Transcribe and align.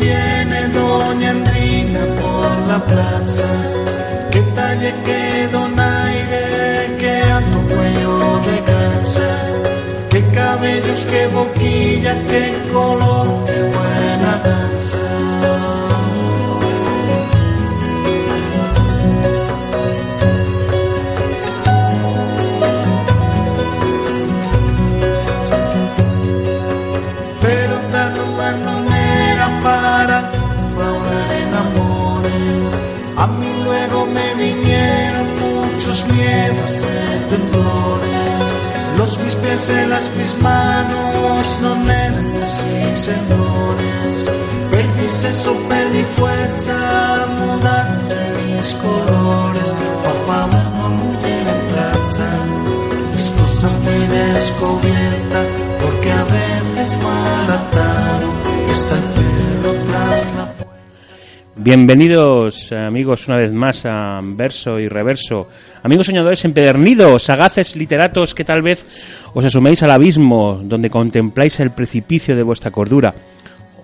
viene 0.00 0.68
Doña 0.68 1.30
Andrina 1.30 2.00
por 2.20 2.50
la 2.70 2.78
plaza. 2.90 3.48
Qué 4.30 4.40
talle, 4.54 4.94
qué 5.04 5.48
donaire, 5.52 6.96
qué 7.00 7.14
alto 7.38 7.58
cuello 7.72 8.14
de 8.46 8.56
garza. 8.70 9.30
Qué 10.10 10.20
cabellos, 10.38 11.06
qué 11.10 11.26
boquilla, 11.28 12.14
qué 12.30 12.44
color, 12.72 13.07
Mis 39.58 39.68
en 39.70 39.90
las 39.90 40.08
mis 40.14 40.38
manos 40.40 41.58
no 41.60 41.90
eran 41.90 42.42
así, 42.44 42.94
señores. 42.94 44.26
Perdí 44.70 45.08
seso, 45.10 45.52
perdí 45.68 46.04
fuerza, 46.16 47.26
mudanse 47.40 48.18
mis 48.46 48.72
colores. 48.74 49.74
Por 50.04 50.26
favor, 50.28 50.64
no 50.76 50.88
mujer 50.90 51.48
en 51.48 51.60
plaza. 51.72 52.28
Esposa 53.16 53.68
fui 53.82 54.06
descubierta 54.06 55.40
porque 55.82 56.12
a 56.12 56.22
veces 56.22 56.98
malataron 57.02 58.32
está 58.70 58.94
el 58.94 59.02
perro 59.02 59.72
tras 59.88 60.36
la. 60.36 60.57
Bienvenidos 61.60 62.70
amigos 62.70 63.26
una 63.26 63.36
vez 63.36 63.52
más 63.52 63.84
a 63.84 64.20
Verso 64.22 64.78
y 64.78 64.86
Reverso. 64.86 65.48
Amigos 65.82 66.06
soñadores 66.06 66.44
empedernidos, 66.44 67.24
sagaces 67.24 67.74
literatos 67.74 68.32
que 68.32 68.44
tal 68.44 68.62
vez 68.62 68.86
os 69.34 69.44
asuméis 69.44 69.82
al 69.82 69.90
abismo 69.90 70.60
donde 70.62 70.88
contempláis 70.88 71.58
el 71.58 71.72
precipicio 71.72 72.36
de 72.36 72.44
vuestra 72.44 72.70
cordura. 72.70 73.12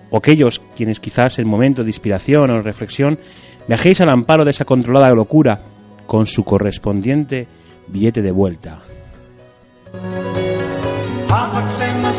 O 0.09 0.15
aquellos 0.15 0.61
quienes 0.73 1.01
quizás 1.01 1.37
en 1.37 1.49
momento 1.49 1.83
de 1.83 1.89
inspiración 1.89 2.49
o 2.49 2.61
reflexión 2.61 3.19
viajéis 3.67 3.99
al 3.99 4.09
amparo 4.09 4.45
de 4.45 4.51
esa 4.51 4.63
controlada 4.63 5.13
locura 5.13 5.59
con 6.07 6.27
su 6.27 6.45
correspondiente 6.45 7.45
billete 7.87 8.21
de 8.21 8.31
vuelta. 8.31 8.79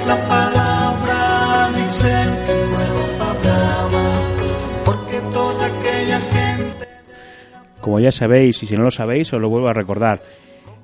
La 0.06 0.28
palabra, 0.28 1.70
Como 7.86 8.00
ya 8.00 8.10
sabéis, 8.10 8.60
y 8.64 8.66
si 8.66 8.74
no 8.74 8.82
lo 8.82 8.90
sabéis, 8.90 9.32
os 9.32 9.40
lo 9.40 9.48
vuelvo 9.48 9.68
a 9.68 9.72
recordar. 9.72 10.20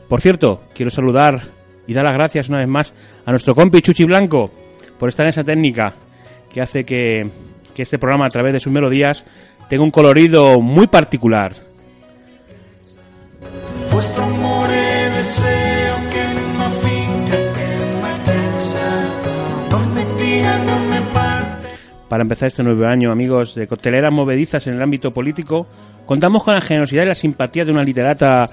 Por 0.08 0.20
cierto, 0.20 0.62
quiero 0.72 0.88
saludar 0.88 1.48
y 1.88 1.94
dar 1.94 2.04
las 2.04 2.14
gracias 2.14 2.48
una 2.48 2.58
vez 2.58 2.68
más 2.68 2.94
a 3.24 3.32
nuestro 3.32 3.56
compi 3.56 3.80
Chuchi 3.80 4.04
Blanco 4.04 4.52
por 5.00 5.08
estar 5.08 5.26
en 5.26 5.30
esa 5.30 5.42
técnica 5.42 5.92
que 6.48 6.60
hace 6.60 6.84
que, 6.84 7.28
que 7.74 7.82
este 7.82 7.98
programa, 7.98 8.26
a 8.26 8.30
través 8.30 8.52
de 8.52 8.60
sus 8.60 8.72
melodías, 8.72 9.24
tenga 9.68 9.82
un 9.82 9.90
colorido 9.90 10.60
muy 10.60 10.86
particular. 10.86 11.56
vuestro 13.90 14.22
amor 14.22 14.68
Para 22.16 22.25
empezar 22.25 22.47
este 22.47 22.62
nuevo 22.62 22.87
año, 22.87 23.12
amigos 23.12 23.54
de 23.54 23.66
Cocteleras 23.66 24.10
Movedizas 24.10 24.66
en 24.66 24.77
el 24.77 24.82
ámbito 24.82 25.10
político, 25.10 25.66
contamos 26.06 26.43
con 26.43 26.54
la 26.54 26.62
generosidad 26.62 27.03
y 27.03 27.09
la 27.09 27.15
simpatía 27.15 27.62
de 27.62 27.72
una 27.72 27.82
literata 27.82 28.49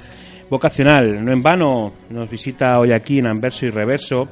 vocacional. 0.49 1.23
No 1.23 1.31
en 1.31 1.41
vano 1.41 1.93
nos 2.09 2.29
visita 2.29 2.77
hoy 2.77 2.91
aquí 2.91 3.19
en 3.19 3.27
Anverso 3.27 3.65
y 3.65 3.69
Reverso. 3.69 4.27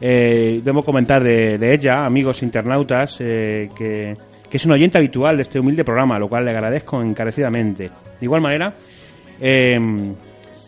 Eh, 0.00 0.60
debo 0.62 0.84
comentar 0.84 1.20
de, 1.24 1.58
de 1.58 1.74
ella, 1.74 2.06
amigos 2.06 2.44
internautas, 2.44 3.16
eh, 3.18 3.70
que, 3.76 4.16
es 4.52 4.66
un 4.66 4.74
oyente 4.74 4.98
habitual 4.98 5.34
de 5.34 5.42
este 5.42 5.58
humilde 5.58 5.82
programa, 5.82 6.16
lo 6.20 6.28
cual 6.28 6.44
le 6.44 6.52
agradezco 6.52 7.02
encarecidamente. 7.02 7.88
De 7.88 8.24
igual 8.24 8.40
manera, 8.40 8.72
eh, 9.40 9.80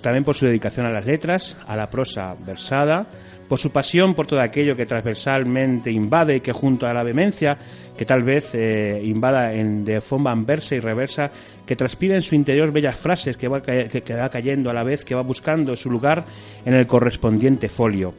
también 0.03 0.25
por 0.25 0.35
su 0.35 0.45
dedicación 0.45 0.87
a 0.87 0.91
las 0.91 1.07
letras, 1.07 1.57
a 1.69 1.77
la 1.77 1.89
prosa 1.89 2.35
versada, 2.45 3.07
por 3.49 3.59
su 3.59 3.71
pasión 3.71 4.15
por 4.15 4.27
todo 4.27 4.41
aquello 4.41 4.77
que 4.77 4.87
transversalmente 4.87 5.91
invade 5.91 6.37
y 6.37 6.41
que 6.41 6.53
junto 6.53 6.87
a 6.87 6.93
la 6.93 7.03
vehemencia 7.03 7.59
que 7.97 8.05
tal 8.05 8.23
vez 8.23 8.55
eh, 8.55 9.01
invada 9.03 9.53
en, 9.53 9.85
de 9.85 10.01
forma 10.01 10.31
anversa 10.31 10.77
y 10.77 10.81
reversa, 10.81 11.31
que 11.67 11.75
transpira 11.75 12.15
en 12.15 12.23
su 12.23 12.35
interior 12.35 12.71
bellas 12.73 12.97
frases 12.97 13.37
que 13.37 13.49
va, 13.49 13.61
que, 13.61 14.03
cayendo 14.31 14.71
a 14.71 14.75
la 14.75 14.85
vez, 14.85 15.05
que 15.05 15.17
va 15.17 15.23
buscando 15.23 15.75
su 15.75 15.91
lugar 15.91 16.25
en 16.65 16.75
el 16.75 16.87
correspondiente 16.87 17.69
folio. 17.69 18.15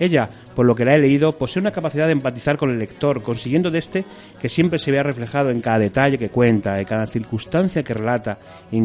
Ella, 0.00 0.28
por 0.56 0.66
lo 0.66 0.74
que 0.74 0.84
la 0.84 0.96
he 0.96 0.98
leído, 0.98 1.30
posee 1.32 1.60
una 1.60 1.70
capacidad 1.70 2.06
de 2.06 2.12
empatizar 2.12 2.56
con 2.56 2.70
el 2.70 2.78
lector, 2.78 3.22
consiguiendo 3.22 3.70
de 3.70 3.78
este 3.78 4.04
que 4.40 4.48
siempre 4.48 4.80
se 4.80 4.90
vea 4.90 5.04
reflejado 5.04 5.50
en 5.50 5.60
cada 5.60 5.78
detalle 5.78 6.18
que 6.18 6.28
cuenta, 6.28 6.80
en 6.80 6.84
cada 6.84 7.06
circunstancia 7.06 7.84
que 7.84 7.94
relata, 7.94 8.38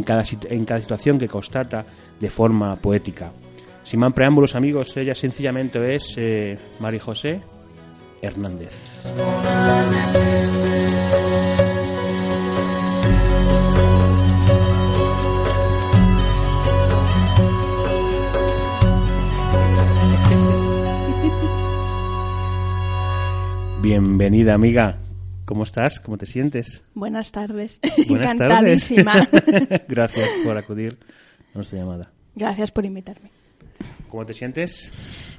cada, 0.06 0.24
en 0.50 0.66
cada 0.66 0.80
situación 0.80 1.18
que 1.18 1.28
constata 1.28 1.84
de 2.20 2.30
forma 2.30 2.76
poética. 2.76 3.32
Sin 3.88 4.02
más 4.02 4.12
preámbulos, 4.12 4.54
amigos, 4.54 4.98
ella 4.98 5.16
sencillamente 5.16 5.96
es 5.96 6.14
eh, 6.18 6.60
Mari 6.82 7.00
José 7.00 7.42
Hernández. 8.22 8.74
Bienvenida, 23.82 24.54
amiga. 24.54 24.98
¿Cómo 25.46 25.64
estás? 25.64 26.02
¿Cómo 26.02 26.18
te 26.18 26.26
sientes? 26.26 26.84
Buenas 26.94 27.32
tardes. 27.32 27.80
Buenas 28.10 28.34
Encantadísima. 28.34 29.14
tardes. 29.26 29.82
Gracias 29.88 30.30
por 30.44 30.58
acudir 30.58 31.00
a 31.54 31.56
nuestra 31.56 31.80
llamada. 31.80 32.12
Gracias 32.36 32.70
por 32.72 32.84
invitarme. 32.84 33.37
¿Cómo 34.10 34.26
te 34.26 34.34
sientes? 34.34 34.92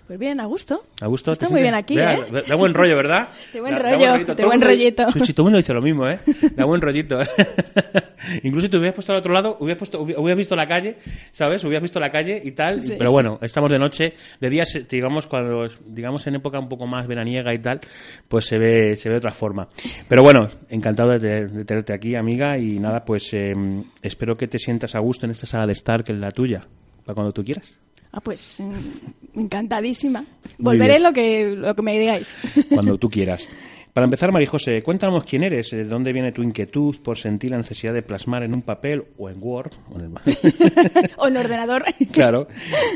Pues 0.07 0.19
bien, 0.19 0.41
a 0.41 0.47
gusto. 0.47 0.85
¿A 1.01 1.07
gusto? 1.07 1.33
Está 1.33 1.47
¿Te 1.47 1.53
muy 1.53 1.61
sientes? 1.63 1.87
bien 1.87 2.05
aquí, 2.09 2.23
Vea, 2.33 2.41
¿eh? 2.41 2.45
Da 2.49 2.55
buen 2.55 2.73
rollo, 2.73 2.97
¿verdad? 2.97 3.29
De 3.53 3.61
buen 3.61 3.75
Da- 3.75 3.83
da 3.83 3.91
rollo, 3.93 4.13
de 4.19 4.25
Todo 4.25 4.37
buen 4.37 4.49
mundo- 4.59 4.67
rollito. 4.67 5.07
Chuchi, 5.13 5.33
todo 5.33 5.43
el 5.43 5.45
mundo 5.47 5.59
dice 5.59 5.75
lo 5.75 5.83
mismo, 5.83 6.09
¿eh? 6.09 6.19
Da 6.57 6.65
buen 6.65 6.81
rollito. 6.81 7.19
Incluso 8.43 8.67
si 8.67 8.71
te 8.71 8.77
hubieras 8.77 8.95
puesto 8.95 9.13
al 9.13 9.19
otro 9.21 9.33
lado, 9.33 9.57
hubieras, 9.61 9.79
puesto, 9.79 10.01
hubi- 10.03 10.15
hubieras 10.17 10.37
visto 10.39 10.57
la 10.57 10.67
calle, 10.67 10.97
¿sabes? 11.33 11.63
Hubieras 11.65 11.83
visto 11.83 12.01
la 12.01 12.11
calle 12.11 12.41
y 12.43 12.53
tal. 12.53 12.81
Sí. 12.81 12.95
Pero 12.99 13.11
bueno, 13.13 13.39
estamos 13.43 13.71
de 13.71 13.79
noche. 13.79 14.15
De 14.41 14.51
día, 14.51 14.65
digamos, 14.89 15.27
cuando, 15.27 15.67
digamos, 15.87 16.27
en 16.27 16.35
época 16.37 16.59
un 16.59 16.69
poco 16.69 16.87
más 16.87 17.07
veraniega 17.07 17.53
y 17.55 17.59
tal, 17.59 17.81
pues 18.29 18.47
se 18.47 18.59
ve, 18.59 18.97
se 18.97 19.09
ve 19.09 19.15
de 19.15 19.19
otra 19.19 19.33
forma. 19.33 19.69
Pero 20.09 20.23
bueno, 20.23 20.49
encantado 20.69 21.11
de, 21.11 21.21
te- 21.21 21.47
de 21.49 21.65
tenerte 21.65 21.93
aquí, 21.93 22.15
amiga. 22.17 22.59
Y 22.59 22.79
nada, 22.79 23.05
pues 23.05 23.33
eh, 23.35 23.55
espero 24.03 24.37
que 24.37 24.49
te 24.49 24.59
sientas 24.59 24.95
a 24.95 24.99
gusto 25.01 25.27
en 25.27 25.33
esta 25.33 25.47
sala 25.47 25.67
de 25.67 25.73
estar, 25.73 26.03
que 26.05 26.13
es 26.13 26.19
la 26.19 26.31
tuya, 26.31 26.67
para 27.05 27.15
cuando 27.15 27.33
tú 27.33 27.45
quieras. 27.45 27.75
Ah, 28.13 28.21
pues 28.21 28.57
mm, 28.61 29.41
encantadísima. 29.41 30.25
Volveré 30.59 30.99
lo 30.99 31.13
que, 31.13 31.55
lo 31.57 31.75
que 31.75 31.83
me 31.83 31.99
digáis. 31.99 32.37
cuando 32.71 32.97
tú 32.99 33.09
quieras. 33.11 33.47
Para 33.93 34.05
empezar, 34.05 34.31
María 34.31 34.49
José, 34.49 34.81
cuéntanos 34.83 35.25
quién 35.25 35.43
eres, 35.43 35.71
de 35.71 35.85
dónde 35.85 36.13
viene 36.13 36.31
tu 36.31 36.43
inquietud 36.43 36.97
por 37.03 37.19
sentir 37.19 37.51
la 37.51 37.57
necesidad 37.57 37.93
de 37.93 38.03
plasmar 38.03 38.45
en 38.45 38.55
un 38.55 38.63
papel 38.63 39.05
o 39.19 39.29
en 39.29 39.39
Word, 39.43 39.73
o 39.91 39.99
en 39.99 40.05
el- 40.05 41.11
o 41.17 41.27
en 41.27 41.37
ordenador. 41.37 41.85
claro, 42.13 42.47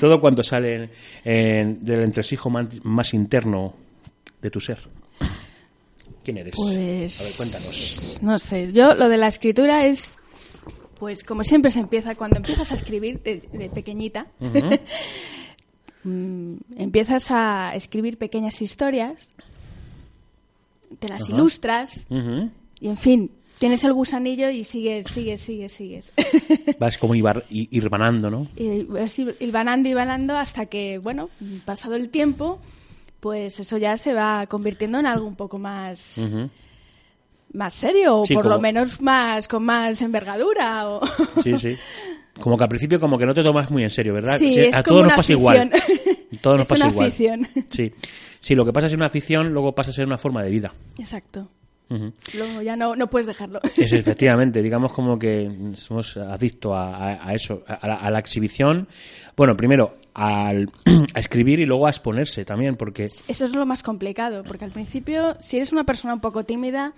todo 0.01 0.21
cuanto 0.21 0.43
sale 0.45 0.91
en- 1.25 1.85
del 1.85 2.03
entresijo 2.03 2.51
man- 2.51 2.69
más 2.85 3.15
interno 3.15 3.75
de 4.41 4.51
tu 4.51 4.61
ser. 4.61 4.79
¿Quién 6.25 6.39
eres? 6.39 6.55
Pues. 6.57 7.21
A 7.21 7.25
ver, 7.25 7.33
cuéntanos. 7.37 8.19
No 8.23 8.39
sé, 8.39 8.73
yo 8.73 8.95
lo 8.95 9.09
de 9.09 9.17
la 9.17 9.27
escritura 9.27 9.87
es. 9.87 10.15
Pues 11.03 11.25
como 11.25 11.43
siempre 11.43 11.73
se 11.73 11.81
empieza, 11.81 12.15
cuando 12.15 12.37
empiezas 12.37 12.71
a 12.71 12.75
escribir 12.75 13.21
de, 13.25 13.41
de 13.53 13.69
pequeñita, 13.71 14.29
mm, 16.05 16.55
empiezas 16.77 17.27
a 17.33 17.73
escribir 17.75 18.19
pequeñas 18.19 18.63
historias, 18.63 19.33
te 21.01 21.09
las 21.09 21.29
ilustras 21.29 22.07
y 22.81 22.87
en 22.89 22.97
fin, 22.97 23.31
tienes 23.59 23.83
el 23.83 23.93
gusanillo 23.95 24.49
y 24.51 24.63
sigues, 24.63 25.09
sigues, 25.09 25.41
sigues, 25.41 25.73
sigues. 25.73 26.13
Vas 26.79 26.99
como 26.99 27.17
ibar- 27.17 27.45
irvanando, 27.51 28.31
¿no? 28.31 28.47
y 28.57 28.85
vas 28.85 29.19
hilvanando, 29.19 29.89
hilvanando 29.89 30.37
hasta 30.37 30.67
que, 30.67 30.99
bueno, 30.99 31.31
pasado 31.65 31.97
el 31.97 32.11
tiempo, 32.11 32.61
pues 33.19 33.59
eso 33.59 33.77
ya 33.77 33.97
se 33.97 34.15
va 34.15 34.47
convirtiendo 34.47 35.01
en 35.01 35.07
algo 35.07 35.27
un 35.27 35.35
poco 35.35 35.59
más. 35.59 36.17
Más 37.55 37.75
serio 37.75 38.21
o 38.21 38.25
Sí, 38.25 38.35
por 38.35 38.47
lo 38.47 38.61
menos 38.61 39.01
más 39.01 39.49
con 39.49 39.65
más 39.65 40.01
envergadura. 40.03 40.89
O... 40.89 41.01
Sí, 41.43 41.59
sí. 41.59 41.77
Como 42.41 42.57
que 42.57 42.65
al 42.65 42.69
principio 42.71 42.99
como 42.99 43.19
que 43.19 43.27
no 43.27 43.35
te 43.35 43.43
tomas 43.43 43.71
muy 43.71 43.83
en 43.85 43.91
serio, 43.91 44.15
¿verdad? 44.15 44.39
Sí, 44.39 44.53
Sí, 44.53 44.61
es 44.61 44.75
a 44.75 44.83
como 44.83 44.97
todos 44.99 45.09
nos 45.09 45.17
pasa 45.17 45.33
igual. 45.33 45.71
Todos 46.41 46.57
nos 46.57 46.63
Es 46.67 46.69
pasa 46.71 46.85
una 46.87 46.93
igual. 46.95 47.09
afición. 47.09 47.49
Sí. 47.69 47.93
Sí, 48.41 48.55
lo 48.55 48.65
que 48.65 48.73
pasa 48.73 48.87
es 48.87 48.95
una 48.95 49.07
afición, 49.07 49.53
luego 49.53 49.75
pasa 49.75 49.91
a 49.91 49.93
ser 49.95 50.07
una 50.07 50.17
forma 50.17 50.43
de 50.43 50.51
vida. 50.51 50.73
Exacto. 50.99 51.49
Luego 52.37 52.63
ya 52.63 52.77
no, 52.77 52.97
no 52.97 53.09
puedes 53.09 53.27
dejarlo. 53.27 53.61
Eso, 53.77 53.97
efectivamente, 53.97 54.63
digamos 54.63 54.93
como 54.93 55.19
que 55.19 55.73
somos 55.75 56.17
adictos 56.17 56.73
a, 56.73 56.95
a- 56.97 57.29
a 57.29 57.35
eso, 57.35 57.63
a 57.67 57.87
la, 57.87 57.95
a 57.97 58.11
la 58.11 58.19
exhibición. 58.19 58.89
Bueno, 59.37 59.57
primero 59.57 59.97
al, 60.15 60.69
a 61.15 61.19
escribir 61.21 61.61
y 61.61 61.67
luego 61.67 61.87
a 61.87 61.91
exponerse 61.91 62.45
también, 62.45 62.77
porque... 62.77 63.07
Eso 63.07 63.45
es 63.45 63.55
lo 63.55 63.65
más 63.67 63.83
complicado, 63.83 64.43
porque 64.45 64.65
al 64.65 64.71
principio, 64.73 65.37
si 65.41 65.57
eres 65.57 65.73
una 65.73 65.85
persona 65.85 66.15
un 66.15 66.21
poco 66.21 66.45
tímida, 66.45 66.93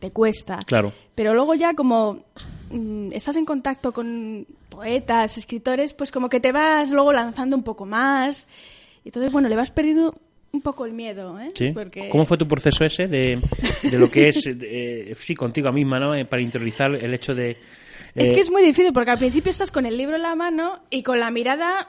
te 0.00 0.10
cuesta. 0.10 0.58
Claro. 0.66 0.92
Pero 1.14 1.34
luego 1.34 1.54
ya 1.54 1.74
como 1.74 2.24
mm, 2.70 3.12
estás 3.12 3.36
en 3.36 3.44
contacto 3.44 3.92
con 3.92 4.46
poetas, 4.68 5.38
escritores, 5.38 5.94
pues 5.94 6.10
como 6.10 6.28
que 6.28 6.40
te 6.40 6.52
vas 6.52 6.90
luego 6.90 7.12
lanzando 7.12 7.56
un 7.56 7.62
poco 7.62 7.86
más. 7.86 8.46
Y 9.04 9.08
entonces, 9.08 9.30
bueno, 9.32 9.48
le 9.48 9.56
vas 9.56 9.70
perdiendo 9.70 10.14
un 10.54 10.60
poco 10.60 10.86
el 10.86 10.92
miedo, 10.92 11.38
¿eh? 11.40 11.50
¿Sí? 11.54 11.72
Porque... 11.72 12.08
¿Cómo 12.08 12.24
fue 12.24 12.38
tu 12.38 12.46
proceso 12.46 12.84
ese 12.84 13.08
de, 13.08 13.40
de 13.82 13.98
lo 13.98 14.08
que 14.10 14.28
es, 14.28 14.46
eh, 14.46 15.14
sí, 15.18 15.34
contigo 15.34 15.72
misma, 15.72 15.98
¿no? 15.98 16.14
Eh, 16.14 16.24
Para 16.24 16.40
interiorizar 16.40 16.94
el 16.94 17.12
hecho 17.12 17.34
de... 17.34 17.58
Es 18.14 18.30
eh, 18.30 18.34
que 18.34 18.40
es 18.40 18.50
muy 18.50 18.62
difícil 18.62 18.92
porque 18.92 19.10
al 19.10 19.18
principio 19.18 19.50
estás 19.50 19.72
con 19.72 19.84
el 19.84 19.96
libro 19.96 20.14
en 20.14 20.22
la 20.22 20.36
mano 20.36 20.80
y 20.90 21.02
con 21.02 21.18
la 21.18 21.30
mirada 21.30 21.88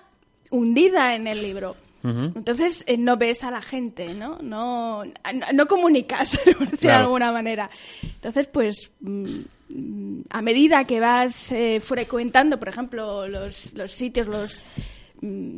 hundida 0.50 1.16
en 1.16 1.28
el 1.28 1.42
libro. 1.42 1.78
Entonces 2.04 2.84
eh, 2.86 2.98
no 2.98 3.18
ves 3.18 3.44
a 3.44 3.50
la 3.50 3.64
gente, 3.64 4.14
¿no? 4.14 4.38
No, 4.40 5.04
no, 5.06 5.14
no 5.54 5.66
comunicas, 5.66 6.38
por 6.58 6.70
decir 6.70 6.90
de 6.90 6.92
alguna 6.92 7.32
manera. 7.32 7.68
Entonces, 8.04 8.46
pues 8.46 8.92
mm, 9.00 9.40
mm, 9.70 10.22
a 10.30 10.42
medida 10.44 10.86
que 10.86 11.00
vas 11.00 11.52
eh, 11.52 11.80
frecuentando, 11.80 12.60
por 12.60 12.70
ejemplo, 12.70 13.28
los, 13.28 13.74
los 13.74 13.92
sitios, 13.92 14.28
los 14.28 14.62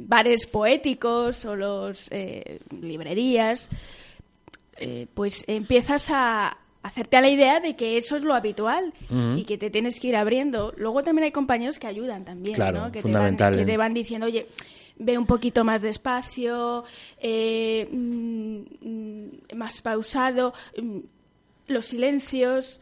bares 0.08 0.46
poéticos 0.48 1.46
o 1.46 1.56
los 1.56 2.08
eh, 2.12 2.60
librerías, 2.82 3.70
eh, 4.78 5.08
pues 5.14 5.44
empiezas 5.48 6.10
a 6.10 6.58
hacerte 6.84 7.18
a 7.18 7.22
la 7.22 7.30
idea 7.30 7.60
de 7.60 7.76
que 7.76 7.98
eso 7.98 8.16
es 8.16 8.24
lo 8.24 8.34
habitual 8.34 8.94
y 9.36 9.44
que 9.44 9.58
te 9.58 9.70
tienes 9.70 10.00
que 10.00 10.08
ir 10.08 10.16
abriendo. 10.16 10.74
Luego 10.78 11.04
también 11.04 11.26
hay 11.26 11.32
compañeros 11.32 11.80
que 11.80 11.88
ayudan 11.88 12.24
también, 12.24 12.56
Claro, 12.56 12.86
¿no? 12.86 12.92
Que 12.92 13.02
te, 13.02 13.12
van, 13.12 13.36
que 13.36 13.62
¿eh? 13.62 13.66
te 13.66 13.78
van 13.78 13.94
diciendo, 13.94 14.28
oye, 14.28 14.48
ve 14.98 15.18
un 15.18 15.26
poquito 15.26 15.64
más 15.64 15.82
despacio, 15.82 16.86
eh, 17.20 17.88
mm, 17.92 18.60
mm, 18.82 19.30
más 19.56 19.82
pausado, 19.82 20.54
mm, 20.82 21.00
los 21.68 21.86
silencios, 21.86 22.80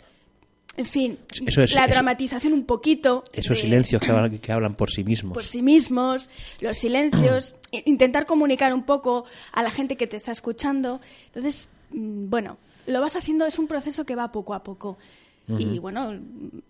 en 0.78 0.86
fin, 0.86 1.18
Eso 1.46 1.64
es- 1.64 1.74
la 1.74 1.86
eso- 1.86 1.94
dramatización 1.94 2.54
un 2.54 2.66
poquito. 2.66 3.24
Esos 3.34 3.58
de- 3.58 3.62
silencios 3.62 4.02
que 4.02 4.12
hablan, 4.12 4.38
que 4.40 4.52
hablan 4.52 4.76
por 4.76 4.92
sí 4.92 5.04
mismos. 5.04 5.34
por 5.34 5.44
sí 5.46 5.62
mismos, 5.62 6.30
los 6.60 6.78
silencios, 6.78 7.56
intentar 7.86 8.26
comunicar 8.26 8.74
un 8.74 8.84
poco 8.84 9.26
a 9.52 9.62
la 9.64 9.70
gente 9.70 9.96
que 9.98 10.08
te 10.08 10.18
está 10.18 10.32
escuchando. 10.32 11.00
Entonces, 11.28 11.68
mm, 11.92 12.30
bueno, 12.30 12.58
lo 12.88 13.02
vas 13.02 13.16
haciendo, 13.16 13.46
es 13.46 13.58
un 13.60 13.68
proceso 13.68 14.06
que 14.06 14.16
va 14.16 14.32
poco 14.32 14.54
a 14.54 14.64
poco. 14.64 14.98
Y 15.48 15.78
bueno, 15.78 16.12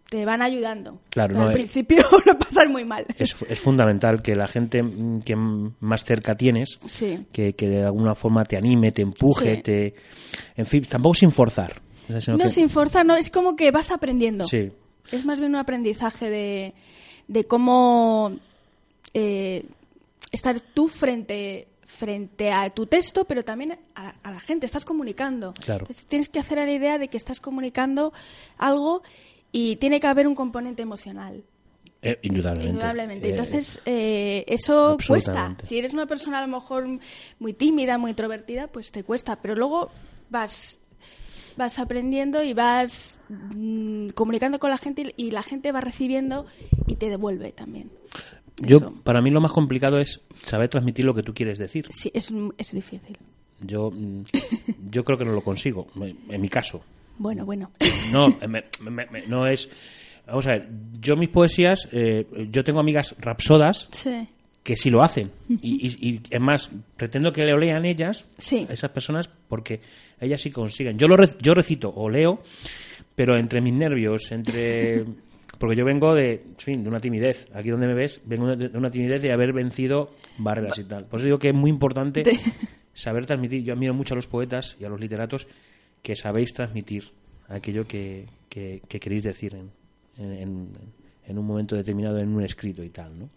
te 0.09 0.25
van 0.25 0.41
ayudando. 0.41 0.99
Claro, 1.09 1.29
Pero 1.29 1.39
no, 1.39 1.45
al 1.45 1.51
eh, 1.51 1.53
principio 1.53 1.97
lo 2.25 2.37
pasas 2.37 2.67
muy 2.67 2.83
mal. 2.83 3.05
es, 3.17 3.33
es 3.47 3.57
fundamental 3.61 4.21
que 4.21 4.35
la 4.35 4.47
gente 4.49 4.83
mm, 4.83 5.21
que 5.21 5.33
más 5.37 6.03
cerca 6.03 6.35
tienes, 6.35 6.77
Sí. 6.85 7.25
que, 7.31 7.53
que 7.53 7.69
de 7.69 7.85
alguna 7.85 8.15
forma 8.15 8.43
te 8.43 8.57
anime, 8.57 8.91
te 8.91 9.01
empuje, 9.01 9.55
Sí. 9.55 9.61
te... 9.61 9.95
En 10.57 10.65
fin, 10.65 10.83
tampoco 10.83 11.13
sin 11.15 11.31
forzar. 11.31 11.81
O 12.05 12.07
sea, 12.07 12.21
sino 12.21 12.37
No 12.37 12.43
que- 12.45 12.49
sin 12.49 12.69
fuerza, 12.69 13.03
no, 13.03 13.15
es 13.15 13.29
como 13.29 13.55
que 13.55 13.71
vas 13.71 13.91
aprendiendo. 13.91 14.47
Sí, 14.47 14.71
Es 15.11 15.25
más 15.25 15.39
bien 15.39 15.51
un 15.51 15.57
aprendizaje 15.57 16.29
de, 16.29 16.73
de 17.27 17.43
cómo 17.45 18.37
eh, 19.13 19.65
estar 20.31 20.59
tú 20.59 20.87
frente, 20.87 21.67
frente 21.85 22.51
a 22.51 22.69
tu 22.71 22.85
texto, 22.87 23.25
pero 23.25 23.43
también 23.43 23.77
a, 23.95 24.15
a 24.23 24.31
la 24.31 24.39
gente. 24.39 24.65
Estás 24.65 24.85
comunicando. 24.85 25.53
Claro. 25.53 25.81
Entonces, 25.83 26.05
tienes 26.05 26.29
que 26.29 26.39
hacer 26.39 26.59
a 26.59 26.65
la 26.65 26.71
idea 26.73 26.97
de 26.97 27.07
que 27.07 27.17
estás 27.17 27.39
comunicando 27.39 28.13
algo 28.57 29.01
y 29.51 29.77
tiene 29.77 29.99
que 29.99 30.07
haber 30.07 30.27
un 30.27 30.35
componente 30.35 30.81
emocional. 30.83 31.43
eh, 32.01 32.19
indudablemente. 32.23 32.69
Indudablemente. 32.71 33.27
Eh, 33.27 33.31
Entonces, 33.31 33.79
eh, 33.85 34.43
eso 34.47 34.97
cuesta. 35.07 35.55
Si 35.63 35.77
eres 35.79 35.93
una 35.93 36.05
persona 36.05 36.39
a 36.39 36.41
lo 36.41 36.47
mejor 36.47 36.85
muy 37.39 37.53
tímida, 37.53 37.97
muy 37.97 38.09
introvertida, 38.11 38.67
pues 38.67 38.91
te 38.91 39.03
cuesta. 39.03 39.37
Pero 39.37 39.55
luego 39.55 39.89
vas 40.29 40.81
vas 41.57 41.79
aprendiendo 41.79 42.43
y 42.43 42.53
vas 42.53 43.17
mm, 43.29 44.09
comunicando 44.09 44.59
con 44.59 44.69
la 44.69 44.77
gente 44.77 45.13
y, 45.17 45.31
la 45.31 45.43
gente 45.43 45.71
va 45.71 45.81
recibiendo 45.81 46.45
y 46.87 46.95
te 46.95 47.09
devuelve 47.09 47.51
también. 47.51 47.91
yo, 48.57 48.77
Eso. 48.77 48.93
para 49.03 49.21
mí 49.21 49.29
lo 49.31 49.41
más 49.41 49.51
complicado 49.51 49.97
es 49.99 50.21
saber 50.43 50.69
transmitir 50.69 51.05
lo 51.05 51.13
que 51.13 51.23
tú 51.23 51.33
quieres 51.33 51.57
decir. 51.57 51.87
Sí, 51.91 52.11
es, 52.13 52.31
es 52.57 52.71
difícil. 52.71 53.17
Yo, 53.61 53.89
mm, 53.91 54.23
yo 54.91 55.03
creo 55.03 55.17
que 55.17 55.25
no 55.25 55.31
lo 55.33 55.41
consigo, 55.43 55.87
en 56.29 56.41
mi 56.41 56.49
caso. 56.49 56.83
Bueno, 57.17 57.45
bueno. 57.45 57.71
No, 58.11 58.27
eh, 58.41 58.47
me- 58.47 58.63
me- 58.81 59.05
me- 59.07 59.27
no 59.27 59.47
es... 59.47 59.69
Vamos 60.27 60.47
a 60.47 60.51
ver, 60.51 60.69
yo 60.99 61.15
mis 61.15 61.29
poesías, 61.29 61.87
eh, 61.91 62.25
yo 62.51 62.63
tengo 62.63 62.79
amigas 62.79 63.15
rapsodas 63.19 63.87
Sí. 63.91 64.27
Que 64.65 64.75
sí 64.75 64.89
lo 64.89 65.03
hacen. 65.03 65.29
Y, 65.47 65.87
y, 65.87 66.09
y, 66.09 66.21
es 66.27 66.41
más, 66.41 66.71
pretendo 66.97 67.31
que 67.31 67.45
lo 67.45 67.57
lean 67.59 67.85
ellas, 67.85 68.25
Sí. 68.39 68.65
esas 68.67 68.89
personas, 68.89 69.29
porque 69.47 69.79
ellas 70.19 70.41
sí 70.41 70.49
consiguen. 70.49 70.97
Yo 70.97 71.07
lo 71.07 71.15
yo 71.39 71.53
recito 71.53 71.93
o 71.95 72.09
leo, 72.09 72.41
pero 73.15 73.37
entre 73.37 73.61
mis 73.61 73.73
nervios, 73.73 74.31
entre... 74.31 75.05
Porque 75.57 75.77
yo 75.77 75.85
vengo 75.85 76.13
de, 76.13 76.43
fin, 76.57 76.83
de 76.83 76.89
una 76.89 76.99
timidez. 76.99 77.47
Aquí 77.53 77.69
donde 77.69 77.87
me 77.87 77.93
ves, 77.93 78.19
vengo 78.25 78.57
de 78.57 78.77
una 78.77 78.91
timidez 78.91 79.21
de 79.21 79.31
haber 79.31 79.53
vencido 79.53 80.11
barreras 80.37 80.77
y 80.79 80.83
tal. 80.83 81.05
Por 81.05 81.19
eso 81.19 81.27
digo 81.27 81.39
que 81.39 81.47
es 81.47 81.55
muy 81.55 81.69
importante 81.69 82.23
saber 82.93 83.25
transmitir. 83.25 83.63
Yo 83.63 83.71
admiro 83.73 83.93
mucho 83.93 84.15
a 84.15 84.17
los 84.17 84.27
poetas 84.27 84.75
y 84.81 84.83
a 84.83 84.89
los 84.89 84.99
literatos 84.99 85.47
que 86.01 86.17
sabéis 86.17 86.53
transmitir 86.53 87.05
aquello 87.47 87.87
que, 87.87 88.25
que- 88.49 88.81
que 88.89 88.99
queréis 88.99 89.23
decir 89.23 89.55
en, 89.55 89.71
en- 90.17 90.69
en 91.25 91.37
un 91.37 91.45
momento 91.45 91.73
determinado 91.77 92.17
en 92.19 92.35
un 92.35 92.43
escrito 92.43 92.83
y 92.83 92.89
tal, 92.89 93.17
¿no? 93.17 93.29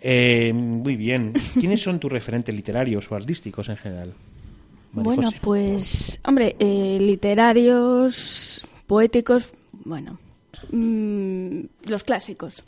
Eh, 0.00 0.52
muy 0.52 0.96
bien. 0.96 1.32
¿Quiénes 1.58 1.82
son 1.82 2.00
tus 2.00 2.10
referentes 2.10 2.54
literarios 2.54 3.10
o 3.10 3.14
artísticos 3.14 3.68
en 3.68 3.76
general? 3.76 4.14
María 4.92 5.04
Bueno, 5.04 5.22
José? 5.22 5.38
pues, 5.40 6.20
hombre, 6.24 6.56
eh, 6.58 6.98
literarios, 7.00 8.66
poéticos, 8.86 9.52
bueno, 9.84 10.18
mm, 10.72 11.60
los 11.86 12.02
clásicos. 12.02 12.64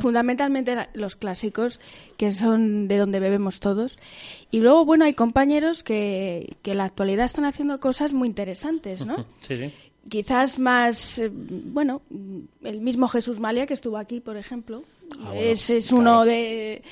Fundamentalmente 0.00 0.74
los 0.94 1.16
clásicos, 1.16 1.80
que 2.16 2.32
son 2.32 2.88
de 2.88 2.96
donde 2.96 3.20
bebemos 3.20 3.60
todos. 3.60 3.98
Y 4.50 4.60
luego, 4.60 4.84
bueno, 4.84 5.04
hay 5.04 5.12
compañeros 5.14 5.82
que, 5.82 6.56
que 6.62 6.70
en 6.72 6.78
la 6.78 6.84
actualidad 6.84 7.26
están 7.26 7.44
haciendo 7.44 7.78
cosas 7.78 8.14
muy 8.14 8.28
interesantes, 8.28 9.04
¿no? 9.04 9.26
Sí, 9.40 9.56
sí. 9.56 9.72
Quizás 10.08 10.58
más, 10.60 11.18
eh, 11.18 11.30
bueno, 11.30 12.00
el 12.62 12.80
mismo 12.80 13.08
Jesús 13.08 13.40
Malia 13.40 13.66
que 13.66 13.74
estuvo 13.74 13.98
aquí, 13.98 14.20
por 14.20 14.36
ejemplo. 14.36 14.82
Ah, 15.12 15.30
bueno, 15.30 15.40
es 15.40 15.70
es 15.70 15.88
claro. 15.88 16.00
uno 16.00 16.24
de 16.24 16.82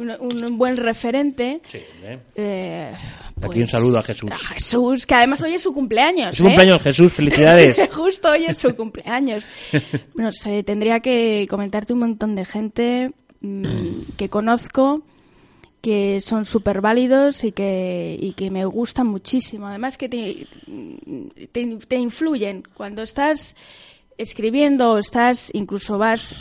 un, 0.00 0.10
un 0.44 0.58
buen 0.58 0.76
referente. 0.76 1.60
Sí, 1.66 1.78
¿eh? 2.02 2.18
Eh, 2.34 2.92
Aquí 3.42 3.60
un 3.60 3.68
saludo 3.68 3.98
a 3.98 4.02
Jesús. 4.02 4.30
A 4.30 4.36
Jesús, 4.36 5.06
que 5.06 5.14
además 5.14 5.40
hoy 5.42 5.54
es 5.54 5.62
su 5.62 5.72
cumpleaños. 5.72 6.30
Es 6.30 6.36
su 6.36 6.44
¿eh? 6.44 6.46
cumpleaños, 6.48 6.82
Jesús. 6.82 7.12
Felicidades. 7.12 7.88
Justo 7.92 8.30
hoy 8.30 8.46
es 8.46 8.58
su 8.58 8.74
cumpleaños. 8.74 9.46
No 10.14 10.30
sé, 10.32 10.62
tendría 10.62 11.00
que 11.00 11.46
comentarte 11.48 11.94
un 11.94 12.00
montón 12.00 12.34
de 12.34 12.44
gente 12.44 13.12
mm, 13.40 14.00
que 14.16 14.28
conozco 14.28 15.02
que 15.80 16.20
son 16.20 16.44
súper 16.44 16.82
válidos 16.82 17.42
y 17.42 17.52
que, 17.52 18.18
y 18.20 18.34
que 18.34 18.50
me 18.50 18.66
gustan 18.66 19.06
muchísimo. 19.06 19.66
Además 19.66 19.96
que 19.96 20.10
te, 20.10 20.46
te, 21.52 21.76
te 21.76 21.96
influyen. 21.96 22.64
Cuando 22.74 23.02
estás 23.02 23.56
escribiendo 24.18 24.92
o 24.92 24.98
estás, 24.98 25.48
incluso 25.54 25.96
vas 25.96 26.36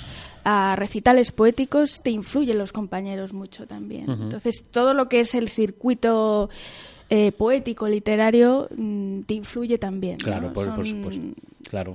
a 0.51 0.75
recitales 0.75 1.31
poéticos, 1.31 2.01
te 2.01 2.09
influyen 2.09 2.57
los 2.57 2.71
compañeros 2.71 3.33
mucho 3.33 3.67
también. 3.67 4.09
Entonces, 4.09 4.63
todo 4.71 4.93
lo 4.95 5.07
que 5.07 5.19
es 5.19 5.35
el 5.35 5.47
circuito 5.49 6.49
eh, 7.11 7.31
poético, 7.31 7.87
literario, 7.87 8.67
mm, 8.75 9.21
te 9.21 9.33
influye 9.35 9.77
también. 9.77 10.17
Claro, 10.17 10.51
por, 10.53 10.73
por 10.75 10.85
Son- 10.87 10.97
supuesto. 10.97 11.23
Claro. 11.69 11.93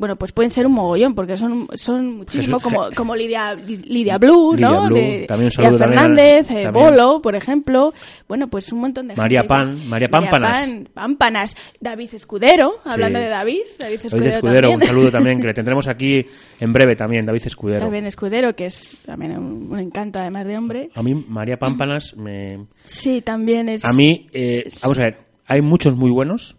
Bueno, 0.00 0.16
pues 0.16 0.32
pueden 0.32 0.50
ser 0.50 0.66
un 0.66 0.72
mogollón, 0.72 1.14
porque 1.14 1.36
son, 1.36 1.68
son 1.74 2.16
muchísimo, 2.16 2.58
Jesús- 2.58 2.62
como, 2.72 2.90
como 2.96 3.14
Lidia, 3.14 3.54
Lidia 3.54 4.16
Blue, 4.16 4.54
Lidia 4.56 4.70
¿no? 4.70 4.86
Blue, 4.86 4.94
De- 4.96 5.26
también 5.28 5.50
un 5.56 5.64
Lidia 5.64 5.78
también 5.78 6.00
Fernández, 6.00 6.50
eh, 6.50 6.62
también. 6.62 6.72
Bolo, 6.86 7.20
por 7.20 7.34
ejemplo. 7.36 7.92
Bueno, 8.26 8.48
pues 8.48 8.72
un 8.72 8.80
montón 8.80 9.08
de 9.08 9.14
María 9.16 9.40
gente. 9.40 9.48
Pan, 9.48 9.88
María 9.88 10.08
Pámpanas. 10.08 10.62
Pan, 10.66 10.88
Pámpanas. 10.94 11.54
David 11.80 12.08
Escudero, 12.14 12.76
hablando 12.84 13.18
Sí. 13.18 13.24
de 13.26 13.30
David. 13.30 13.60
David 13.78 14.00
Escudero, 14.04 14.18
David 14.24 14.34
Escudero, 14.36 14.68
un 14.68 14.72
también. 14.80 14.88
saludo 14.88 15.10
también, 15.10 15.40
que 15.42 15.46
le 15.48 15.54
tendremos 15.60 15.86
aquí 15.86 16.26
en 16.60 16.72
breve 16.72 16.96
también, 16.96 17.26
David 17.26 17.42
Escudero. 17.44 17.80
También 17.80 18.06
Escudero, 18.06 18.56
que 18.56 18.66
es 18.66 18.96
también 19.04 19.36
un, 19.36 19.70
un 19.70 19.78
encanto, 19.78 20.18
además 20.18 20.46
de 20.46 20.56
hombre. 20.56 20.90
A 20.94 21.02
mí, 21.02 21.14
María 21.28 21.58
Pámpanas, 21.58 22.16
me... 22.16 22.66
Sí, 22.86 23.20
también 23.20 23.68
es... 23.68 23.84
a 23.84 23.92
mí, 23.92 24.28
eh, 24.32 24.66
vamos 24.82 24.98
a 24.98 25.02
ver, 25.02 25.18
hay 25.46 25.60
muchos 25.60 25.94
muy 25.94 26.10
buenos, 26.10 26.56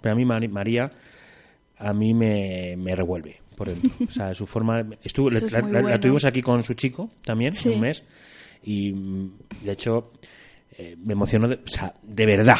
pero 0.00 0.14
a 0.14 0.16
mí 0.16 0.24
María, 0.24 0.90
a 1.80 1.92
mí 1.92 2.14
me, 2.14 2.76
me 2.76 2.94
revuelve 2.94 3.40
por 3.56 3.68
dentro. 3.68 3.90
O 4.08 4.10
sea, 4.10 4.34
su 4.34 4.46
forma... 4.46 4.86
Estuvo, 5.02 5.30
la, 5.30 5.40
la- 5.40 5.62
muy 5.62 5.72
la- 5.72 5.80
bueno. 5.82 6.00
tuvimos 6.00 6.24
aquí 6.24 6.42
con 6.42 6.62
su 6.62 6.74
chico 6.74 7.10
también, 7.24 7.54
Sí. 7.54 7.68
un 7.70 7.80
mes, 7.80 8.04
y 8.62 8.92
mm, 8.92 9.32
de 9.64 9.72
hecho 9.72 10.12
eh, 10.78 10.96
me 11.02 11.12
emocionó, 11.14 11.48
de, 11.48 11.56
o 11.56 11.68
sea, 11.68 11.94
de 12.02 12.26
verdad. 12.26 12.58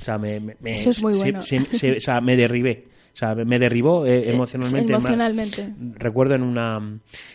O 0.00 0.02
sea, 0.02 0.16
me, 0.18 0.40
me- 0.40 0.56
me- 0.60 0.76
Eso 0.76 0.90
es 0.90 1.02
muy 1.02 1.12
se- 1.14 1.20
bueno. 1.20 1.42
se- 1.42 1.64
se- 1.66 1.92
o 1.98 2.00
sea, 2.00 2.20
me 2.20 2.36
derribé. 2.36 2.88
O 3.12 3.16
sea, 3.20 3.34
me 3.34 3.58
derribó 3.58 4.06
eh, 4.06 4.30
emocionalmente. 4.30 4.92
emocionalmente. 4.92 5.74
Recuerdo 5.94 6.36
en 6.36 6.42
una 6.42 6.78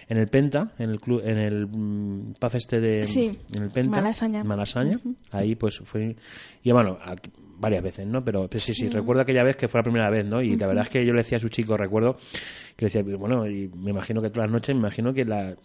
en 0.07 0.17
el 0.17 0.27
Penta, 0.29 0.73
en 0.79 0.89
el 0.89 0.99
club, 1.01 1.21
en 1.23 1.37
el 1.37 1.67
pub 1.67 2.55
este 2.55 2.79
de 2.79 3.03
Sí, 3.05 3.37
en 3.53 3.63
el 3.63 3.69
Penta, 3.71 3.97
Malasaña. 3.97 4.43
Malasaña. 4.45 4.99
Ahí 5.31 5.55
pues 5.55 5.79
fue 5.83 6.15
y 6.63 6.71
bueno, 6.71 6.97
aquí- 7.03 7.29
varias 7.57 7.83
veces, 7.83 8.05
¿no? 8.05 8.23
Pero 8.23 8.47
pues, 8.47 8.63
sí, 8.63 8.73
sí, 8.73 8.89
recuerdo 8.89 9.21
aquella 9.21 9.43
vez 9.43 9.55
que 9.55 9.67
fue 9.67 9.79
la 9.79 9.83
primera 9.83 10.09
vez, 10.09 10.27
¿no? 10.27 10.41
Y 10.41 10.55
la 10.55 10.67
verdad 10.67 10.83
es 10.83 10.89
que 10.89 11.05
yo 11.05 11.13
le 11.13 11.19
decía 11.19 11.37
a 11.37 11.41
su 11.41 11.49
chico, 11.49 11.77
recuerdo 11.77 12.17
que 12.75 12.85
le 12.85 12.91
decía, 12.91 13.17
bueno, 13.17 13.47
y 13.47 13.69
me 13.69 13.91
imagino 13.91 14.21
que 14.21 14.29
todas 14.29 14.47
las 14.47 14.53
noches 14.53 14.75
me 14.75 14.79
imagino 14.79 15.13
que 15.13 15.25
la, 15.25 15.55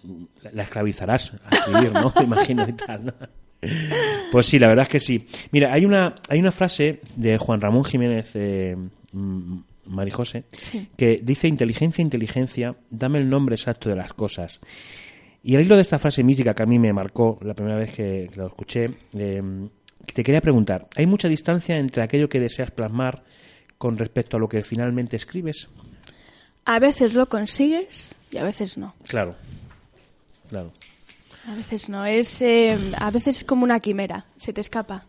la, 0.43 0.51
la 0.53 0.63
esclavizarás 0.63 1.33
a 1.45 1.55
escribir, 1.55 1.93
¿no? 1.93 2.13
Me 2.19 2.25
imagino 2.25 2.69
y 2.69 2.73
tal, 2.73 3.07
¿no? 3.07 3.13
Pues 4.33 4.47
sí, 4.47 4.59
la 4.59 4.69
verdad 4.69 4.85
es 4.85 4.89
que 4.89 5.01
sí. 5.01 5.27
Mira, 5.51 5.73
hay 5.73 5.85
una, 5.85 6.17
hay 6.29 6.41
una 6.41 6.51
frase 6.51 7.01
de 7.17 7.37
Juan 7.39 7.61
Ramón 7.61 7.85
Jiménez 7.85 8.31
eh, 8.35 8.77
Marijose 9.87 10.45
que 10.97 11.21
dice 11.23 11.49
inteligencia, 11.49 12.03
inteligencia, 12.03 12.77
dame 12.91 13.19
el 13.19 13.29
nombre 13.29 13.55
exacto 13.57 13.89
de 13.89 13.97
las 13.97 14.13
cosas. 14.13 14.61
Y 15.43 15.57
al 15.57 15.63
hilo 15.63 15.77
de 15.77 15.83
esta 15.83 15.99
frase 15.99 16.23
mítica 16.23 16.55
que 16.55 16.63
a 16.63 16.67
mí 16.67 16.79
me 16.79 16.93
marcó 16.93 17.39
la 17.43 17.55
primera 17.55 17.77
vez 17.77 17.95
que, 17.95 18.29
que 18.33 18.41
la 18.41 18.47
escuché, 18.47 18.91
eh, 19.15 19.43
te 20.07 20.23
quería 20.23 20.41
preguntar, 20.41 20.89
¿hay 20.97 21.07
mucha 21.07 21.29
distancia 21.29 21.79
entre 21.79 22.03
aquello 22.03 22.29
que 22.29 22.41
deseas 22.41 22.71
plasmar 22.71 23.23
con 23.79 23.97
respecto 23.97 24.37
a 24.37 24.41
lo 24.41 24.49
que 24.49 24.63
finalmente 24.63 25.17
escribes? 25.17 25.69
A 26.65 26.79
veces 26.79 27.15
lo 27.15 27.29
consigues 27.29 28.19
y 28.31 28.39
a 28.39 28.45
veces 28.45 28.79
no. 28.79 28.95
Claro, 29.07 29.37
claro. 30.49 30.73
A 31.47 31.55
veces 31.55 31.89
no. 31.89 32.05
Es, 32.05 32.41
eh, 32.43 32.79
a 32.99 33.11
veces 33.11 33.39
es 33.39 33.45
como 33.45 33.65
una 33.65 33.81
quimera. 33.81 34.27
Se 34.37 34.53
te 34.53 34.61
escapa. 34.61 35.07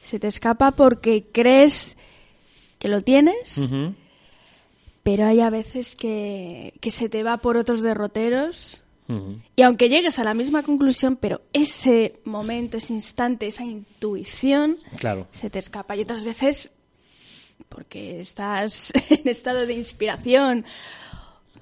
Se 0.00 0.18
te 0.18 0.28
escapa 0.28 0.72
porque 0.72 1.24
crees 1.32 1.96
que 2.78 2.88
lo 2.88 3.00
tienes, 3.00 3.58
pero 5.02 5.26
hay 5.26 5.40
a 5.40 5.48
veces 5.48 5.94
que, 5.94 6.74
que 6.80 6.90
se 6.90 7.08
te 7.08 7.22
va 7.22 7.38
por 7.38 7.56
otros 7.56 7.80
derroteros. 7.80 8.81
Y 9.56 9.62
aunque 9.62 9.88
llegues 9.88 10.18
a 10.18 10.24
la 10.24 10.34
misma 10.34 10.62
conclusión, 10.62 11.16
pero 11.16 11.42
ese 11.52 12.20
momento, 12.24 12.76
ese 12.76 12.92
instante, 12.92 13.46
esa 13.46 13.64
intuición, 13.64 14.78
Claro. 14.98 15.26
se 15.32 15.50
te 15.50 15.58
escapa. 15.58 15.96
Y 15.96 16.00
otras 16.02 16.24
veces, 16.24 16.70
porque 17.68 18.20
estás 18.20 18.92
en 19.10 19.28
estado 19.28 19.66
de 19.66 19.74
inspiración, 19.74 20.64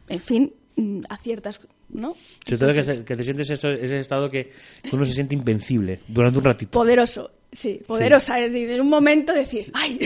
en 0.09 0.21
fin, 0.21 0.53
mm, 0.77 1.03
aciertas, 1.09 1.61
¿no? 1.89 2.17
Sobre 2.45 2.59
todo 2.59 2.73
que, 2.73 2.83
se- 2.83 3.05
que 3.05 3.17
te 3.17 3.23
sientes 3.25 3.51
eso, 3.51 3.69
ese 3.71 3.99
estado 3.99 4.31
que 4.31 4.53
uno 4.93 5.05
se 5.05 5.13
siente 5.13 5.35
invencible 5.35 6.01
durante 6.09 6.39
un 6.39 6.45
ratito. 6.45 6.71
Poderoso, 6.73 7.31
sí, 7.53 7.81
poderosa. 7.87 8.39
Es 8.41 8.53
decir, 8.53 8.71
en 8.71 8.81
un 8.81 8.89
momento 8.89 9.33
decir, 9.33 9.71
¡ay! 9.75 9.99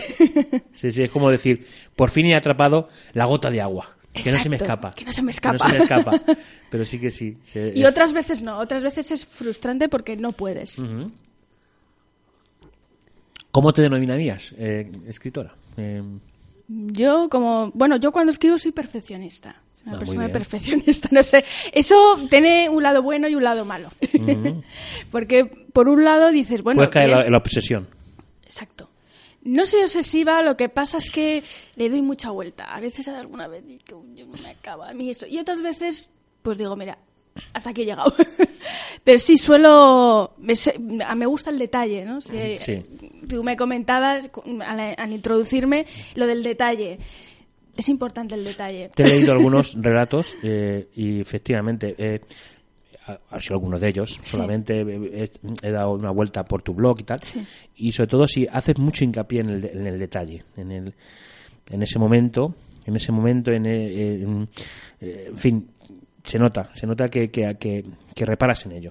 Sí, 0.73 0.91
sí, 0.91 1.03
es 1.03 1.11
como 1.11 1.31
decir, 1.31 1.67
por 1.97 2.11
fin 2.11 2.27
he 2.27 2.35
atrapado 2.35 2.89
la 3.13 3.25
gota 3.27 3.51
de 3.51 3.61
agua. 3.61 3.97
Que 4.23 4.31
no 4.33 4.39
se 4.39 4.49
me 4.49 4.57
escapa. 4.57 4.93
que 4.93 5.05
no 5.05 5.13
se 5.13 5.23
me 5.23 5.33
Que 5.33 5.49
no 5.49 5.55
escapa. 5.55 5.69
se 5.69 5.77
me 5.77 5.83
escapa. 5.85 6.21
Pero 6.71 6.85
sí 6.85 6.99
que 7.01 7.11
sí. 7.11 7.37
se- 7.45 7.73
y 7.75 7.83
es- 7.83 7.89
otras 7.89 8.13
veces 8.13 8.43
no, 8.43 8.59
otras 8.59 8.83
veces 8.83 9.11
es 9.11 9.27
frustrante 9.27 9.89
porque 9.89 10.17
no 10.17 10.31
puedes. 10.31 10.81
¿Cómo 13.51 13.73
te 13.73 13.83
denominarías, 13.83 14.55
eh, 14.59 14.91
escritora? 15.07 15.55
Eh, 15.77 16.03
Yo 16.69 17.29
como, 17.29 17.71
bueno, 17.75 17.97
yo 17.97 18.11
cuando 18.11 18.33
escribo 18.33 18.59
soy 18.59 18.73
perfeccionista. 18.73 19.61
Soy 19.77 19.89
Una 19.89 19.97
Ah, 19.97 19.99
persona 19.99 20.29
perfeccionista, 20.29 21.09
no 21.13 21.23
sé. 21.23 21.45
Eso 21.73 21.95
tiene 22.31 22.69
un 22.71 22.83
lado 22.83 23.03
bueno 23.03 23.29
y 23.29 23.35
un 23.35 23.45
lado 23.45 23.65
malo. 23.65 23.91
Porque 25.11 25.45
por 25.45 25.89
un 25.89 26.05
lado 26.05 26.31
dices, 26.31 26.63
bueno, 26.63 26.79
puedes 26.79 26.91
caer 26.91 27.11
en 27.11 27.17
la, 27.19 27.25
en 27.27 27.33
la 27.33 27.39
obsesión. 27.39 27.87
Exacto. 28.47 28.89
No 29.45 29.67
soy 29.67 29.83
obsesiva, 29.83 30.43
lo 30.43 30.57
que 30.57 30.69
pasa 30.69 30.97
es 30.99 31.11
que 31.11 31.45
le 31.77 31.91
doy 31.91 32.03
mucha 32.03 32.31
vuelta. 32.31 32.65
A 32.65 32.81
veces 32.81 33.07
alguna 33.09 33.47
vez 33.47 33.65
digo, 33.67 34.05
yo 34.15 34.27
me 34.27 34.51
acaba 34.51 34.89
a 34.91 34.95
mí 34.95 35.11
eso. 35.11 35.27
Y 35.27 35.39
otras 35.39 35.61
veces, 35.63 36.09
pues 36.43 36.57
digo, 36.59 36.75
mira, 36.77 36.99
hasta 37.53 37.71
aquí 37.71 37.83
he 37.83 37.85
llegado. 37.87 38.13
Pero 39.05 39.19
sí, 39.19 39.37
suelo... 39.37 40.35
Me, 40.39 41.27
gusta 41.27 41.51
el 41.51 41.59
detalle, 41.59 42.05
¿no? 42.05 42.21
Si- 42.21 42.59
Sí. 42.61 42.83
Tú 43.29 43.43
me 43.45 43.57
comentabas 43.57 44.31
al, 44.67 44.95
al 44.97 45.13
introducirme 45.13 45.87
lo 46.15 46.27
del 46.27 46.43
detalle. 46.43 46.99
Es 47.77 47.89
importante 47.89 48.35
el 48.37 48.45
detalle. 48.45 48.91
Te 48.95 49.03
he 49.03 49.09
leído 49.09 49.33
algunos 49.35 49.75
relatos 49.77 50.35
eh, 50.43 50.89
y 50.95 51.21
efectivamente, 51.21 51.95
eh, 51.99 52.21
ha- 53.07 53.41
sido 53.41 53.55
algunos 53.57 53.81
de 53.81 53.89
ellos, 53.89 54.19
solamente 54.23 54.81
he, 55.63 55.71
dado 55.71 55.93
una 55.93 56.11
vuelta 56.11 56.45
por 56.45 56.63
tu 56.63 56.75
blog 56.75 57.01
y 57.01 57.05
tal, 57.05 57.21
y 57.77 57.93
sobre 57.93 58.09
todo 58.09 58.27
si 58.29 58.47
haces 58.51 58.79
mucho 58.79 59.05
hincapié 59.05 59.41
en 59.41 59.51
el, 59.51 59.65
en 59.65 59.87
el 59.87 59.99
detalle, 59.99 60.45
en, 60.57 60.73
el, 60.73 60.95
en 61.71 61.83
ese 61.83 61.99
momento, 61.99 62.55
en 62.87 62.97
ese 62.97 63.13
momento, 63.13 63.51
en, 63.51 63.67
eh, 63.67 64.15
en- 64.23 64.49
eh, 65.01 65.25
en 65.29 65.39
fin, 65.39 65.69
se 66.23 66.39
nota, 66.39 66.71
se 66.75 66.87
nota 66.87 67.09
que, 67.11 67.31
que, 67.31 67.55
que- 67.59 67.85
que 68.15 68.25
reparas 68.27 68.65
en 68.67 68.73
ello. 68.73 68.91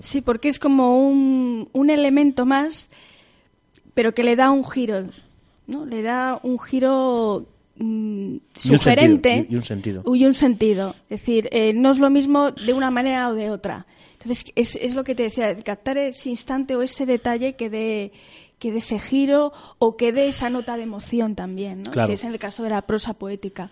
Sí, 0.00 0.20
porque 0.20 0.48
es 0.48 0.58
como 0.58 0.98
un, 1.06 1.68
un 1.72 1.90
elemento 1.90 2.46
más, 2.46 2.88
pero 3.94 4.14
que 4.14 4.22
le 4.22 4.36
da 4.36 4.50
un 4.50 4.64
giro, 4.64 5.06
¿no? 5.66 5.84
Le 5.84 6.02
da 6.02 6.38
un 6.42 6.58
giro 6.58 7.46
mm, 7.80 8.36
sugerente 8.56 9.46
y- 9.48 9.54
y 9.54 9.56
un 9.56 9.64
sentido. 9.64 10.02
y 10.14 10.24
un 10.24 10.34
sentido. 10.34 10.94
Es 11.08 11.20
decir, 11.20 11.48
eh, 11.52 11.72
no 11.74 11.90
es 11.90 11.98
lo 11.98 12.10
mismo 12.10 12.50
de 12.52 12.72
una 12.72 12.90
manera 12.90 13.28
o 13.28 13.34
de 13.34 13.50
otra. 13.50 13.86
Entonces, 14.12 14.44
es, 14.54 14.76
es 14.76 14.94
lo 14.94 15.02
que 15.02 15.14
te 15.14 15.24
decía, 15.24 15.54
captar 15.56 15.96
ese 15.98 16.28
instante 16.30 16.76
o 16.76 16.82
ese 16.82 17.06
detalle 17.06 17.54
que 17.56 17.70
dé 17.70 18.12
que 18.58 18.72
dé 18.72 18.76
ese 18.76 18.98
giro 18.98 19.52
o 19.78 19.96
que 19.96 20.12
dé 20.12 20.28
esa 20.28 20.50
nota 20.50 20.76
de 20.76 20.82
emoción 20.82 21.34
también, 21.34 21.82
¿no? 21.82 21.92
Claro. 21.92 22.08
Si 22.08 22.12
es 22.12 22.24
en 22.24 22.32
el 22.32 22.38
caso 22.38 22.62
de 22.62 22.68
la 22.68 22.82
prosa 22.82 23.14
poética, 23.14 23.70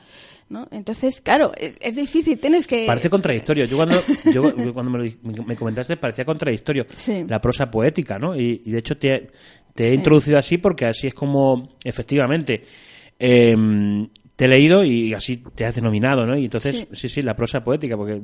¿no? 0.48 0.66
Entonces, 0.70 1.20
claro, 1.20 1.52
es, 1.58 1.76
es 1.82 1.94
difícil, 1.94 2.38
tienes 2.40 2.66
que... 2.66 2.86
Parece 2.86 3.10
contradictorio. 3.10 3.66
Yo 3.66 3.76
cuando, 3.76 3.96
yo, 4.32 4.72
cuando 4.72 4.90
me, 4.90 5.04
lo 5.04 5.42
me 5.44 5.56
comentaste 5.56 5.98
parecía 5.98 6.24
contradictorio 6.24 6.86
Sí. 6.94 7.22
la 7.28 7.38
prosa 7.38 7.70
poética, 7.70 8.18
¿no? 8.18 8.34
Y, 8.34 8.62
y 8.64 8.70
de 8.70 8.78
hecho 8.78 8.96
te, 8.96 9.30
te 9.74 9.88
he 9.88 9.90
Sí. 9.90 9.94
introducido 9.96 10.38
así 10.38 10.56
porque 10.56 10.86
así 10.86 11.06
es 11.08 11.12
como, 11.12 11.76
efectivamente, 11.84 12.62
em, 13.18 14.08
te 14.36 14.44
he 14.44 14.48
leído 14.48 14.84
y 14.84 15.14
así 15.14 15.38
te 15.54 15.64
has 15.66 15.74
denominado, 15.74 16.24
¿no? 16.24 16.36
Y 16.38 16.44
entonces, 16.44 16.76
sí, 16.76 16.86
Sí. 16.92 17.08
sí, 17.08 17.22
la 17.22 17.34
prosa 17.34 17.64
poética, 17.64 17.96
porque 17.96 18.20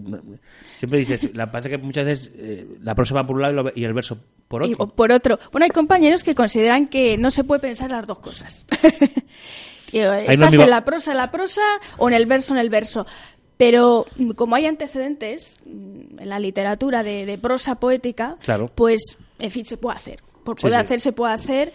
siempre 0.76 1.00
dices, 1.00 1.30
la, 1.34 1.50
parece 1.50 1.70
que 1.70 1.78
muchas 1.78 2.04
veces 2.04 2.30
eh, 2.36 2.66
la 2.82 2.94
prosa 2.94 3.14
va 3.16 3.26
por 3.26 3.34
un 3.36 3.42
lado 3.42 3.70
y, 3.74 3.84
el 3.84 3.92
verso 3.94 4.18
por 4.46 4.62
otro. 4.62 4.86
por 4.88 5.10
otro. 5.10 5.38
Bueno, 5.50 5.64
hay 5.64 5.70
compañeros 5.70 6.22
que 6.22 6.34
consideran 6.36 6.86
que 6.86 7.18
no 7.18 7.30
se 7.32 7.42
puede 7.42 7.60
pensar 7.60 7.90
las 7.90 8.06
dos 8.06 8.18
cosas. 8.20 8.64
Eh, 9.92 10.24
Estás 10.26 10.52
en 10.54 10.70
la 10.70 10.84
prosa 10.84 11.12
en 11.12 11.18
la 11.18 11.30
prosa 11.30 11.60
o 11.98 12.08
en 12.08 12.14
el 12.14 12.26
verso 12.26 12.52
en 12.52 12.58
el 12.58 12.68
verso. 12.68 13.06
Pero 13.56 14.06
mm, 14.16 14.30
como 14.30 14.56
hay 14.56 14.66
antecedentes 14.66 15.54
mm, 15.64 16.18
en 16.18 16.28
la 16.28 16.40
literatura 16.40 17.04
de, 17.04 17.24
de 17.26 17.38
prosa 17.38 17.76
poética, 17.76 18.36
Claro. 18.42 18.72
pues, 18.74 19.16
en 19.38 19.50
fin, 19.52 19.64
se 19.64 19.76
puede 19.76 19.96
hacer. 19.96 20.20
Por 20.42 20.60
Sí, 20.60 20.68
sí. 20.68 20.76
hacer, 20.76 20.98
se 20.98 21.12
puede 21.12 21.34
hacer. 21.34 21.72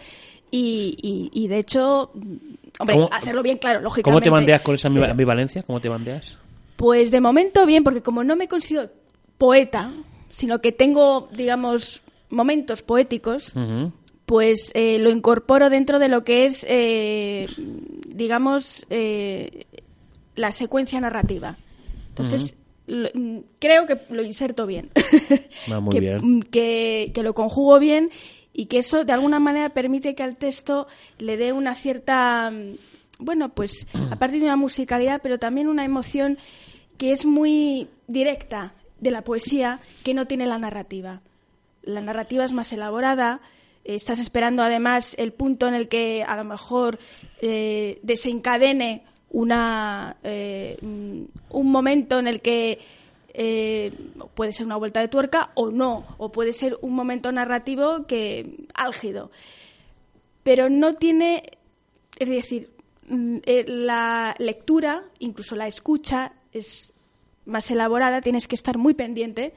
Y, 0.50 0.96
y- 1.00 1.30
y, 1.32 1.48
de 1.48 1.58
hecho, 1.60 2.10
mm, 2.12 2.36
hombre, 2.78 2.96
¿Cómo- 2.96 3.08
hacerlo 3.12 3.42
bien, 3.42 3.58
claro, 3.58 3.80
lógicamente. 3.80 4.04
¿Cómo 4.10 4.20
te 4.20 4.30
bandeas 4.30 4.60
con 4.62 4.74
esa 4.74 4.88
ambivalencia? 4.88 5.62
¿Cómo 5.62 5.80
te 5.80 5.88
bandeas? 5.88 6.36
pues 6.76 7.10
de 7.10 7.20
momento 7.20 7.66
bien, 7.66 7.84
porque 7.84 8.00
como 8.02 8.24
no 8.24 8.36
me 8.36 8.48
considero 8.48 8.88
poeta, 9.36 9.92
sino 10.30 10.62
que 10.62 10.72
tengo, 10.72 11.28
digamos, 11.30 12.02
momentos 12.30 12.80
poéticos, 12.82 13.52
pues 14.24 14.70
eh, 14.74 14.98
lo 14.98 15.10
incorporo 15.10 15.68
dentro 15.68 15.98
de 15.98 16.08
lo 16.08 16.24
que 16.24 16.46
es, 16.46 16.64
eh, 16.68 17.48
digamos, 18.08 18.86
eh, 18.90 19.66
la 20.36 20.52
secuencia 20.52 21.00
narrativa. 21.00 21.58
Entonces, 22.10 22.54
lo- 22.86 23.08
mm, 23.12 23.38
creo 23.58 23.86
que 23.86 24.00
lo 24.08 24.22
inserto 24.22 24.66
bien. 24.66 24.90
Ah, 25.70 25.80
muy 25.80 25.90
que, 25.92 26.00
bien. 26.00 26.18
mm, 26.22 26.40
Que, 26.42 27.10
que 27.14 27.22
lo 27.22 27.34
conjugo 27.34 27.78
bien 27.78 28.10
y 28.52 28.66
que 28.66 28.78
eso 28.78 29.04
de 29.04 29.12
alguna 29.12 29.38
manera 29.38 29.70
permite 29.70 30.14
que 30.14 30.22
al 30.22 30.36
texto 30.36 30.86
le 31.18 31.36
dé 31.36 31.52
una 31.52 31.74
cierta, 31.74 32.50
mm, 32.50 32.76
bueno, 33.18 33.50
pues 33.50 33.86
aparte 34.10 34.38
de 34.38 34.44
una 34.44 34.56
musicalidad, 34.56 35.20
pero 35.22 35.38
también 35.38 35.68
una 35.68 35.84
emoción 35.84 36.38
que 36.98 37.12
es 37.12 37.24
muy 37.24 37.88
directa 38.06 38.74
de 38.98 39.10
la 39.10 39.22
poesía 39.22 39.80
que 40.04 40.14
no 40.14 40.26
tiene 40.26 40.46
la 40.46 40.58
narrativa. 40.58 41.22
La 41.82 42.00
narrativa 42.00 42.44
es 42.44 42.52
más 42.52 42.72
elaborada, 42.72 43.40
estás 43.84 44.18
esperando 44.18 44.62
además 44.62 45.14
el 45.16 45.32
punto 45.32 45.66
en 45.66 45.74
el 45.74 45.88
que 45.88 46.22
a 46.22 46.36
lo 46.36 46.44
mejor 46.44 46.98
eh, 47.40 47.98
desencadene 48.02 49.04
una, 49.30 50.16
eh, 50.22 50.76
un 50.82 51.70
momento 51.70 52.18
en 52.18 52.26
el 52.26 52.42
que 52.42 52.80
eh, 53.42 53.90
puede 54.34 54.52
ser 54.52 54.66
una 54.66 54.76
vuelta 54.76 55.00
de 55.00 55.08
tuerca 55.08 55.50
o 55.54 55.70
no, 55.70 56.04
o 56.18 56.30
puede 56.30 56.52
ser 56.52 56.76
un 56.82 56.92
momento 56.92 57.32
narrativo 57.32 58.06
que 58.06 58.66
álgido. 58.74 59.30
Pero 60.42 60.68
no 60.68 60.92
tiene, 60.96 61.44
es 62.18 62.28
decir, 62.28 62.70
mm, 63.08 63.38
la 63.66 64.34
lectura, 64.38 65.04
incluso 65.20 65.56
la 65.56 65.66
escucha, 65.66 66.34
es 66.52 66.92
más 67.46 67.70
elaborada, 67.70 68.20
tienes 68.20 68.46
que 68.46 68.56
estar 68.56 68.76
muy 68.76 68.92
pendiente 68.92 69.54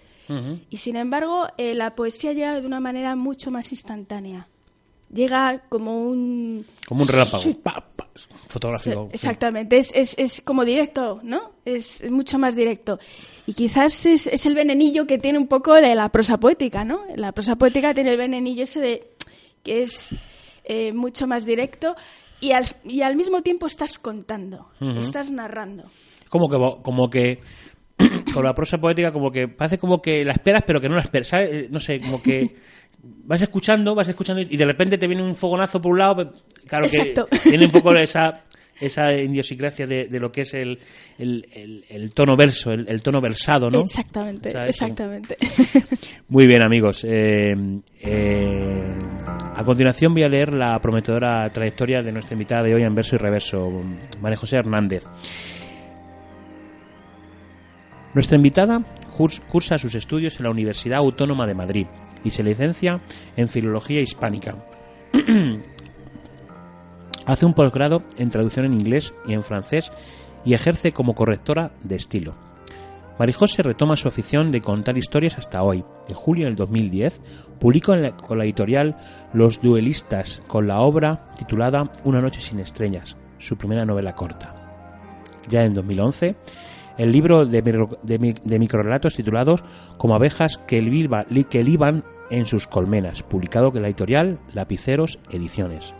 y 0.70 0.78
sin 0.78 0.96
embargo, 0.96 1.48
eh, 1.58 1.74
la 1.74 1.94
poesía 1.94 2.32
llega 2.32 2.58
de 2.62 2.66
una 2.66 2.80
manera 2.80 3.18
mucho 3.18 3.52
más 3.52 3.74
instantánea. 3.74 4.48
Llega 5.14 5.66
como 5.68 6.06
un... 6.06 6.66
Como 6.88 7.02
un 7.02 7.10
relámpago. 7.10 7.44
Fotográfico. 8.48 9.10
exactamente, 9.12 9.78
es, 9.78 9.92
es, 9.96 10.16
es, 10.18 10.42
como 10.42 10.66
directo, 10.66 11.20
¿no? 11.24 11.54
Es, 11.66 12.04
mucho 12.12 12.38
más 12.38 12.56
directo. 12.56 13.00
Y 13.48 13.54
quizás 13.54 14.06
es, 14.06 14.28
es, 14.28 14.46
el 14.46 14.54
venenillo 14.54 15.08
que 15.08 15.18
tiene 15.18 15.40
un 15.40 15.48
poco 15.48 15.74
de 15.74 15.96
la 15.96 16.10
prosa 16.10 16.38
poética, 16.38 16.84
¿no? 16.84 17.02
La 17.16 17.32
prosa 17.32 17.56
poética 17.56 17.94
tiene 17.94 18.12
el 18.12 18.18
venenillo 18.18 18.64
ese 18.64 18.80
de 18.80 19.16
que 19.64 19.84
es 19.84 20.10
eh, 20.66 20.94
mucho 20.94 21.26
más 21.26 21.46
directo 21.46 21.96
y 22.40 22.52
al, 22.52 22.68
y 22.84 23.02
al 23.02 23.16
mismo 23.16 23.42
tiempo 23.42 23.68
estás 23.68 23.98
contando, 23.98 24.70
estás 24.98 25.32
narrando. 25.32 25.90
Como 26.30 26.50
que, 26.50 26.82
como 26.84 27.10
que 27.10 27.40
con 28.34 28.44
la 28.44 28.54
prosa 28.54 28.80
poética 28.80 29.12
como 29.12 29.32
que 29.32 29.48
parece 29.48 29.78
como 29.78 30.02
que 30.02 30.26
la 30.26 30.34
esperas 30.34 30.64
pero 30.66 30.82
que 30.82 30.90
no 30.90 30.96
la 30.96 31.02
esperas, 31.02 31.30
¿sabes? 31.30 31.70
No 31.72 31.80
sé, 31.80 32.02
como 32.02 32.22
que 32.22 32.56
vas 33.04 33.42
escuchando, 33.42 33.94
vas 33.94 34.08
escuchando 34.08 34.42
y 34.42 34.58
de 34.58 34.66
repente 34.66 34.98
te 34.98 35.08
viene 35.08 35.24
un 35.24 35.36
fogonazo 35.36 35.82
por 35.82 35.92
un 35.92 36.00
lado, 36.00 36.34
claro 36.66 36.90
que 36.90 37.14
tiene 37.44 37.66
un 37.66 37.72
poco 37.72 37.94
esa 37.96 38.44
esa 38.80 39.14
idiosincrasia 39.14 39.86
de, 39.88 40.08
de, 40.08 40.20
lo 40.20 40.32
que 40.32 40.42
es 40.42 40.54
el, 40.56 40.80
el, 41.18 41.86
el, 41.88 42.12
tono 42.12 42.36
verso, 42.36 42.72
el, 42.72 43.02
tono 43.02 43.22
versado, 43.22 43.70
¿no? 43.70 43.82
Exactamente, 43.82 44.52
exactamente. 44.68 45.38
Muy 46.30 46.48
bien, 46.48 46.62
amigos. 46.64 47.06
Eh, 47.08 47.56
eh, 48.02 48.84
a 49.56 49.64
continuación 49.64 50.14
voy 50.14 50.24
a 50.24 50.28
leer 50.28 50.54
la 50.54 50.80
prometedora 50.80 51.50
trayectoria 51.52 52.02
de 52.02 52.12
nuestra 52.12 52.34
invitada 52.34 52.64
de 52.64 52.74
hoy 52.74 52.84
en 52.84 52.96
verso 52.96 53.16
y 53.16 53.20
reverso, 53.20 53.70
María 54.20 54.38
José 54.38 54.58
Hernández. 54.58 55.06
Nuestra 58.14 58.36
invitada 58.36 58.84
cursa 59.50 59.78
sus 59.78 59.96
estudios 59.96 60.38
en 60.40 60.46
la 60.46 60.52
Universidad 60.52 60.98
Autónoma 60.98 61.46
de 61.46 61.54
Madrid 61.54 61.88
y 62.24 62.32
se 62.32 62.44
licencia 62.44 63.02
en 63.36 63.50
Filología 63.50 64.02
Hispánica. 64.02 64.56
Hace 67.26 67.46
un 67.46 67.54
posgrado 67.54 68.04
en 68.18 68.30
traducción 68.30 68.66
en 68.66 68.74
inglés 68.74 69.14
y 69.26 69.34
en 69.34 69.44
francés 69.44 69.92
y 70.44 70.54
ejerce 70.54 70.92
como 70.92 71.16
correctora 71.16 71.72
de 71.82 71.96
estilo. 71.96 72.36
Marijose 73.20 73.62
retoma 73.62 73.96
su 73.96 74.08
afición 74.08 74.52
de 74.52 74.62
contar 74.62 74.98
historias 74.98 75.38
hasta 75.38 75.62
hoy. 75.62 75.86
En 76.10 76.16
julio 76.16 76.46
del 76.46 76.56
2010 76.56 77.22
publicó 77.60 77.94
con 78.26 78.38
la 78.38 78.44
editorial 78.44 78.98
Los 79.34 79.62
Duelistas 79.62 80.42
con 80.48 80.68
la 80.68 80.80
obra 80.80 81.32
titulada 81.38 81.92
Una 82.04 82.22
noche 82.22 82.42
sin 82.42 82.60
estrellas, 82.60 83.16
su 83.38 83.56
primera 83.56 83.86
novela 83.86 84.16
corta. 84.16 84.56
Ya 85.48 85.64
en 85.64 85.74
2011 85.74 86.36
el 86.98 87.12
libro 87.12 87.46
de, 87.46 87.62
de, 87.62 88.60
microrelatos 88.60 89.16
titulados 89.16 89.64
Como 89.98 90.16
abejas 90.16 90.58
que, 90.58 90.82
liban 90.82 92.04
en 92.34 92.48
sus 92.48 92.66
colmenas, 92.66 93.22
publicado 93.22 93.72
con 93.72 93.84
la 93.84 93.88
editorial 93.88 94.40
Lapiceros 94.54 95.20
Ediciones. 95.30 95.94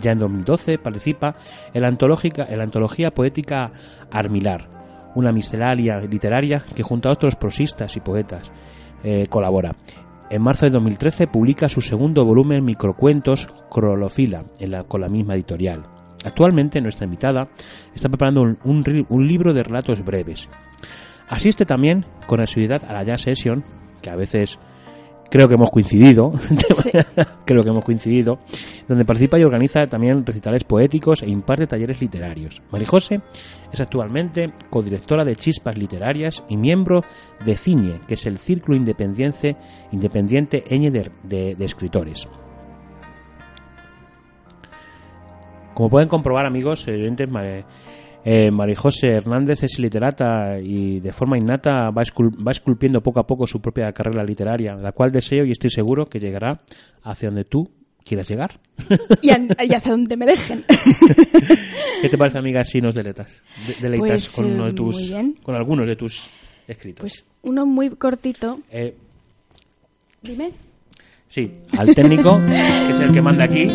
Ya 0.00 0.12
en 0.12 0.18
2012 0.18 0.78
participa 0.78 1.36
en 1.74 1.82
la, 1.82 1.88
en 1.88 2.58
la 2.58 2.64
antología 2.64 3.12
poética 3.12 3.72
Armilar, 4.10 5.12
una 5.14 5.30
miscelánea 5.30 6.00
literaria 6.00 6.64
que 6.74 6.82
junto 6.82 7.08
a 7.08 7.12
otros 7.12 7.36
prosistas 7.36 7.96
y 7.96 8.00
poetas 8.00 8.50
eh, 9.04 9.26
colabora. 9.28 9.76
En 10.30 10.40
marzo 10.40 10.64
de 10.64 10.70
2013 10.70 11.26
publica 11.26 11.68
su 11.68 11.82
segundo 11.82 12.24
volumen 12.24 12.64
Microcuentos 12.64 13.48
Crolofila 13.70 14.46
con 14.88 15.02
la 15.02 15.10
misma 15.10 15.34
editorial. 15.34 15.82
Actualmente 16.24 16.80
nuestra 16.80 17.04
invitada 17.04 17.48
está 17.94 18.08
preparando 18.08 18.40
un, 18.64 19.28
libro 19.28 19.52
de 19.52 19.62
relatos 19.62 20.02
breves. 20.02 20.48
Asiste 21.28 21.66
también 21.66 22.06
con 22.26 22.40
asiduidad 22.40 22.84
a 22.88 22.94
la 22.94 23.02
Jazz 23.02 23.22
Session, 23.22 23.64
que 24.00 24.08
a 24.08 24.16
veces 24.16 24.58
creo 25.32 25.48
que 25.48 25.54
hemos 25.54 25.70
coincidido, 25.70 26.30
creo 27.46 27.64
que 27.64 27.70
hemos 27.70 27.84
coincidido, 27.84 28.38
donde 28.86 29.06
participa 29.06 29.38
y 29.38 29.44
organiza 29.44 29.86
también 29.86 30.26
recitales 30.26 30.62
poéticos 30.64 31.22
e 31.22 31.30
imparte 31.30 31.66
talleres 31.66 32.02
literarios. 32.02 32.60
Marijose 32.70 33.22
es 33.72 33.80
actualmente 33.80 34.52
codirectora 34.68 35.24
de 35.24 35.34
Chispas 35.36 35.78
Literarias 35.78 36.44
y 36.50 36.58
miembro 36.58 37.02
de 37.46 37.56
CINE, 37.56 38.00
que 38.06 38.12
es 38.12 38.26
el 38.26 38.36
Círculo 38.36 38.76
Independiente, 38.76 39.56
independiente 39.90 40.62
de 40.68 41.64
Escritores. 41.64 42.28
Como 45.72 45.88
pueden 45.88 46.08
comprobar, 46.08 46.44
amigos, 46.44 46.86
oyentes, 46.86 47.30
eh, 48.24 48.50
Marijose 48.50 49.08
Hernández 49.08 49.62
es 49.64 49.78
literata 49.78 50.58
y 50.60 51.00
de 51.00 51.12
forma 51.12 51.36
innata 51.36 51.90
va, 51.90 52.02
esculpiendo 52.50 53.02
poco 53.02 53.20
a 53.20 53.26
poco 53.26 53.46
su 53.46 53.60
propia 53.60 53.92
carrera 53.92 54.24
literaria, 54.24 54.74
la 54.74 54.92
cual 54.92 55.10
deseo 55.10 55.44
y 55.44 55.52
estoy 55.52 55.70
seguro 55.70 56.06
que 56.06 56.20
llegará 56.20 56.60
hacia 57.02 57.28
donde 57.28 57.44
tú 57.44 57.68
quieras 58.04 58.28
llegar. 58.28 58.60
Y, 59.22 59.30
hacia 59.30 59.90
donde 59.90 60.16
me 60.16 60.26
dejen. 60.26 60.64
¿Qué 62.02 62.08
te 62.08 62.18
parece, 62.18 62.38
amiga, 62.38 62.64
si 62.64 62.80
nos 62.80 62.94
deletas, 62.94 63.42
deleitas 63.80 64.08
pues, 64.08 64.32
con, 64.32 64.66
de 64.66 64.72
tus, 64.72 65.12
con 65.42 65.54
algunos 65.54 65.86
de 65.86 65.96
tus 65.96 66.28
escritos? 66.66 67.00
Pues 67.00 67.24
uno 67.42 67.66
muy 67.66 67.90
cortito. 67.90 68.60
Eh, 68.70 68.94
Dime. 70.22 70.52
Sí, 71.26 71.50
al 71.76 71.94
técnico, 71.94 72.38
que 72.46 72.92
es 72.92 73.00
el 73.00 73.12
que 73.12 73.22
manda 73.22 73.44
aquí. 73.44 73.68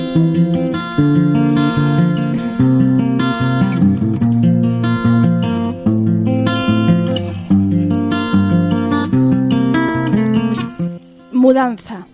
Mudanza. 11.48 12.06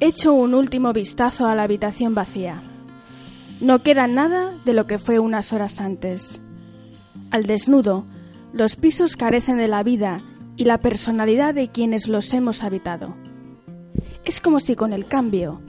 Echo 0.00 0.32
un 0.32 0.54
último 0.54 0.92
vistazo 0.92 1.46
a 1.46 1.54
la 1.54 1.62
habitación 1.62 2.16
vacía. 2.16 2.60
No 3.60 3.84
queda 3.84 4.08
nada 4.08 4.58
de 4.64 4.72
lo 4.72 4.88
que 4.88 4.98
fue 4.98 5.20
unas 5.20 5.52
horas 5.52 5.78
antes. 5.78 6.40
Al 7.30 7.44
desnudo, 7.44 8.04
los 8.52 8.74
pisos 8.74 9.14
carecen 9.14 9.56
de 9.56 9.68
la 9.68 9.84
vida 9.84 10.18
y 10.56 10.64
la 10.64 10.78
personalidad 10.78 11.54
de 11.54 11.68
quienes 11.68 12.08
los 12.08 12.34
hemos 12.34 12.64
habitado. 12.64 13.14
Es 14.24 14.40
como 14.40 14.58
si 14.58 14.74
con 14.74 14.92
el 14.92 15.06
cambio, 15.06 15.60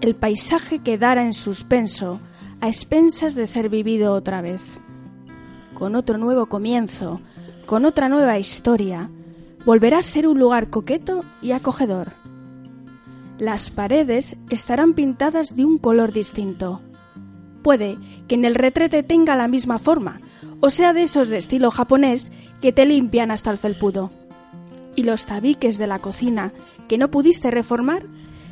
el 0.00 0.16
paisaje 0.16 0.80
quedara 0.80 1.22
en 1.22 1.34
suspenso, 1.34 2.18
a 2.60 2.66
expensas 2.66 3.36
de 3.36 3.46
ser 3.46 3.68
vivido 3.68 4.12
otra 4.12 4.40
vez. 4.40 4.80
Con 5.72 5.94
otro 5.94 6.18
nuevo 6.18 6.46
comienzo, 6.46 7.20
con 7.64 7.84
otra 7.84 8.08
nueva 8.08 8.40
historia, 8.40 9.08
volverá 9.66 9.98
a 9.98 10.02
ser 10.02 10.28
un 10.28 10.38
lugar 10.38 10.70
coqueto 10.70 11.24
y 11.42 11.50
acogedor. 11.50 12.12
Las 13.38 13.70
paredes 13.70 14.36
estarán 14.48 14.94
pintadas 14.94 15.56
de 15.56 15.64
un 15.64 15.76
color 15.76 16.12
distinto. 16.12 16.80
Puede 17.62 17.98
que 18.28 18.36
en 18.36 18.44
el 18.44 18.54
retrete 18.54 19.02
tenga 19.02 19.34
la 19.34 19.48
misma 19.48 19.78
forma, 19.78 20.20
o 20.60 20.70
sea 20.70 20.92
de 20.92 21.02
esos 21.02 21.28
de 21.28 21.38
estilo 21.38 21.72
japonés 21.72 22.30
que 22.62 22.72
te 22.72 22.86
limpian 22.86 23.32
hasta 23.32 23.50
el 23.50 23.58
felpudo. 23.58 24.10
Y 24.94 25.02
los 25.02 25.26
tabiques 25.26 25.76
de 25.76 25.88
la 25.88 25.98
cocina 25.98 26.52
que 26.88 26.96
no 26.96 27.10
pudiste 27.10 27.50
reformar 27.50 28.06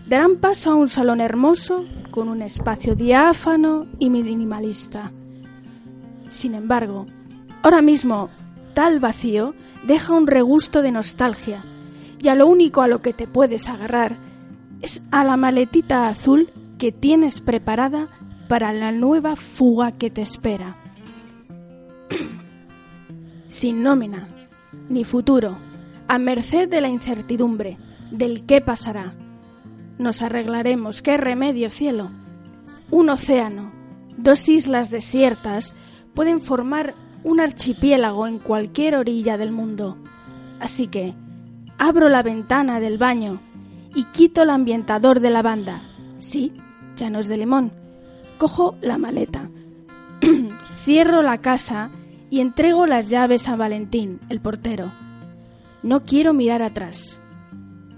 darán 0.07 0.37
paso 0.37 0.73
a 0.73 0.75
un 0.75 0.89
salón 0.89 1.21
hermoso 1.21 1.85
con 2.11 2.29
un 2.29 2.43
espacio 2.43 2.97
diáfano 2.97 3.87
y 4.01 4.11
minimalista. 4.11 5.13
Sin 6.29 6.55
embargo, 6.55 7.07
ahora 7.63 7.81
mismo 7.83 8.31
tal 8.75 8.99
vacío 8.99 9.55
deja 9.87 10.13
un 10.13 10.27
regusto 10.27 10.83
de 10.83 10.93
nostalgia 10.93 11.65
y 12.21 12.29
a 12.29 12.35
lo 12.35 12.47
único 12.47 12.83
a 12.83 12.89
lo 12.89 13.03
que 13.03 13.13
te 13.13 13.27
puedes 13.27 13.69
agarrar 13.69 14.17
es 14.81 15.03
a 15.11 15.25
la 15.25 15.37
maletita 15.37 16.07
azul 16.07 16.51
que 16.79 16.93
tienes 16.93 17.41
preparada 17.41 18.09
para 18.49 18.73
la 18.73 18.93
nueva 18.93 19.37
fuga 19.37 19.93
que 19.93 20.11
te 20.11 20.23
espera. 20.23 20.77
Sin 23.47 23.83
nómina, 23.83 24.29
ni 24.89 25.05
futuro, 25.05 25.57
a 26.09 26.19
merced 26.19 26.69
de 26.69 26.81
la 26.81 26.89
incertidumbre, 26.89 27.79
del 28.11 28.45
qué 28.47 28.61
pasará. 28.61 29.15
Nos 29.99 30.23
arreglaremos. 30.23 31.03
¿Qué 31.03 31.17
remedio, 31.17 31.71
cielo? 31.71 32.11
Un 32.91 33.09
océano, 33.09 33.73
dos 34.17 34.49
islas 34.49 34.91
desiertas 34.91 35.75
pueden 36.15 36.41
formar 36.41 36.95
un 37.25 37.41
archipiélago 37.41 38.27
en 38.27 38.39
cualquier 38.39 38.97
orilla 38.97 39.37
del 39.37 39.51
mundo. 39.51 39.97
Así 40.61 40.87
que 40.87 41.15
abro 41.79 42.09
la 42.09 42.23
ventana 42.23 42.79
del 42.79 42.99
baño 42.99 43.41
y 43.95 44.05
quito 44.05 44.43
el 44.43 44.51
ambientador 44.51 45.21
de 45.21 45.31
la 45.31 45.43
banda. 45.43 45.83
Sí, 46.19 46.53
ya 46.97 47.11
no 47.11 47.19
es 47.19 47.29
de 47.29 47.39
limón. 47.39 47.73
Cojo 48.39 48.77
la 48.81 48.99
maleta, 48.99 49.51
cierro 50.85 51.23
la 51.23 51.39
casa 51.39 51.91
y 52.31 52.41
entrego 52.41 52.87
las 52.87 53.09
llaves 53.09 53.49
a 53.49 53.57
Valentín, 53.57 54.21
el 54.29 54.41
portero. 54.41 54.93
No 55.83 56.05
quiero 56.05 56.35
mirar 56.35 56.63
atrás. 56.63 57.21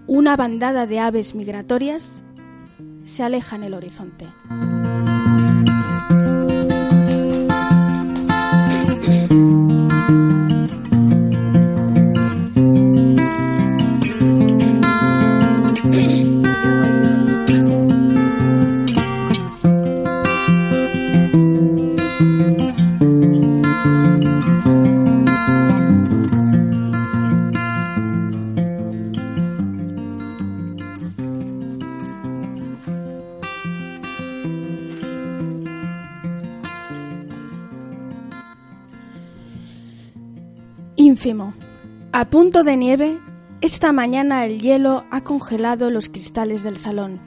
Una 0.07 0.37
bandada 0.37 0.87
de 0.87 1.01
aves 1.01 1.35
migratorias 1.35 2.23
se 3.05 3.23
aleja 3.23 3.57
en 3.57 3.65
el 3.65 3.75
horizonte. 3.75 4.27
Ínfimo. 40.97 41.55
A 42.13 42.25
punto 42.25 42.63
de 42.63 42.77
nieve, 42.77 43.19
esta 43.63 43.91
mañana 43.93 44.45
el 44.45 44.61
hielo 44.61 45.05
ha 45.11 45.23
congelado 45.23 45.91
los 45.91 46.11
cristales 46.11 46.63
del 46.63 46.77
salón. 46.77 47.21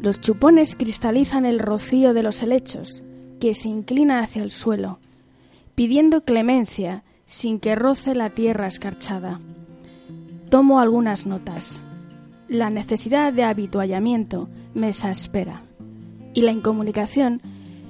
Los 0.00 0.20
chupones 0.20 0.76
cristalizan 0.76 1.46
el 1.46 1.58
rocío 1.58 2.14
de 2.14 2.22
los 2.22 2.42
helechos, 2.42 3.02
que 3.40 3.52
se 3.52 3.68
inclina 3.68 4.20
hacia 4.20 4.42
el 4.42 4.52
suelo, 4.52 5.00
pidiendo 5.74 6.24
clemencia 6.24 7.02
sin 7.26 7.58
que 7.58 7.74
roce 7.74 8.14
la 8.14 8.30
tierra 8.30 8.68
escarchada. 8.68 9.40
Tomo 10.48 10.78
algunas 10.78 11.26
notas. 11.26 11.82
La 12.46 12.70
necesidad 12.70 13.32
de 13.32 13.42
habituallamiento 13.42 14.48
me 14.74 14.90
exaspera 14.90 15.62
y 16.34 16.42
la 16.42 16.52
incomunicación 16.52 17.42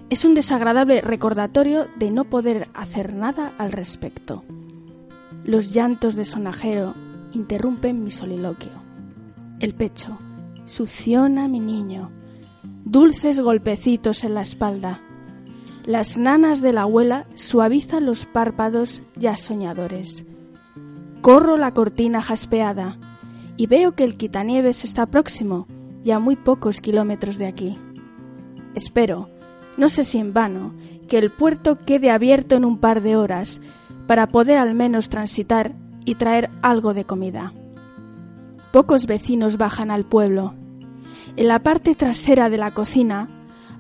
es 0.09 0.25
un 0.25 0.35
desagradable 0.35 1.01
recordatorio 1.03 1.87
de 1.97 2.11
no 2.11 2.25
poder 2.25 2.69
hacer 2.73 3.13
nada 3.13 3.53
al 3.59 3.73
respecto. 3.73 4.43
Los 5.45 5.73
llantos 5.73 6.15
de 6.15 6.25
sonajero 6.25 6.95
interrumpen 7.33 8.03
mi 8.03 8.11
soliloquio. 8.11 8.73
El 9.61 9.75
pecho 9.75 10.19
succiona 10.65 11.49
mi 11.49 11.61
niño. 11.61 12.11
Dulces 12.85 13.41
golpecitos 13.41 14.25
en 14.25 14.35
la 14.35 14.43
espalda. 14.43 15.01
Las 15.85 16.19
nanas 16.19 16.61
de 16.61 16.73
la 16.73 16.83
abuela 16.83 17.27
suavizan 17.35 18.07
los 18.07 18.27
párpados 18.27 19.03
ya 19.17 19.37
soñadores. 19.37 20.25
Corro 21.21 21.57
la 21.57 21.75
cortina 21.75 22.23
jaspeada 22.23 22.99
y 23.57 23.67
veo 23.67 23.93
que 23.93 24.05
el 24.05 24.17
quitanieves 24.17 24.85
está 24.85 25.07
próximo 25.07 25.67
y 26.05 26.11
a 26.11 26.19
muy 26.19 26.37
pocos 26.37 26.81
kilómetros 26.81 27.39
de 27.39 27.47
aquí. 27.47 27.79
Espero, 28.75 29.29
no 29.77 29.89
sé 29.89 30.05
si 30.05 30.19
en 30.19 30.33
vano, 30.33 30.75
que 31.09 31.19
el 31.19 31.31
puerto 31.31 31.79
quede 31.85 32.11
abierto 32.11 32.57
en 32.57 32.65
un 32.65 32.79
par 32.79 33.03
de 33.03 33.17
horas 33.17 33.61
para 34.07 34.29
poder 34.29 34.57
al 34.57 34.75
menos 34.75 35.09
transitar 35.09 35.75
y 36.05 36.15
traer 36.17 36.51
algo 36.63 36.95
de 36.95 37.05
comida. 37.05 37.53
Pocos 38.73 39.07
vecinos 39.07 39.59
bajan 39.59 39.91
al 39.91 40.05
pueblo. 40.05 40.55
En 41.37 41.49
la 41.49 41.63
parte 41.63 41.95
trasera 41.95 42.51
de 42.51 42.59
la 42.59 42.71
cocina 42.71 43.29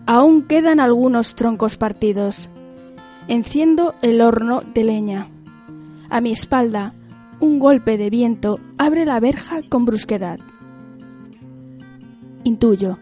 aún 0.06 0.42
quedan 0.42 0.80
algunos 0.80 1.34
troncos 1.34 1.76
partidos. 1.76 2.48
Enciendo 3.28 3.94
el 4.02 4.20
horno 4.20 4.62
de 4.74 4.84
leña. 4.84 5.28
A 6.10 6.20
mi 6.20 6.32
espalda, 6.32 6.94
un 7.40 7.58
golpe 7.58 7.96
de 7.96 8.10
viento 8.10 8.60
abre 8.78 9.04
la 9.04 9.18
verja 9.20 9.60
con 9.68 9.84
brusquedad. 9.84 10.38
Intuyo. 12.44 12.98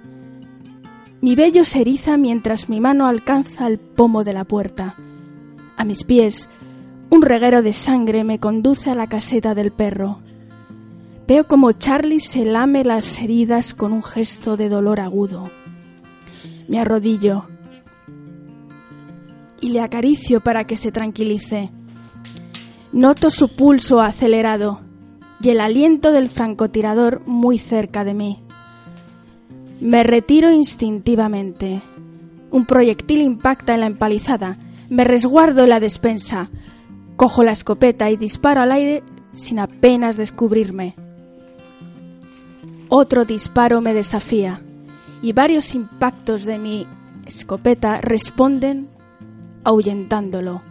Mi 1.20 1.34
vello 1.34 1.64
se 1.64 1.80
eriza 1.80 2.16
mientras 2.16 2.68
mi 2.68 2.80
mano 2.80 3.06
alcanza 3.06 3.66
el 3.66 3.78
pomo 3.78 4.24
de 4.24 4.32
la 4.32 4.44
puerta. 4.44 4.94
A 5.76 5.84
mis 5.84 6.04
pies, 6.04 6.48
un 7.10 7.22
reguero 7.22 7.62
de 7.62 7.72
sangre 7.72 8.24
me 8.24 8.38
conduce 8.38 8.90
a 8.90 8.94
la 8.94 9.08
caseta 9.08 9.54
del 9.54 9.72
perro. 9.72 10.20
Veo 11.26 11.46
como 11.46 11.72
Charlie 11.72 12.20
se 12.20 12.44
lame 12.44 12.84
las 12.84 13.18
heridas 13.20 13.74
con 13.74 13.92
un 13.92 14.02
gesto 14.02 14.56
de 14.56 14.68
dolor 14.68 15.00
agudo. 15.00 15.50
Me 16.68 16.80
arrodillo 16.80 17.46
y 19.60 19.70
le 19.70 19.80
acaricio 19.80 20.40
para 20.40 20.64
que 20.64 20.76
se 20.76 20.92
tranquilice. 20.92 21.70
Noto 22.92 23.30
su 23.30 23.54
pulso 23.54 24.00
acelerado 24.00 24.80
y 25.42 25.50
el 25.50 25.60
aliento 25.60 26.12
del 26.12 26.28
francotirador 26.28 27.22
muy 27.26 27.58
cerca 27.58 28.04
de 28.04 28.14
mí. 28.14 28.42
Me 29.80 30.02
retiro 30.02 30.50
instintivamente. 30.50 31.80
Un 32.50 32.66
proyectil 32.66 33.22
impacta 33.22 33.74
en 33.74 33.80
la 33.80 33.86
empalizada. 33.86 34.58
Me 34.88 35.04
resguardo 35.04 35.62
en 35.62 35.70
la 35.70 35.80
despensa. 35.80 36.50
Cojo 37.20 37.42
la 37.42 37.52
escopeta 37.52 38.08
y 38.08 38.16
disparo 38.16 38.62
al 38.62 38.72
aire 38.72 39.02
sin 39.34 39.58
apenas 39.58 40.16
descubrirme. 40.16 40.94
Otro 42.88 43.26
disparo 43.26 43.82
me 43.82 43.92
desafía 43.92 44.62
y 45.20 45.34
varios 45.34 45.74
impactos 45.74 46.46
de 46.46 46.56
mi 46.56 46.86
escopeta 47.26 47.98
responden 47.98 48.88
ahuyentándolo. 49.64 50.62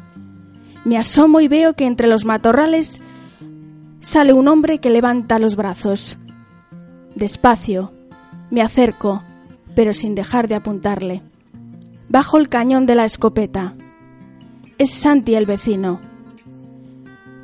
Me 0.85 0.97
asomo 0.97 1.39
y 1.39 1.47
veo 1.47 1.73
que 1.73 1.85
entre 1.85 2.07
los 2.07 2.25
matorrales 2.25 2.99
sale 3.99 4.33
un 4.33 4.47
hombre 4.47 4.79
que 4.79 4.89
levanta 4.89 5.37
los 5.37 5.55
brazos. 5.55 6.17
Despacio, 7.13 7.93
me 8.49 8.63
acerco, 8.63 9.21
pero 9.75 9.93
sin 9.93 10.15
dejar 10.15 10.47
de 10.47 10.55
apuntarle. 10.55 11.21
Bajo 12.07 12.39
el 12.39 12.49
cañón 12.49 12.87
de 12.87 12.95
la 12.95 13.05
escopeta. 13.05 13.75
Es 14.79 14.89
Santi 14.89 15.35
el 15.35 15.45
vecino. 15.45 16.09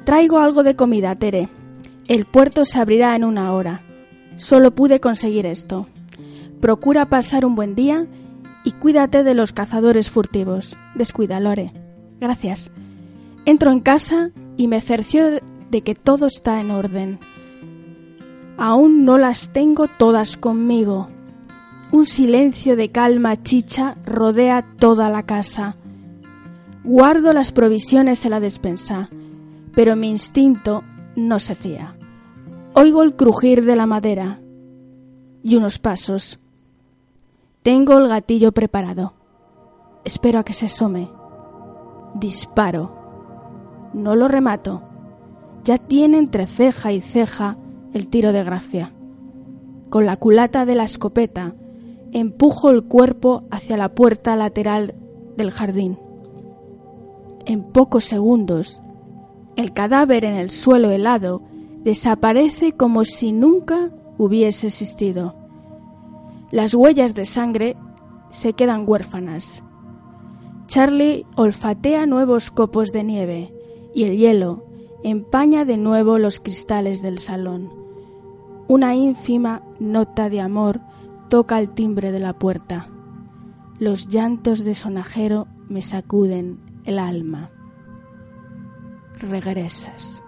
Traigo 0.06 0.38
algo 0.38 0.62
de 0.62 0.76
comida, 0.76 1.16
Tere. 1.16 1.50
El 2.08 2.26
puerto 2.26 2.64
se 2.64 2.80
abrirá 2.80 3.16
en 3.16 3.24
una 3.24 3.52
hora. 3.54 3.82
Solo 4.36 4.76
pude 4.76 5.00
conseguir 5.00 5.48
esto. 5.48 5.88
Procura 6.62 7.10
pasar 7.10 7.44
un 7.44 7.56
buen 7.56 7.74
día 7.74 8.06
y 8.64 8.72
cuídate 8.74 9.24
de 9.24 9.34
los 9.34 9.52
cazadores 9.52 10.12
furtivos. 10.12 10.78
Descuida, 10.94 11.40
Lore. 11.40 11.74
Gracias. 12.20 12.70
Entro 13.46 13.72
en 13.72 13.80
casa 13.80 14.30
y 14.58 14.68
me 14.68 14.80
cercio 14.80 15.42
de 15.72 15.82
que 15.82 15.96
todo 15.96 16.28
está 16.28 16.62
en 16.62 16.70
orden. 16.70 17.18
Aún 18.58 19.06
no 19.06 19.18
las 19.18 19.52
tengo 19.54 19.88
todas 19.88 20.38
conmigo. 20.38 21.10
Un 21.92 22.06
silencio 22.06 22.76
de 22.76 22.92
calma 22.92 23.42
chicha 23.42 23.98
rodea 24.06 24.64
toda 24.78 25.10
la 25.10 25.24
casa. 25.24 25.78
Guardo 26.84 27.34
las 27.34 27.52
provisiones 27.52 28.24
en 28.24 28.32
la 28.32 28.40
despensa 28.40 29.10
pero 29.76 29.96
mi 29.96 30.10
instinto 30.10 30.84
no 31.16 31.38
se 31.38 31.54
fía. 31.56 31.96
Oigo 32.74 33.04
el 33.04 33.16
crujir 33.16 33.64
de 33.66 33.76
la 33.76 33.86
madera 33.86 34.40
y 35.44 35.56
unos 35.58 35.78
pasos. 35.80 36.40
Tengo 37.62 37.98
el 37.98 38.08
gatillo 38.08 38.52
preparado. 38.52 39.14
Espero 40.04 40.40
a 40.40 40.44
que 40.44 40.54
se 40.54 40.66
asome. 40.66 41.12
Disparo. 42.16 43.92
No 43.94 44.16
lo 44.16 44.28
remato. 44.28 44.82
Ya 45.64 45.78
tiene 45.78 46.18
entre 46.18 46.48
ceja 46.48 46.92
y 46.92 47.02
ceja 47.02 47.58
el 47.94 48.08
tiro 48.08 48.32
de 48.32 48.44
gracia. 48.44 48.94
Con 49.90 50.06
la 50.06 50.16
culata 50.16 50.66
de 50.66 50.76
la 50.76 50.84
escopeta 50.84 51.56
empujo 52.12 52.70
el 52.70 52.84
cuerpo 52.84 53.44
hacia 53.52 53.78
la 53.78 53.90
puerta 53.90 54.36
lateral 54.36 54.96
del 55.36 55.52
jardín. 55.52 56.00
En 57.46 57.64
pocos 57.64 58.06
segundos 58.06 58.82
el 59.56 59.74
cadáver 59.74 60.26
en 60.26 60.36
el 60.36 60.50
suelo 60.50 60.92
helado 60.92 61.42
desaparece 61.84 62.74
como 62.74 63.04
si 63.06 63.32
nunca 63.32 63.92
hubiese 64.18 64.68
existido. 64.68 65.36
Las 66.52 66.74
huellas 66.74 67.16
de 67.16 67.26
sangre 67.26 67.78
se 68.30 68.54
quedan 68.54 68.84
huérfanas. 68.88 69.64
Charlie 70.68 71.26
olfatea 71.36 72.06
nuevos 72.06 72.50
copos 72.52 72.92
de 72.92 73.04
nieve 73.04 73.54
y 73.94 74.04
el 74.04 74.18
hielo 74.18 74.66
empaña 75.04 75.64
de 75.64 75.78
nuevo 75.78 76.18
los 76.18 76.40
cristales 76.40 77.02
del 77.02 77.20
salón. 77.20 77.72
Una 78.68 78.96
ínfima 78.96 79.62
nota 79.80 80.30
de 80.30 80.42
amor 80.42 80.82
toca 81.30 81.60
el 81.60 81.70
timbre 81.70 82.12
de 82.12 82.20
la 82.20 82.34
puerta. 82.34 82.90
Los 83.78 84.08
llantos 84.08 84.64
de 84.64 84.74
sonajero 84.74 85.48
me 85.70 85.82
sacuden 85.82 86.60
el 86.86 86.98
alma. 86.98 87.52
Regresas. 89.30 90.22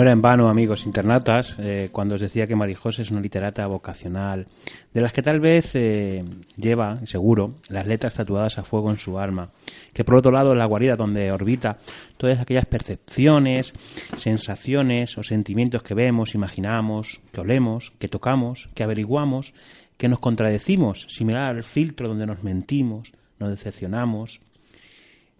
No 0.00 0.04
era 0.04 0.12
en 0.12 0.22
vano, 0.22 0.48
amigos 0.48 0.86
internautas, 0.86 1.56
eh, 1.58 1.90
cuando 1.92 2.14
os 2.14 2.22
decía 2.22 2.46
que 2.46 2.56
Marijose 2.56 3.02
es 3.02 3.10
una 3.10 3.20
literata 3.20 3.66
vocacional, 3.66 4.46
de 4.94 5.00
las 5.02 5.12
que 5.12 5.20
tal 5.20 5.40
vez 5.40 5.74
eh, 5.74 6.24
lleva, 6.56 7.04
seguro, 7.04 7.56
las 7.68 7.86
letras 7.86 8.14
tatuadas 8.14 8.56
a 8.56 8.64
fuego 8.64 8.90
en 8.90 8.98
su 8.98 9.18
alma, 9.18 9.50
que 9.92 10.02
por 10.02 10.14
otro 10.14 10.32
lado 10.32 10.52
es 10.52 10.58
la 10.58 10.64
guarida 10.64 10.96
donde 10.96 11.30
orbita 11.30 11.80
todas 12.16 12.40
aquellas 12.40 12.64
percepciones, 12.64 13.74
sensaciones 14.16 15.18
o 15.18 15.22
sentimientos 15.22 15.82
que 15.82 15.92
vemos, 15.92 16.34
imaginamos, 16.34 17.20
que 17.30 17.42
olemos, 17.42 17.92
que 17.98 18.08
tocamos, 18.08 18.70
que 18.74 18.84
averiguamos, 18.84 19.52
que 19.98 20.08
nos 20.08 20.20
contradecimos, 20.20 21.04
similar 21.10 21.56
al 21.56 21.62
filtro 21.62 22.08
donde 22.08 22.24
nos 22.24 22.42
mentimos, 22.42 23.12
nos 23.38 23.50
decepcionamos, 23.50 24.40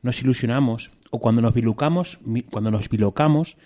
nos 0.03 0.20
ilusionamos, 0.20 0.90
o 1.11 1.18
cuando 1.18 1.40
nos 1.40 1.55
bilocamos, 1.55 2.18
cuando 2.51 2.70
nos 2.70 2.90
bilocamos, 2.90 3.57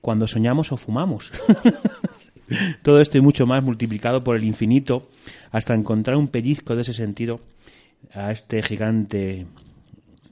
cuando 0.00 0.26
soñamos 0.26 0.72
o 0.72 0.76
fumamos. 0.76 1.32
Todo 2.82 3.00
esto 3.00 3.18
y 3.18 3.20
mucho 3.20 3.46
más 3.46 3.62
multiplicado 3.62 4.24
por 4.24 4.36
el 4.36 4.44
infinito 4.44 5.08
hasta 5.52 5.74
encontrar 5.74 6.16
un 6.16 6.28
pellizco 6.28 6.74
de 6.74 6.82
ese 6.82 6.92
sentido 6.92 7.40
a 8.12 8.32
este 8.32 8.62
gigante, 8.62 9.46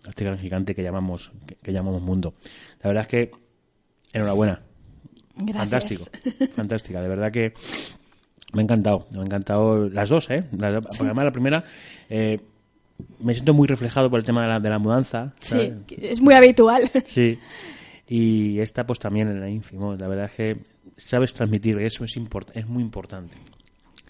a 0.04 0.10
este 0.10 0.24
gran 0.24 0.38
gigante 0.38 0.74
que 0.74 0.82
llamamos, 0.82 1.30
que, 1.62 1.72
llamamos 1.72 2.02
mundo. 2.02 2.34
La 2.82 2.88
verdad 2.88 3.02
es 3.02 3.08
que 3.08 3.30
enhorabuena. 4.12 4.62
Fantástico, 5.54 6.04
fantástica. 6.56 7.00
De 7.00 7.08
verdad 7.08 7.30
que 7.30 7.54
me 8.52 8.62
ha 8.62 8.64
encantado, 8.64 9.06
me 9.12 9.20
ha 9.20 9.24
encantado 9.24 9.88
las 9.88 10.08
dos, 10.08 10.28
¿eh? 10.30 10.44
Porque 10.50 10.82
además 11.00 11.24
la 11.24 11.32
primera 11.32 11.64
eh, 12.10 12.40
me 13.20 13.34
siento 13.34 13.54
muy 13.54 13.68
reflejado 13.68 14.10
por 14.10 14.18
el 14.18 14.26
tema 14.26 14.42
de 14.42 14.48
la, 14.48 14.60
de 14.60 14.70
la 14.70 14.80
mudanza. 14.80 15.34
Sí, 15.38 15.72
es 16.00 16.20
muy 16.20 16.34
habitual. 16.34 16.90
Sí. 17.04 17.38
Y 18.08 18.60
esta 18.60 18.86
pues 18.86 18.98
también 18.98 19.28
en 19.28 19.40
la 19.40 19.50
ínfimo. 19.50 19.94
La 19.94 20.08
verdad 20.08 20.26
es 20.26 20.32
que 20.32 20.56
sabes 20.96 21.34
transmitir 21.34 21.78
eso, 21.78 22.04
es, 22.04 22.16
es 22.54 22.66
muy 22.66 22.82
importante. 22.82 23.34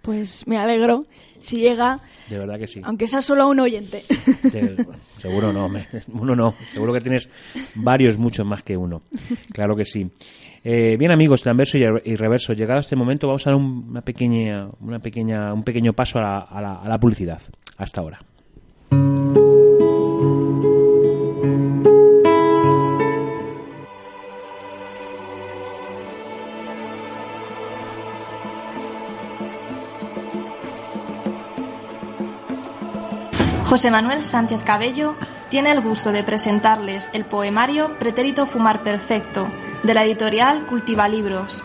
Pues 0.02 0.46
me 0.46 0.56
alegro 0.56 1.06
si 1.38 1.58
llega. 1.58 2.00
De 2.30 2.38
verdad 2.38 2.58
que 2.58 2.66
sí. 2.66 2.80
Aunque 2.84 3.06
sea 3.06 3.20
solo 3.20 3.48
un 3.48 3.60
oyente. 3.60 4.04
seguro 5.16 5.52
no, 5.52 5.68
uno 6.12 6.36
no. 6.36 6.54
Seguro 6.66 6.92
que 6.92 7.00
tienes 7.00 7.28
varios, 7.74 8.16
muchos 8.16 8.46
más 8.46 8.62
que 8.62 8.76
uno. 8.76 9.02
Claro 9.52 9.76
que 9.76 9.84
sí. 9.84 10.10
Eh, 10.64 10.96
bien 10.98 11.10
amigos, 11.10 11.42
transverso 11.42 11.78
y 11.78 12.16
reverso, 12.16 12.52
llegado 12.52 12.78
a 12.78 12.82
este 12.82 12.96
momento 12.96 13.26
vamos 13.26 13.46
a 13.46 13.50
dar 13.50 13.58
una 13.58 14.02
pequeña, 14.02 14.68
una 14.80 14.98
pequeña, 14.98 15.52
un 15.52 15.62
pequeño 15.62 15.92
paso 15.92 16.18
a 16.18 16.40
a 16.40 16.88
la 16.88 16.98
publicidad. 16.98 17.40
Hasta 17.76 18.00
ahora. 18.00 18.18
José 33.68 33.90
Manuel 33.90 34.22
Sánchez 34.22 34.62
Cabello 34.62 35.14
tiene 35.50 35.70
el 35.70 35.82
gusto 35.82 36.10
de 36.10 36.24
presentarles 36.24 37.10
el 37.12 37.26
poemario 37.26 37.98
Pretérito 37.98 38.46
Fumar 38.46 38.82
Perfecto, 38.82 39.46
de 39.82 39.92
la 39.92 40.06
editorial 40.06 40.64
Cultiva 40.64 41.06
Libros. 41.06 41.62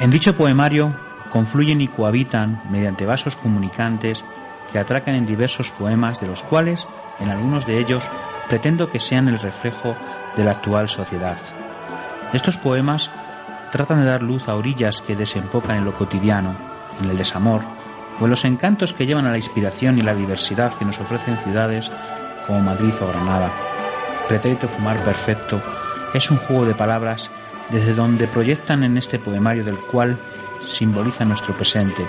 En 0.00 0.10
dicho 0.10 0.34
poemario 0.34 0.96
confluyen 1.30 1.82
y 1.82 1.88
cohabitan 1.88 2.62
mediante 2.70 3.04
vasos 3.04 3.36
comunicantes 3.36 4.24
que 4.72 4.78
atracan 4.78 5.14
en 5.14 5.26
diversos 5.26 5.70
poemas, 5.72 6.20
de 6.20 6.28
los 6.28 6.42
cuales, 6.42 6.88
en 7.20 7.28
algunos 7.28 7.66
de 7.66 7.78
ellos, 7.78 8.02
pretendo 8.48 8.90
que 8.90 8.98
sean 8.98 9.28
el 9.28 9.38
reflejo 9.38 9.94
de 10.34 10.44
la 10.44 10.52
actual 10.52 10.88
sociedad. 10.88 11.36
Estos 12.32 12.56
poemas 12.56 13.10
tratan 13.70 14.00
de 14.00 14.06
dar 14.06 14.22
luz 14.22 14.48
a 14.48 14.54
orillas 14.54 15.02
que 15.02 15.16
desembocan 15.16 15.76
en 15.76 15.84
lo 15.84 15.94
cotidiano, 15.98 16.56
en 16.98 17.10
el 17.10 17.18
desamor, 17.18 17.60
o 18.20 18.26
los 18.26 18.44
encantos 18.44 18.92
que 18.92 19.06
llevan 19.06 19.26
a 19.26 19.30
la 19.30 19.38
inspiración 19.38 19.98
y 19.98 20.02
la 20.02 20.14
diversidad 20.14 20.74
que 20.74 20.84
nos 20.84 20.98
ofrecen 20.98 21.38
ciudades 21.38 21.90
como 22.46 22.60
Madrid 22.60 22.94
o 23.00 23.06
Granada. 23.08 23.50
Pretérito 24.28 24.68
Fumar 24.68 25.02
Perfecto 25.04 25.62
es 26.14 26.30
un 26.30 26.38
juego 26.38 26.66
de 26.66 26.74
palabras 26.74 27.30
desde 27.70 27.94
donde 27.94 28.28
proyectan 28.28 28.84
en 28.84 28.98
este 28.98 29.18
poemario 29.18 29.64
del 29.64 29.78
cual 29.78 30.18
simboliza 30.64 31.24
nuestro 31.24 31.54
presente, 31.54 32.06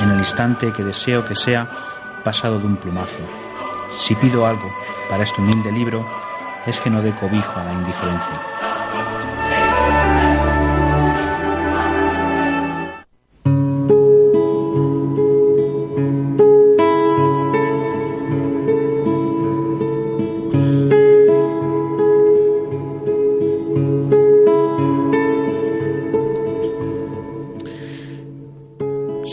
en 0.00 0.10
el 0.10 0.18
instante 0.18 0.72
que 0.72 0.82
deseo 0.82 1.24
que 1.24 1.36
sea 1.36 1.68
pasado 2.24 2.58
de 2.58 2.66
un 2.66 2.76
plumazo. 2.76 3.22
Si 3.98 4.14
pido 4.16 4.46
algo 4.46 4.68
para 5.08 5.24
este 5.24 5.40
humilde 5.40 5.72
libro, 5.72 6.06
es 6.66 6.80
que 6.80 6.90
no 6.90 7.00
dé 7.00 7.12
cobijo 7.12 7.58
a 7.58 7.64
la 7.64 7.72
indiferencia. 7.72 8.55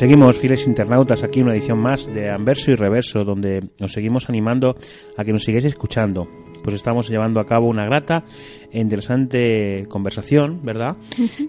Seguimos, 0.03 0.37
fieles 0.37 0.67
internautas, 0.67 1.23
aquí 1.23 1.39
una 1.39 1.53
edición 1.53 1.79
más 1.79 2.13
de 2.13 2.29
Anverso 2.29 2.71
y 2.71 2.75
Reverso, 2.75 3.23
donde 3.23 3.69
nos 3.79 3.93
seguimos 3.93 4.27
animando 4.27 4.75
a 5.15 5.23
que 5.23 5.31
nos 5.31 5.45
sigáis 5.45 5.63
escuchando. 5.63 6.27
Pues 6.61 6.75
estamos 6.75 7.09
llevando 7.09 7.39
a 7.39 7.45
cabo 7.45 7.69
una 7.69 7.85
grata 7.85 8.25
e 8.69 8.81
interesante 8.81 9.85
conversación, 9.87 10.61
¿verdad? 10.61 10.97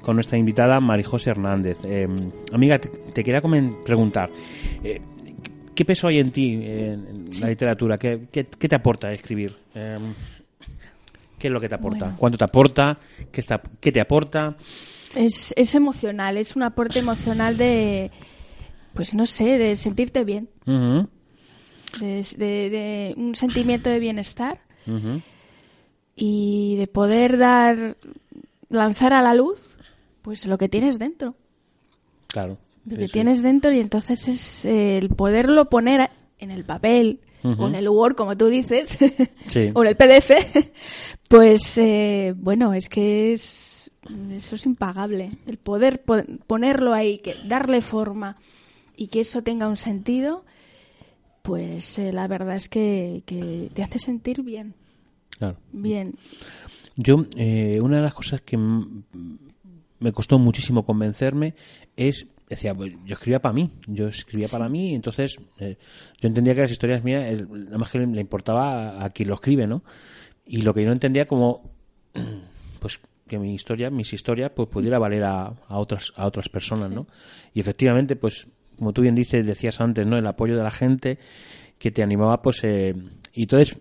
Con 0.02 0.14
nuestra 0.14 0.38
invitada 0.38 0.78
Marijose 0.78 1.30
Hernández. 1.30 1.78
Eh, 1.84 2.06
amiga, 2.52 2.78
te, 2.78 3.24
quería 3.24 3.42
preguntar, 3.84 4.30
eh, 4.84 5.00
¿qué 5.74 5.84
peso 5.84 6.06
hay 6.06 6.20
en 6.20 6.30
ti 6.30 6.52
en, 6.52 7.30
la 7.40 7.48
literatura? 7.48 7.98
¿Qué, 7.98 8.28
te 8.28 8.76
aporta 8.76 9.10
escribir? 9.10 9.52
Eh, 9.74 9.96
¿Qué 11.40 11.48
es 11.48 11.52
lo 11.52 11.60
que 11.60 11.68
te 11.68 11.74
aporta? 11.74 12.14
¿Cuánto 12.16 12.38
te 12.38 12.44
aporta? 12.44 13.00
¿Qué, 13.32 13.40
está, 13.40 13.60
¿Qué 13.80 13.90
te 13.90 14.00
aporta? 14.00 14.54
Es, 15.16 15.52
es 15.56 15.74
emocional, 15.74 16.36
es 16.36 16.54
un 16.54 16.62
aporte 16.62 17.00
emocional 17.00 17.56
de 17.56 18.12
pues 18.94 19.14
no 19.14 19.26
sé, 19.26 19.58
de 19.58 19.76
sentirte 19.76 20.24
bien. 20.24 20.48
de, 22.00 23.14
un 23.16 23.34
sentimiento 23.34 23.90
de 23.90 23.98
bienestar. 23.98 24.60
Y 26.16 26.76
de 26.76 26.86
poder 26.86 27.38
dar, 27.38 27.96
lanzar 28.68 29.12
a 29.12 29.22
la 29.22 29.34
luz, 29.34 29.58
pues 30.22 30.46
lo 30.46 30.58
que 30.58 30.68
tienes 30.68 30.98
dentro. 30.98 31.34
Claro. 32.28 32.58
Lo 32.86 32.96
que 32.96 33.08
tienes 33.08 33.42
dentro 33.42 33.72
y 33.72 33.80
entonces 33.80 34.28
es 34.28 34.64
el 34.64 35.08
poderlo 35.08 35.70
poner 35.70 36.10
en 36.38 36.50
el 36.50 36.64
papel 36.64 37.20
o 37.42 37.66
en 37.68 37.74
el 37.74 37.88
Word, 37.88 38.14
como 38.14 38.36
tú 38.36 38.46
dices, 38.46 38.98
o 39.74 39.82
en 39.82 39.88
el 39.88 39.96
PDF, 39.96 40.30
pues 41.28 41.76
eh, 41.78 42.34
bueno, 42.36 42.72
es 42.72 42.88
que 42.88 43.32
es 43.32 43.74
eso 44.32 44.54
es 44.54 44.66
impagable. 44.66 45.30
El 45.46 45.58
poder 45.58 46.02
ponerlo 46.46 46.92
ahí, 46.92 47.18
que 47.18 47.36
darle 47.46 47.80
forma, 47.80 48.36
y 48.96 49.08
que 49.08 49.20
eso 49.20 49.42
tenga 49.42 49.68
un 49.68 49.76
sentido, 49.76 50.44
pues 51.42 51.98
eh, 51.98 52.12
la 52.12 52.26
verdad 52.28 52.56
es 52.56 52.68
que, 52.68 53.22
te 53.72 53.82
hace 53.82 53.98
sentir 53.98 54.42
bien. 54.42 54.74
Claro. 55.30 55.56
Bien. 55.72 56.14
Yo, 56.96 57.26
eh, 57.36 57.80
una 57.80 57.96
de 57.96 58.02
las 58.02 58.14
cosas 58.14 58.40
que 58.40 58.56
me 58.56 60.12
costó 60.12 60.38
muchísimo 60.38 60.84
convencerme 60.84 61.54
es 61.96 62.26
decía, 62.48 62.74
pues, 62.74 62.92
yo 63.04 63.14
escribía 63.14 63.40
para 63.40 63.52
mí, 63.52 63.70
yo 63.86 64.08
escribía 64.08 64.48
para 64.48 64.68
mí, 64.68 64.94
entonces 64.94 65.38
eh, 65.58 65.76
yo 66.20 66.28
entendía 66.28 66.54
que 66.54 66.62
las 66.62 66.70
historias 66.70 67.02
mías, 67.02 67.42
nada 67.48 67.78
más 67.78 67.90
que 67.90 67.98
le, 67.98 68.20
importaba 68.20 69.04
a, 69.04 69.10
quien 69.10 69.28
lo 69.28 69.34
escribe, 69.34 69.66
¿no? 69.66 69.82
Y 70.46 70.62
lo 70.62 70.74
que 70.74 70.82
yo 70.82 70.86
no 70.86 70.92
entendía 70.92 71.26
como, 71.26 71.70
pues 72.80 73.00
que 73.26 73.38
mi 73.38 73.54
historia, 73.54 73.90
mis 73.90 74.12
historias, 74.12 74.52
pues 74.54 74.68
pudiera 74.68 74.98
valer 74.98 75.24
a, 75.24 75.46
a 75.46 75.78
otras 75.78 76.12
a 76.16 76.26
otras 76.26 76.48
personas, 76.48 76.90
¿no? 76.90 77.06
Y 77.54 77.60
efectivamente, 77.60 78.16
pues 78.16 78.46
como 78.78 78.92
tú 78.92 79.02
bien 79.02 79.14
dices, 79.14 79.46
decías 79.46 79.80
antes, 79.80 80.06
¿no? 80.06 80.16
El 80.18 80.26
apoyo 80.26 80.56
de 80.56 80.62
la 80.62 80.70
gente 80.70 81.18
que 81.78 81.90
te 81.90 82.02
animaba, 82.02 82.40
pues, 82.42 82.62
eh, 82.64 82.94
y 83.32 83.42
entonces 83.42 83.76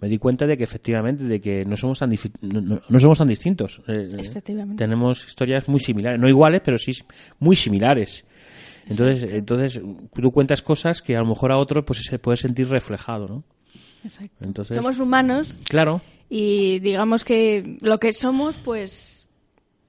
me 0.00 0.08
di 0.08 0.16
cuenta 0.18 0.46
de 0.46 0.56
que 0.56 0.64
efectivamente 0.64 1.24
de 1.24 1.40
que 1.40 1.64
no 1.66 1.76
somos 1.76 1.98
tan 1.98 2.10
no- 2.40 2.80
no 2.88 3.00
somos 3.00 3.18
tan 3.18 3.28
distintos. 3.28 3.82
Eh, 3.86 4.08
eh, 4.12 4.16
Efectivamente. 4.18 4.82
tenemos 4.82 5.26
historias 5.26 5.68
muy 5.68 5.80
similares, 5.80 6.18
no 6.20 6.28
iguales, 6.28 6.62
pero 6.64 6.78
sí 6.78 6.92
muy 7.38 7.56
similares. 7.56 8.24
Entonces, 8.88 9.30
entonces 9.30 9.80
tú 10.14 10.32
cuentas 10.32 10.62
cosas 10.62 11.02
que 11.02 11.14
a 11.16 11.20
lo 11.20 11.26
mejor 11.26 11.52
a 11.52 11.58
otro 11.58 11.84
pues 11.84 12.02
se 12.02 12.18
puede 12.18 12.36
sentir 12.38 12.68
reflejado, 12.68 13.28
¿no? 13.28 13.44
Exacto. 14.02 14.34
Entonces, 14.44 14.76
Somos 14.76 14.98
humanos 14.98 15.58
claro, 15.68 16.00
y 16.30 16.78
digamos 16.78 17.22
que 17.24 17.76
lo 17.82 17.98
que 17.98 18.14
somos, 18.14 18.56
pues 18.58 19.26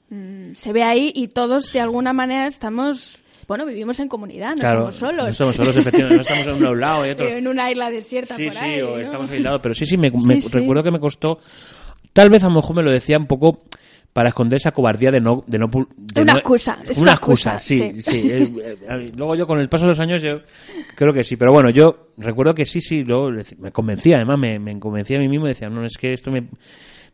mm, 0.09 0.53
se 0.55 0.73
ve 0.73 0.83
ahí 0.83 1.11
y 1.15 1.29
todos 1.29 1.71
de 1.71 1.79
alguna 1.79 2.11
manera 2.11 2.45
estamos, 2.47 3.20
bueno, 3.51 3.65
vivimos 3.65 3.99
en 3.99 4.07
comunidad, 4.07 4.51
no 4.55 4.61
claro, 4.61 4.89
estamos 4.89 4.95
solos. 4.95 5.23
no 5.25 5.27
estamos 5.29 5.55
solos, 5.57 5.75
efectivamente, 5.75 6.15
no 6.15 6.21
estamos 6.21 6.57
en 6.61 6.67
un 6.73 6.79
lado 6.79 7.05
y 7.05 7.09
otro. 7.11 7.27
en 7.37 7.47
una 7.47 7.69
isla 7.69 7.89
desierta 7.89 8.33
Sí, 8.35 8.45
por 8.45 8.53
sí, 8.53 8.63
ahí, 8.63 8.81
o 8.81 8.91
¿no? 8.95 8.99
estamos 8.99 9.29
aislados, 9.31 9.61
pero 9.61 9.75
sí, 9.75 9.85
sí, 9.85 9.97
me, 9.97 10.09
Sí, 10.09 10.47
recuerdo 10.53 10.83
que 10.83 10.91
me 10.91 10.99
costó, 10.99 11.39
tal 12.13 12.29
vez 12.29 12.43
a 12.43 12.47
lo 12.47 12.55
mejor 12.55 12.75
me 12.77 12.83
lo 12.83 12.91
decía 12.91 13.17
un 13.17 13.27
poco 13.27 13.59
para 14.13 14.29
esconder 14.29 14.57
esa 14.57 14.71
cobardía 14.71 15.11
de 15.11 15.19
no... 15.21 15.43
De 15.47 15.57
no 15.59 15.67
de 15.67 16.21
Una 16.21 16.33
no- 16.33 16.39
excusa, 16.39 16.79
es 16.83 16.91
una 16.97 17.01
una 17.01 17.11
excusa, 17.13 17.53
excusa, 17.55 17.59
sí, 17.59 18.01
sí. 18.01 18.11
sí. 18.11 18.29
eh, 18.31 18.77
eh, 18.89 19.11
luego 19.15 19.35
yo 19.35 19.45
con 19.47 19.59
el 19.59 19.69
paso 19.69 19.83
de 19.85 19.89
los 19.89 19.99
años 19.99 20.21
yo 20.21 20.39
creo 20.95 21.13
que 21.13 21.23
sí, 21.23 21.35
pero 21.37 21.51
bueno, 21.53 21.69
yo 21.69 22.07
recuerdo 22.17 22.53
que 22.53 22.65
sí, 22.65 22.81
sí, 22.81 23.03
luego 23.03 23.29
me 23.59 23.71
convencía, 23.71 24.17
además 24.17 24.37
me, 24.39 24.59
me 24.59 24.79
convencía 24.79 25.17
a 25.17 25.21
mí 25.21 25.29
mismo 25.29 25.47
decía, 25.47 25.69
no, 25.69 25.85
es 25.85 25.97
que 25.97 26.13
esto 26.13 26.29
me... 26.31 26.47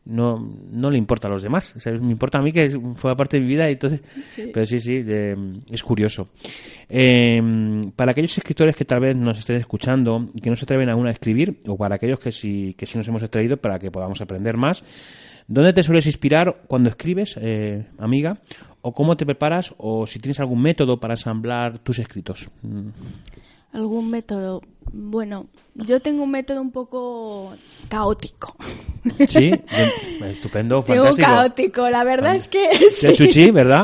No, 0.10 0.38
no 0.72 0.90
le 0.90 0.98
importa 0.98 1.28
a 1.28 1.32
los 1.32 1.42
demás, 1.44 1.76
o 1.76 1.80
sea, 1.82 1.92
me 1.94 2.12
importa 2.12 2.40
a 2.40 2.42
mí 2.42 2.52
que 2.54 2.66
es- 2.66 2.78
fue 2.96 3.16
parte 3.18 3.38
de 3.38 3.44
mi 3.44 3.50
vida 3.50 3.70
y 3.70 3.74
entonces, 3.74 4.02
pero 4.54 4.66
sí, 4.66 4.80
sí, 4.80 5.04
eh, 5.06 5.36
es 5.70 5.84
curioso. 5.84 6.30
Eh, 6.90 7.42
para 7.96 8.12
aquellos 8.12 8.38
escritores 8.38 8.76
que 8.76 8.86
tal 8.86 9.02
vez 9.02 9.16
nos 9.16 9.38
estén 9.40 9.58
escuchando 9.58 10.30
y 10.34 10.40
que 10.40 10.50
no 10.50 10.56
se 10.56 10.64
atreven 10.64 10.90
aún 10.90 11.08
a 11.08 11.12
escribir, 11.12 11.60
o 11.68 11.76
para 11.78 11.96
aquellos 11.96 12.20
que 12.20 12.32
sí, 12.32 12.74
que 12.78 12.86
sí 12.86 12.98
nos 12.98 13.08
hemos 13.08 13.22
extraído 13.22 13.58
para 13.58 13.80
que 13.80 13.92
podamos 13.92 14.22
aprender 14.22 14.56
más, 14.56 14.84
¿dónde 15.48 15.74
te 15.74 15.84
sueles 15.84 16.06
inspirar 16.06 16.62
cuando 16.68 16.90
escribes, 16.90 17.36
eh, 17.42 17.88
amiga? 17.98 18.40
¿O 18.82 18.94
cómo 18.94 19.18
te 19.18 19.26
preparas? 19.26 19.74
¿O 19.78 20.08
si 20.08 20.20
tienes 20.20 20.40
algún 20.40 20.62
método 20.62 21.00
para 21.00 21.16
ensamblar 21.16 21.80
tus 21.80 22.00
escritos? 22.00 22.50
Mm, 22.62 22.88
¿Algún 23.74 24.10
método? 24.10 24.62
Bueno, 24.94 25.48
yo 25.76 26.02
tengo 26.02 26.24
un 26.24 26.32
método 26.32 26.62
un 26.62 26.72
poco 26.72 27.54
caótico. 27.90 28.56
Sí, 29.30 29.52
estupendo, 30.26 30.82
Tengo 30.82 31.04
fantástico. 31.04 31.28
caótico, 31.28 31.90
la 31.90 32.04
verdad 32.06 32.36
es 32.36 32.48
que 32.48 32.70
De 33.02 33.14
Chuchi, 33.14 33.52
¿verdad? 33.52 33.84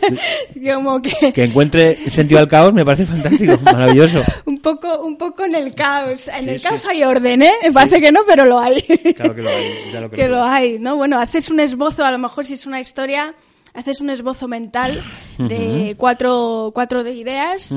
como 0.74 1.00
que 1.02 1.32
Que 1.32 1.44
encuentre 1.44 2.10
sentido 2.10 2.40
al 2.40 2.48
caos 2.48 2.72
me 2.72 2.84
parece 2.84 3.04
fantástico, 3.06 3.58
maravilloso. 3.62 4.22
un 4.46 4.58
poco 4.58 5.00
un 5.02 5.16
poco 5.18 5.44
en 5.44 5.54
el 5.54 5.74
caos. 5.74 6.26
En 6.28 6.44
Sí, 6.44 6.50
el 6.50 6.58
sí. 6.60 6.68
caos 6.68 6.86
hay 6.86 7.04
orden, 7.04 7.42
¿eh? 7.42 7.52
Me 7.62 7.72
parece 7.72 8.00
que 8.00 8.10
no, 8.10 8.20
pero 8.26 8.44
lo 8.46 8.58
hay. 8.58 8.80
Claro 9.14 9.34
que 9.34 9.42
lo 9.42 9.48
hay, 9.50 9.64
ya 9.92 10.00
lo 10.00 10.10
que 10.10 10.28
lo 10.28 10.42
hay, 10.42 10.78
¿no? 10.78 10.96
Bueno, 10.96 11.18
haces 11.18 11.50
un 11.50 11.60
esbozo, 11.60 12.02
a 12.04 12.10
lo 12.10 12.18
mejor 12.18 12.46
si 12.46 12.54
es 12.54 12.66
una 12.66 12.80
historia, 12.80 13.34
haces 13.74 14.00
un 14.00 14.10
esbozo 14.10 14.48
mental 14.48 15.02
de 15.38 15.94
cuatro, 15.98 16.70
cuatro 16.74 17.04
de 17.04 17.12
ideas 17.14 17.70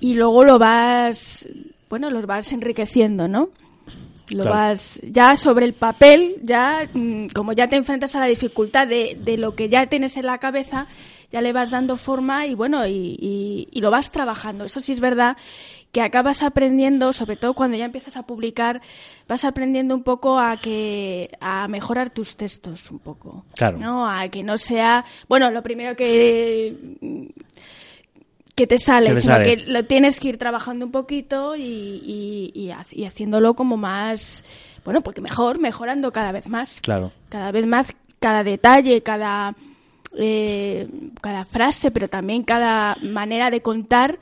y 0.00 0.14
luego 0.14 0.44
lo 0.44 0.58
vas, 0.58 1.46
bueno, 1.88 2.10
los 2.10 2.26
vas 2.26 2.52
enriqueciendo, 2.52 3.28
¿no? 3.28 3.50
Lo 4.30 4.44
Claro. 4.44 4.56
vas 4.56 5.00
ya 5.02 5.36
sobre 5.36 5.66
el 5.66 5.74
papel, 5.74 6.36
ya 6.42 6.88
mm, 6.94 7.26
como 7.34 7.52
ya 7.52 7.68
te 7.68 7.76
enfrentas 7.76 8.14
a 8.14 8.20
la 8.20 8.26
dificultad 8.26 8.88
de, 8.88 9.18
de 9.20 9.36
lo 9.36 9.54
que 9.54 9.68
ya 9.68 9.86
tienes 9.86 10.16
en 10.16 10.24
la 10.24 10.38
cabeza, 10.38 10.86
ya 11.30 11.42
le 11.42 11.52
vas 11.52 11.70
dando 11.70 11.96
forma 11.98 12.46
y 12.46 12.54
bueno, 12.54 12.86
y, 12.86 13.16
y- 13.20 13.68
y 13.70 13.80
lo 13.82 13.90
vas 13.90 14.10
trabajando. 14.10 14.64
Eso 14.64 14.80
sí 14.80 14.92
es 14.92 15.00
verdad 15.00 15.36
que 15.94 16.02
acabas 16.02 16.42
aprendiendo, 16.42 17.12
sobre 17.12 17.36
todo 17.36 17.54
cuando 17.54 17.76
ya 17.76 17.84
empiezas 17.84 18.16
a 18.16 18.24
publicar, 18.26 18.82
vas 19.28 19.44
aprendiendo 19.44 19.94
un 19.94 20.02
poco 20.02 20.40
a 20.40 20.56
que 20.56 21.30
a 21.40 21.68
mejorar 21.68 22.10
tus 22.10 22.36
textos 22.36 22.90
un 22.90 22.98
poco. 22.98 23.44
Claro. 23.54 23.78
¿no? 23.78 24.10
A 24.10 24.28
que 24.28 24.42
no 24.42 24.58
sea, 24.58 25.04
bueno, 25.28 25.52
lo 25.52 25.62
primero 25.62 25.94
que 25.94 27.30
que 28.56 28.66
te 28.66 28.78
sale, 28.78 29.08
Que 29.10 29.14
te 29.14 29.20
sino 29.20 29.34
sale. 29.34 29.56
que 29.56 29.66
lo 29.70 29.84
tienes 29.84 30.18
que 30.18 30.28
ir 30.28 30.36
trabajando 30.36 30.84
un 30.84 30.90
poquito 30.92 31.54
y, 31.54 31.62
y, 31.62 32.52
y 32.54 32.72
y 32.90 33.04
haciéndolo 33.04 33.54
como 33.54 33.76
más, 33.76 34.44
bueno, 34.84 35.00
porque 35.00 35.20
mejor, 35.20 35.58
mejorando 35.60 36.10
cada 36.12 36.32
vez 36.32 36.48
más. 36.48 36.80
Claro. 36.80 37.12
Cada 37.28 37.52
vez 37.52 37.66
más, 37.66 37.92
cada 38.18 38.42
detalle, 38.42 39.00
cada, 39.04 39.54
eh, 40.18 40.88
cada 41.20 41.44
frase, 41.44 41.92
pero 41.92 42.08
también 42.08 42.42
cada 42.42 42.96
manera 43.00 43.50
de 43.50 43.60
contar, 43.62 44.18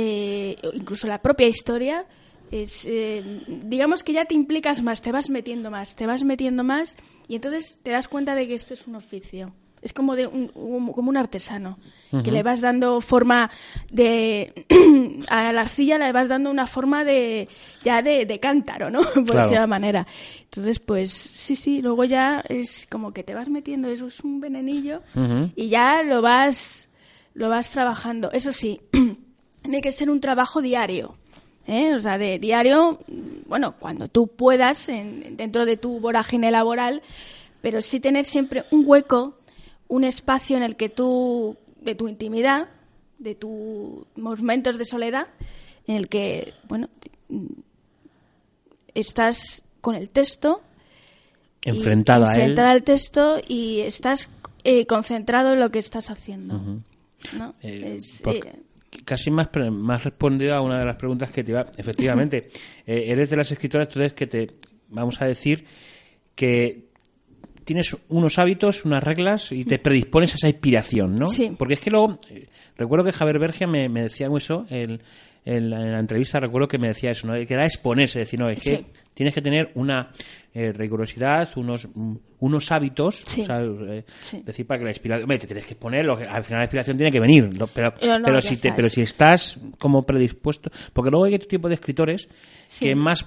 eh, 0.00 0.56
incluso 0.74 1.06
la 1.08 1.20
propia 1.20 1.48
historia, 1.48 2.06
es, 2.52 2.84
eh, 2.86 3.22
digamos 3.46 4.02
que 4.04 4.12
ya 4.12 4.24
te 4.26 4.34
implicas 4.34 4.80
más, 4.82 5.02
te 5.02 5.10
vas 5.12 5.28
metiendo 5.28 5.70
más, 5.70 5.96
te 5.96 6.06
vas 6.06 6.22
metiendo 6.24 6.62
más 6.64 6.96
y 7.26 7.34
entonces 7.34 7.78
te 7.82 7.90
das 7.90 8.06
cuenta 8.08 8.34
de 8.34 8.46
que 8.46 8.54
esto 8.54 8.74
es 8.74 8.86
un 8.86 8.94
oficio. 8.94 9.52
Es 9.82 9.92
como 9.92 10.16
de 10.16 10.26
un, 10.26 10.50
un- 10.54 10.92
como 10.92 11.08
un 11.10 11.16
artesano, 11.16 11.78
que 12.24 12.32
le 12.32 12.42
vas 12.42 12.60
dando 12.60 13.00
forma 13.00 13.48
de 13.92 14.66
a 15.28 15.52
la 15.52 15.60
arcilla 15.60 15.98
le 15.98 16.10
vas 16.10 16.28
dando 16.28 16.50
una 16.50 16.66
forma 16.66 17.04
de 17.04 17.48
ya 17.84 18.02
de, 18.02 18.24
de 18.26 18.40
cántaro, 18.40 18.90
¿no? 18.90 19.00
Por 19.14 19.24
Claro. 19.26 19.42
decirlo 19.42 19.60
de 19.60 19.66
manera. 19.68 20.06
Entonces, 20.42 20.78
pues 20.80 21.12
sí, 21.12 21.54
sí, 21.54 21.80
luego 21.82 22.04
ya 22.04 22.42
es 22.48 22.86
como 22.90 23.12
que 23.12 23.22
te 23.24 23.34
vas 23.34 23.48
metiendo, 23.50 23.88
eso 23.88 24.06
es 24.08 24.20
un 24.20 24.40
venenillo 24.40 25.02
y 25.54 25.68
ya 25.68 26.02
lo 26.02 26.22
vas 26.22 26.88
lo 27.34 27.48
vas 27.48 27.70
trabajando. 27.70 28.32
Eso 28.32 28.50
sí, 28.52 28.80
tiene 29.68 29.82
que 29.82 29.92
ser 29.92 30.08
un 30.08 30.18
trabajo 30.18 30.62
diario. 30.62 31.14
¿eh? 31.66 31.94
O 31.94 32.00
sea, 32.00 32.16
de 32.16 32.38
diario, 32.38 33.00
bueno, 33.46 33.74
cuando 33.78 34.08
tú 34.08 34.26
puedas, 34.26 34.88
en- 34.88 35.36
dentro 35.36 35.66
de 35.66 35.76
tu 35.76 36.00
vorágine 36.00 36.50
laboral, 36.50 37.02
pero 37.60 37.82
sí 37.82 38.00
tener 38.00 38.24
siempre 38.24 38.64
un 38.70 38.84
hueco, 38.86 39.36
un 39.86 40.04
espacio 40.04 40.56
en 40.56 40.62
el 40.62 40.74
que 40.76 40.88
tú, 40.88 41.54
de 41.82 41.94
tu 41.94 42.08
intimidad, 42.08 42.68
de 43.18 43.34
tus 43.34 44.06
momentos 44.16 44.78
de 44.78 44.86
soledad, 44.86 45.26
en 45.86 45.96
el 45.96 46.08
que, 46.08 46.54
bueno, 46.66 46.88
estás 48.94 49.64
con 49.82 49.94
el 49.94 50.08
texto 50.08 50.62
y- 51.62 51.68
Enfrentada 51.70 52.28
a 52.30 52.34
él. 52.36 52.40
enfrentada 52.40 52.70
al 52.70 52.84
texto 52.84 53.36
y 53.46 53.80
estás 53.80 54.30
eh, 54.64 54.86
concentrado 54.86 55.52
en 55.52 55.60
lo 55.60 55.70
que 55.70 55.78
estás 55.78 56.08
haciendo. 56.10 56.58
¿no? 57.36 57.54
Eh, 57.62 57.96
Es, 57.96 58.22
por- 58.22 58.34
eh, 58.36 58.62
casi 59.04 59.30
más, 59.30 59.48
más 59.70 60.04
respondido 60.04 60.54
a 60.54 60.60
una 60.60 60.78
de 60.78 60.84
las 60.86 60.96
preguntas 60.96 61.30
que 61.30 61.44
te 61.44 61.52
iba. 61.52 61.66
Efectivamente, 61.76 62.50
eh, 62.86 63.04
eres 63.08 63.30
de 63.30 63.36
las 63.36 63.50
escritoras, 63.52 63.88
entonces 63.88 64.12
que 64.12 64.26
te 64.26 64.48
vamos 64.88 65.20
a 65.20 65.26
decir 65.26 65.64
que 66.34 66.88
tienes 67.64 67.94
unos 68.08 68.38
hábitos, 68.38 68.84
unas 68.86 69.02
reglas 69.04 69.52
y 69.52 69.64
te 69.64 69.78
predispones 69.78 70.32
a 70.32 70.36
esa 70.36 70.48
inspiración, 70.48 71.14
¿no? 71.14 71.26
Sí. 71.26 71.52
Porque 71.58 71.74
es 71.74 71.80
que 71.80 71.90
luego, 71.90 72.18
eh, 72.30 72.48
recuerdo 72.76 73.04
que 73.04 73.12
Javier 73.12 73.38
Bergia 73.38 73.66
me, 73.66 73.88
me 73.90 74.02
decía 74.02 74.28
eso, 74.36 74.64
el- 74.70 75.02
en, 75.44 75.70
la, 75.70 75.80
en 75.80 75.92
la 75.92 76.00
entrevista 76.00 76.40
recuerdo 76.40 76.68
que 76.68 76.78
me 76.78 76.88
decía 76.88 77.10
eso, 77.12 77.26
¿no? 77.26 77.34
que 77.34 77.54
era 77.54 77.64
exponerse, 77.64 78.18
decir, 78.20 78.38
no, 78.38 78.46
es 78.46 78.62
que 78.62 78.84
tienes 79.14 79.34
que 79.34 79.42
tener 79.42 79.70
una 79.74 80.12
eh, 80.54 80.72
rigurosidad, 80.72 81.48
unos, 81.56 81.88
mm, 81.94 82.16
unos 82.40 82.72
hábitos, 82.72 83.22
Sí. 83.26 83.42
o 83.42 83.44
sea, 83.44 83.60
eh, 83.62 84.04
Sí. 84.20 84.42
decir 84.44 84.66
para 84.66 84.78
que 84.78 84.84
la 84.84 84.90
inspiración, 84.90 85.24
hombre, 85.24 85.38
te 85.38 85.46
tienes 85.46 85.66
que 85.66 85.74
exponer, 85.74 86.04
lo 86.06 86.16
que- 86.16 86.24
al 86.24 86.42
final 86.44 86.60
la 86.60 86.64
inspiración 86.64 86.96
tiene 86.96 87.12
que 87.12 87.20
venir, 87.20 87.56
lo- 87.58 87.66
pero, 87.68 87.92
Pero 88.00 88.18
no, 88.18 88.24
pero, 88.24 88.40
ya 88.40 88.48
si 88.48 88.56
te, 88.60 88.72
pero 88.72 88.88
si 88.88 89.02
estás 89.02 89.60
como 89.78 90.04
predispuesto, 90.04 90.70
porque 90.92 91.10
luego 91.10 91.26
hay 91.26 91.34
otro 91.34 91.46
tipo 91.48 91.68
de 91.68 91.74
escritores 91.74 92.28
que 92.80 92.94
más 92.96 93.24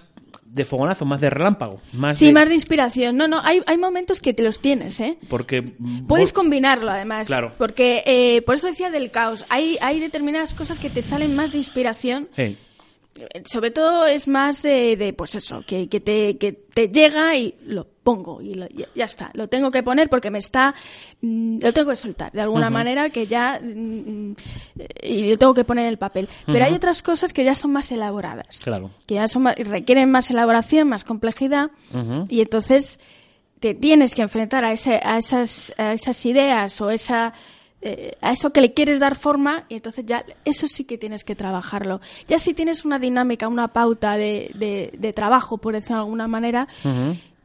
de 0.52 0.66
fogonazo, 0.66 1.06
más 1.06 1.22
de 1.22 1.30
relámpago, 1.30 1.80
más 1.94 2.18
sí, 2.18 2.28
de- 2.28 2.34
más 2.34 2.50
de 2.50 2.56
inspiración. 2.56 3.16
No, 3.18 3.28
no, 3.28 3.40
hay, 3.42 3.62
hay 3.66 3.78
momentos 3.78 4.20
que 4.20 4.34
te 4.34 4.44
los 4.44 4.60
tienes, 4.62 5.00
¿eh? 5.00 5.18
porque 5.30 5.62
Puedes 6.08 6.34
combinarlo, 6.34 6.92
además. 6.92 7.28
Claro. 7.28 7.54
Porque, 7.58 8.04
eh, 8.06 8.42
por 8.44 8.56
eso 8.56 8.68
decía 8.68 8.90
del 8.92 9.12
caos. 9.12 9.46
Hay, 9.50 9.78
hay 9.82 10.00
determinadas 10.00 10.54
cosas 10.54 10.78
que 10.80 10.90
te 10.90 11.02
salen 11.02 11.36
más 11.36 11.52
de 11.52 11.58
inspiración. 11.60 12.28
Hey, 12.36 12.58
Sobre 13.46 13.72
todo 13.72 14.06
es 14.06 14.28
más 14.28 14.62
de, 14.62 14.96
de, 14.98 15.14
pues 15.14 15.36
eso, 15.36 15.64
que, 15.66 15.88
que, 15.90 16.00
te, 16.00 16.38
que 16.38 16.52
te 16.54 16.88
llega 16.90 17.36
y 17.36 17.56
lo 17.66 17.86
pongo 17.86 18.42
y 18.42 18.54
lo- 18.56 18.68
ya, 18.70 18.88
ya 18.96 19.06
está. 19.06 19.30
Lo 19.34 19.48
tengo 19.48 19.70
que 19.72 19.84
poner 19.84 20.10
porque 20.10 20.32
me 20.32 20.40
está... 20.40 20.74
mm, 21.22 21.60
lo 21.62 21.74
tengo 21.74 21.90
que 21.92 21.96
soltar 21.96 22.32
de 22.32 22.42
alguna 22.42 22.70
manera 22.70 23.10
que 23.10 23.28
ya... 23.28 23.60
mm, 23.62 24.34
y 25.04 25.30
lo 25.32 25.38
tengo 25.38 25.54
que 25.54 25.64
poner 25.64 25.86
en 25.86 25.90
el 25.92 25.98
papel. 25.98 26.28
Pero 26.46 26.66
hay 26.66 26.74
otras 26.74 27.04
cosas 27.04 27.34
que 27.34 27.44
ya 27.44 27.56
son 27.56 27.72
más 27.72 27.92
elaboradas. 27.92 28.60
Claro. 28.64 28.92
Que 29.06 29.16
ya 29.16 29.28
son 29.28 29.44
más- 29.44 29.56
requieren 29.58 30.10
más 30.12 30.30
elaboración, 30.32 30.88
más 30.90 31.04
complejidad. 31.04 31.72
Y 32.30 32.42
entonces 32.42 33.00
te 33.60 33.76
tienes 33.76 34.16
que 34.16 34.24
enfrentar 34.24 34.66
a, 34.66 34.72
ese, 34.72 35.00
a, 35.04 35.18
esas, 35.20 35.72
a 35.78 35.94
esas 35.94 36.26
ideas 36.26 36.82
o 36.82 36.90
esa, 36.90 37.34
eh, 37.82 38.18
a 38.22 38.32
eso 38.32 38.52
que 38.52 38.62
le 38.62 38.74
quieres 38.74 39.00
dar 39.00 39.16
forma 39.16 39.66
y 39.70 39.76
entonces 39.76 40.06
ya 40.06 40.24
eso 40.46 40.68
sí 40.68 40.84
que 40.84 40.98
tienes 40.98 41.24
que 41.24 41.36
trabajarlo. 41.36 42.02
Ya 42.28 42.38
si 42.40 42.54
tienes 42.54 42.86
una 42.86 43.00
dinámica, 43.00 43.48
una 43.48 43.70
pauta 43.70 44.18
de, 44.18 44.52
de, 44.56 44.94
de 44.98 45.14
trabajo, 45.14 45.58
por 45.58 45.74
decirlo 45.74 45.98
de 45.98 46.02
alguna 46.02 46.28
manera, 46.28 46.68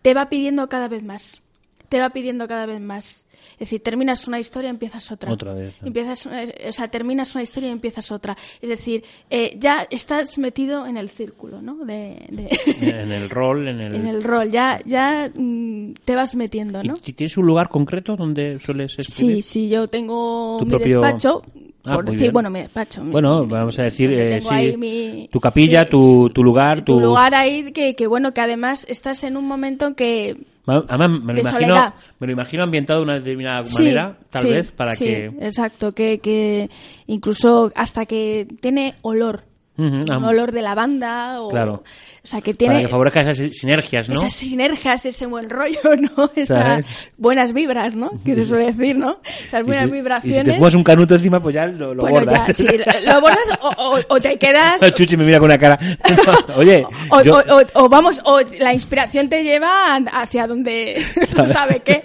te 0.03 0.14
va 0.14 0.28
pidiendo 0.28 0.68
cada 0.68 0.89
vez 0.89 1.03
más. 1.03 1.43
Te 1.89 2.01
va 2.01 2.11
pidiendo 2.11 2.47
cada 2.49 2.66
vez 2.66 2.80
más. 2.80 3.26
Es 3.53 3.61
decir, 3.61 3.82
terminas 3.82 4.26
una 4.28 4.41
historia, 4.41 4.68
empiezas 4.70 5.11
otra. 5.12 5.32
Otra 5.32 5.55
vez, 5.55 5.74
¿no? 5.80 5.87
Empiezas, 5.87 6.26
una- 6.26 6.43
o 6.68 6.72
sea, 6.72 6.89
terminas 6.89 7.34
una 7.34 7.43
historia 7.43 7.68
y 7.68 7.72
empiezas 7.72 8.11
otra. 8.11 8.37
Es 8.61 8.68
decir, 8.68 9.05
eh, 9.30 9.57
ya 9.59 9.87
estás 9.91 10.37
metido 10.37 10.87
en 10.87 10.97
el 10.97 11.09
círculo, 11.09 11.62
¿no? 11.62 11.84
De, 11.84 12.26
de- 12.28 12.49
En 13.03 13.12
el 13.12 13.30
rol, 13.30 13.68
en 13.68 13.80
el... 13.80 13.95
en 13.97 14.07
el 14.07 14.22
rol, 14.24 14.51
ya, 14.51 14.80
ya 14.84 15.30
mm, 15.34 15.93
te 16.05 16.14
vas 16.14 16.34
metiendo, 16.34 16.82
¿Y 16.82 16.89
¿no? 16.89 16.95
ti- 16.99 17.12
¿Tienes 17.12 17.37
un 17.37 17.47
lugar 17.47 17.68
concreto 17.68 18.16
donde 18.16 18.59
sueles 18.59 18.99
escribir? 18.99 19.37
Sí, 19.37 19.43
sí, 19.43 19.68
yo 19.68 19.89
tengo 19.89 20.59
mi 20.64 20.70
propio- 20.70 21.01
despacho, 21.01 21.43
Ah, 21.87 21.95
por 21.95 22.05
muy 22.05 22.12
decir, 22.12 22.26
bien. 22.26 22.32
bueno, 22.32 22.51
mi 22.51 22.61
despacho. 22.61 23.03
mi- 23.05 23.12
Bueno, 23.12 23.45
mi- 23.45 23.51
vamos 23.53 23.78
a 23.78 23.82
decir, 23.84 24.11
eh, 24.12 24.41
sí, 24.41 24.76
mi- 24.76 25.28
tu 25.32 25.41
capilla, 25.41 25.89
tu, 25.89 26.28
tu 26.30 26.43
lugar, 26.43 26.84
tu... 26.84 26.95
tu 26.95 27.01
lugar 27.01 27.34
ahí 27.34 27.72
que, 27.72 27.95
que, 27.95 28.07
bueno, 28.07 28.34
que 28.34 28.41
además 28.41 28.84
estás 28.89 29.22
en 29.24 29.37
un 29.37 29.47
momento 29.47 29.87
en 29.87 29.95
que 29.95 30.37
Además, 30.66 31.11
me 31.22 31.32
lo, 31.34 31.41
imagino, 31.41 31.95
me 32.18 32.26
lo 32.26 32.32
imagino 32.32 32.62
ambientado 32.64 32.99
de 32.99 33.05
una 33.05 33.14
determinada 33.14 33.62
Sí, 33.64 33.74
manera, 33.76 34.18
tal 34.30 34.43
sí, 34.43 34.49
vez, 34.51 34.72
para 34.72 34.97
sí, 34.97 35.05
que... 35.05 35.26
Exacto, 35.41 35.93
que, 35.93 36.18
que 36.18 36.68
incluso 37.07 37.70
hasta 37.76 38.05
que 38.05 38.49
tiene 38.61 38.97
olor. 39.03 39.45
Un 39.78 40.04
ah, 40.10 40.18
olor 40.28 40.52
de 40.52 40.62
lavanda 40.62 41.40
o... 41.42 41.48
Claro. 41.48 41.82
O 42.24 42.28
sea, 42.28 42.40
que 42.40 42.54
Para 42.54 42.58
tiene 42.58 42.82
que 42.82 42.88
favorezca 42.88 43.20
esas 43.20 43.54
sinergias, 43.56 44.08
¿no? 44.08 44.16
esas 44.16 44.32
sinergias, 44.34 45.06
ese 45.06 45.26
buen 45.26 45.48
rollo, 45.48 45.78
¿no? 46.16 46.28
Esas 46.34 46.84
buenas 47.16 47.52
vibras, 47.52 47.94
¿no? 47.94 48.10
Que 48.24 48.34
se 48.34 48.42
suele 48.42 48.72
decir, 48.72 48.96
¿no? 48.98 49.20
Esas 49.46 49.60
Y 49.60 49.64
buenas 49.64 49.84
si- 49.84 49.88
Y 49.88 49.90
si 49.90 49.94
vibraciones. 49.94 50.44
te 50.44 50.52
fumas 50.54 50.74
un 50.74 50.82
canuto 50.82 51.14
encima, 51.14 51.40
pues 51.40 51.54
ya 51.54 51.66
lo, 51.68 51.94
lo 51.94 52.02
bueno, 52.02 52.26
bordas. 52.26 52.48
ya, 52.48 52.54
sí, 52.54 52.66
lo 53.04 53.20
bordas 53.20 53.38
o, 53.60 53.68
o- 53.68 54.00
o 54.08 54.20
te 54.20 54.36
quedas... 54.40 54.80
Chuchi 54.94 55.16
me 55.16 55.24
mira 55.24 55.38
con 55.38 55.46
una 55.46 55.58
cara. 55.58 55.78
Oye, 56.56 56.84
O, 57.10 57.22
yo- 57.22 57.88
vamos, 57.88 58.20
o 58.24 58.40
la 58.58 58.74
inspiración 58.74 59.28
te 59.28 59.44
lleva 59.44 59.94
hacia 60.12 60.48
donde 60.48 61.00
no 61.36 61.44
sabe 61.44 61.80
qué, 61.84 62.04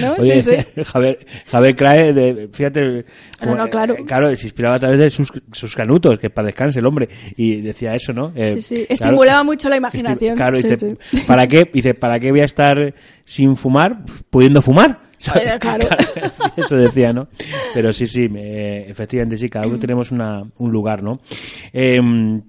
¿no? 0.00 0.14
Oye, 0.18 0.40
sí, 0.42 0.56
sí. 0.74 0.82
Javier, 0.84 1.18
Javier 1.50 1.76
Crae, 1.76 2.12
de, 2.12 2.48
fíjate, 2.52 3.04
No, 3.46 3.54
no, 3.54 3.68
claro. 3.70 3.94
eh, 3.94 4.04
claro, 4.06 4.34
se 4.34 4.46
inspiraba 4.46 4.74
a 4.74 4.78
través 4.80 4.98
de 4.98 5.08
sus, 5.10 5.30
sus 5.52 5.76
canutos, 5.76 6.18
que 6.18 6.30
para 6.30 6.46
descanse 6.46 6.80
el 6.80 6.86
hombre, 6.86 7.01
y 7.36 7.60
decía 7.60 7.94
eso, 7.94 8.12
¿no? 8.12 8.32
Eh, 8.34 8.54
Sí, 8.56 8.62
sí. 8.62 8.74
claro, 8.74 8.86
Estimulaba 8.90 9.44
mucho 9.44 9.68
la 9.68 9.76
imaginación. 9.76 10.36
Claro, 10.36 10.56
Sí, 10.56 10.68
dice. 10.68 10.96
¿para 11.26 11.46
qué? 11.46 11.68
Dice, 11.72 11.94
¿para 11.94 12.18
qué 12.18 12.30
voy 12.30 12.40
a 12.40 12.44
estar 12.44 12.94
sin 13.24 13.56
fumar, 13.56 14.04
pudiendo 14.30 14.62
fumar? 14.62 15.00
Claro. 15.60 15.86
Eso 16.56 16.76
decía, 16.76 17.12
¿no? 17.12 17.28
Pero 17.72 17.92
sí, 17.92 18.08
sí, 18.08 18.28
eh, 18.34 18.86
efectivamente, 18.88 19.36
sí, 19.36 19.48
cada 19.48 19.68
uno 19.68 19.78
tenemos 19.80 20.10
una, 20.10 20.42
un 20.58 20.72
lugar, 20.72 21.00
¿no? 21.02 21.20
Em, 21.72 22.42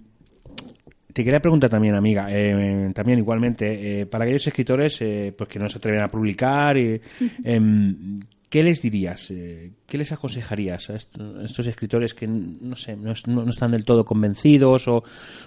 te 1.13 1.23
quería 1.23 1.39
preguntar 1.39 1.69
también, 1.69 1.93
amiga, 1.95 2.25
eh, 2.29 2.91
también 2.93 3.19
igualmente, 3.19 4.01
eh, 4.01 4.05
para 4.07 4.23
aquellos 4.25 4.47
escritores 4.47 4.99
eh, 5.01 5.33
pues 5.37 5.47
que 5.47 5.59
no 5.59 5.69
se 5.69 5.77
atreven 5.77 6.01
a 6.01 6.09
publicar, 6.09 6.75
em, 6.77 8.19
¿qué 8.53 8.61
les 8.61 8.83
dirías? 8.83 9.31
Eh, 9.31 9.71
¿Qué 9.87 9.97
les 9.97 10.11
aconsejarías 10.11 10.91
a 10.91 10.95
est- 10.95 11.17
a 11.19 11.43
estos 11.43 11.65
escritores 11.65 12.13
que, 12.13 12.27
no 12.27 12.75
sé, 12.75 12.95
no, 12.95 13.11
es- 13.11 13.25
no- 13.25 13.43
no 13.43 13.49
están 13.49 13.71
del 13.71 13.83
todo 13.83 14.05
convencidos? 14.05 14.87
o 14.87 15.03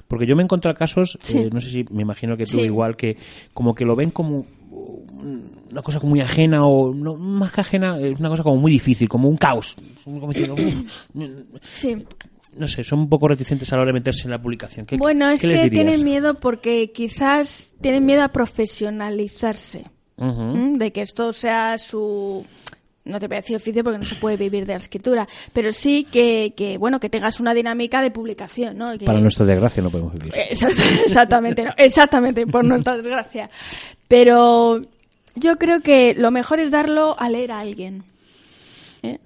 Porque 0.08 0.26
yo 0.26 0.34
me 0.34 0.42
he 0.42 0.46
encontrado 0.46 0.76
casos, 0.76 1.16
Sí. 1.22 1.38
eh, 1.38 1.50
no 1.52 1.60
sé 1.60 1.70
si 1.70 1.84
me 1.92 2.02
imagino 2.02 2.36
que 2.36 2.46
tú 2.46 2.58
Sí. 2.58 2.62
igual, 2.62 2.96
que 2.96 3.16
como 3.54 3.76
que 3.76 3.84
lo 3.84 3.94
ven 3.94 4.10
como 4.10 4.44
una 5.70 5.82
cosa 5.82 6.00
como 6.00 6.10
muy 6.10 6.20
ajena 6.20 6.66
o 6.66 6.92
no 6.92 7.14
más 7.14 7.52
que 7.52 7.60
ajena, 7.60 7.96
es 8.00 8.18
una 8.18 8.28
cosa 8.28 8.42
como 8.42 8.56
muy 8.56 8.72
difícil, 8.72 9.08
como 9.08 9.28
un 9.28 9.36
caos. 9.36 9.76
Como 10.02 10.26
diciendo, 10.32 10.54
"Uf, 10.54 10.74
Sí. 11.72 11.96
no 12.56 12.66
sé, 12.66 12.82
son 12.82 12.98
un 13.00 13.08
poco 13.08 13.28
reticentes 13.28 13.72
a 13.72 13.76
la 13.76 13.82
hora 13.82 13.90
de 13.90 14.00
meterse 14.00 14.24
en 14.24 14.32
la 14.32 14.42
publicación. 14.42 14.84
¿Qué, 14.84 14.96
Bueno, 14.96 15.30
es 15.30 15.40
qué 15.40 15.46
les 15.46 15.60
que 15.60 15.70
dirías? 15.70 15.84
tienen 15.84 16.04
miedo 16.04 16.34
porque 16.40 16.90
quizás 16.90 17.70
tienen 17.80 18.04
miedo 18.04 18.22
a 18.24 18.28
profesionalizarse. 18.32 19.84
De 20.18 20.92
que 20.92 21.02
esto 21.02 21.32
sea 21.34 21.76
su. 21.76 22.44
No 23.06 23.18
te 23.18 23.26
voy 23.28 23.36
a 23.36 23.40
decir 23.40 23.56
oficio 23.56 23.82
porque 23.82 23.98
no 23.98 24.04
se 24.04 24.16
puede 24.16 24.36
vivir 24.36 24.66
de 24.66 24.72
la 24.74 24.78
escritura, 24.78 25.26
pero 25.52 25.72
sí 25.72 26.04
que, 26.10 26.52
que 26.56 26.76
bueno, 26.76 27.00
que 27.00 27.08
tengas 27.08 27.40
una 27.40 27.54
dinámica 27.54 28.02
de 28.02 28.10
publicación, 28.10 28.76
¿no? 28.76 28.98
Que- 28.98 29.04
Para 29.06 29.20
nuestra 29.20 29.46
desgracia 29.46 29.82
no 29.82 29.90
podemos 29.90 30.12
vivir. 30.14 30.32
Exact- 30.34 31.02
Exactamente, 31.06 31.64
no, 31.64 31.70
exactamente, 31.76 32.46
por 32.46 32.64
nuestra 32.64 32.96
desgracia. 32.96 33.48
Pero 34.08 34.82
yo 35.34 35.56
creo 35.56 35.80
que 35.80 36.14
lo 36.14 36.30
mejor 36.30 36.60
es 36.60 36.70
darlo 36.70 37.14
a 37.18 37.28
leer 37.30 37.52
a 37.52 37.60
alguien. 37.60 38.04
¿eh? 39.02 39.18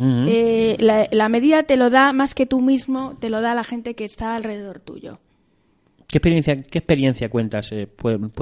Eh, 0.00 0.76
la, 0.78 1.08
la 1.10 1.28
medida 1.28 1.62
te 1.62 1.76
lo 1.76 1.90
da 1.90 2.12
más 2.12 2.34
que 2.34 2.46
tú 2.46 2.60
mismo, 2.60 3.16
te 3.20 3.30
lo 3.30 3.40
da 3.40 3.54
la 3.54 3.64
gente 3.64 3.94
que 3.94 4.04
está 4.04 4.34
alrededor 4.34 4.80
tuyo. 4.80 5.18
¿Qué 6.10 6.16
experiencia, 6.18 6.56
qué 6.56 6.78
experiencia 6.78 7.28
cuentas, 7.28 7.70
eh, 7.72 7.86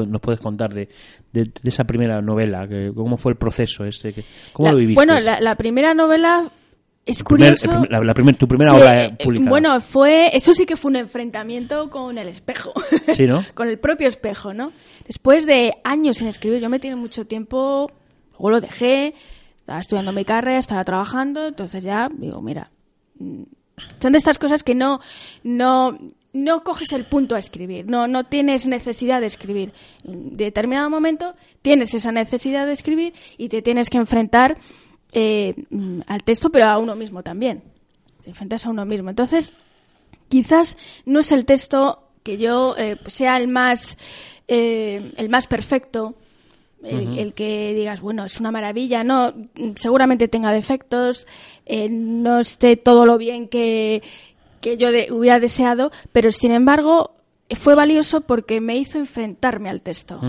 nos 0.06 0.20
puedes 0.20 0.40
contar 0.40 0.72
de, 0.72 0.88
de- 1.32 1.44
de 1.44 1.68
esa 1.68 1.82
primera 1.84 2.22
novela? 2.22 2.68
¿Cómo 2.94 3.16
fue 3.16 3.32
el 3.32 3.38
proceso 3.38 3.84
que- 3.84 4.24
¿Cómo 4.52 4.68
La- 4.68 4.72
lo 4.72 4.78
viviste? 4.78 4.94
Bueno, 5.04 5.18
la, 5.18 5.40
la 5.40 5.56
primera 5.56 5.92
novela 5.92 6.48
es 7.04 7.24
curioso. 7.24 7.64
el 7.72 7.78
prim- 7.80 7.90
la, 7.90 8.00
la 8.04 8.14
primer- 8.14 8.36
tu 8.36 8.46
primera 8.46 8.70
Sí, 8.72 8.78
obra 8.78 9.04
eh, 9.04 9.06
eh, 9.18 9.24
publicada. 9.24 9.50
Bueno, 9.50 9.80
fue 9.80 10.30
eso 10.36 10.54
sí 10.54 10.64
que 10.64 10.76
fue 10.76 10.90
un 10.90 10.96
enfrentamiento 10.96 11.90
con 11.90 12.16
el 12.18 12.28
espejo. 12.28 12.72
Sí, 13.14 13.26
¿no? 13.26 13.44
con 13.54 13.66
el 13.68 13.80
propio 13.80 14.06
espejo, 14.06 14.54
¿no? 14.54 14.70
Después 15.04 15.44
de 15.44 15.74
años 15.82 16.18
sin 16.18 16.28
escribir, 16.28 16.60
yo 16.60 16.68
me 16.70 16.78
tiré 16.78 16.94
mucho 16.94 17.26
tiempo, 17.26 17.90
luego 18.32 18.50
lo 18.50 18.60
dejé, 18.60 19.12
estaba 19.58 19.80
estudiando 19.80 20.12
mi 20.12 20.24
carrera, 20.24 20.58
estaba 20.58 20.84
trabajando, 20.84 21.48
entonces 21.48 21.82
ya 21.82 22.08
digo, 22.16 22.40
mira, 22.42 22.70
mm, 23.18 23.42
son 24.00 24.12
de 24.12 24.18
estas 24.18 24.38
cosas 24.38 24.62
que 24.62 24.74
no 24.76 25.00
no 25.42 25.98
no 26.36 26.62
coges 26.62 26.92
el 26.92 27.06
punto 27.06 27.34
a 27.34 27.38
escribir, 27.38 27.86
no 27.86 28.06
no 28.06 28.24
tienes 28.24 28.66
necesidad 28.66 29.20
de 29.20 29.26
escribir. 29.26 29.72
En 30.04 30.36
determinado 30.36 30.90
momento 30.90 31.34
tienes 31.62 31.94
esa 31.94 32.12
necesidad 32.12 32.66
de 32.66 32.72
escribir 32.72 33.14
y 33.38 33.48
te 33.48 33.62
tienes 33.62 33.90
que 33.90 33.98
enfrentar 33.98 34.58
eh, 35.12 35.54
mm, 35.70 36.00
al 36.06 36.22
texto, 36.22 36.50
pero 36.50 36.66
a 36.66 36.78
uno 36.78 36.94
mismo 36.94 37.22
también. 37.22 37.62
Te 38.22 38.30
enfrentas 38.30 38.66
a 38.66 38.70
uno 38.70 38.84
mismo. 38.84 39.10
Entonces, 39.10 39.52
quizás 40.28 40.76
no 41.04 41.20
es 41.20 41.32
el 41.32 41.44
texto 41.44 42.06
que 42.22 42.38
yo 42.38 42.74
eh, 42.76 42.98
sea 43.06 43.36
el 43.36 43.48
más 43.48 43.98
eh, 44.48 45.12
el 45.16 45.28
más 45.28 45.46
perfecto 45.46 46.14
el, 46.82 47.18
el 47.18 47.34
que 47.34 47.72
digas 47.72 48.00
bueno 48.00 48.24
es 48.24 48.38
una 48.40 48.50
maravilla 48.50 49.04
no 49.04 49.32
seguramente 49.76 50.28
tenga 50.28 50.52
defectos 50.52 51.26
eh, 51.64 51.88
no 51.88 52.40
esté 52.40 52.76
todo 52.76 53.06
lo 53.06 53.16
bien 53.18 53.48
que 53.48 54.02
que 54.66 54.76
yo 54.76 54.90
de- 54.90 55.12
hubiera 55.12 55.38
deseado 55.38 55.92
pero 56.12 56.32
sin 56.32 56.50
embargo 56.50 57.14
fue 57.54 57.74
valioso 57.76 58.22
porque 58.22 58.60
me 58.60 58.76
hizo 58.76 58.98
enfrentarme 58.98 59.70
al 59.70 59.80
texto 59.80 60.20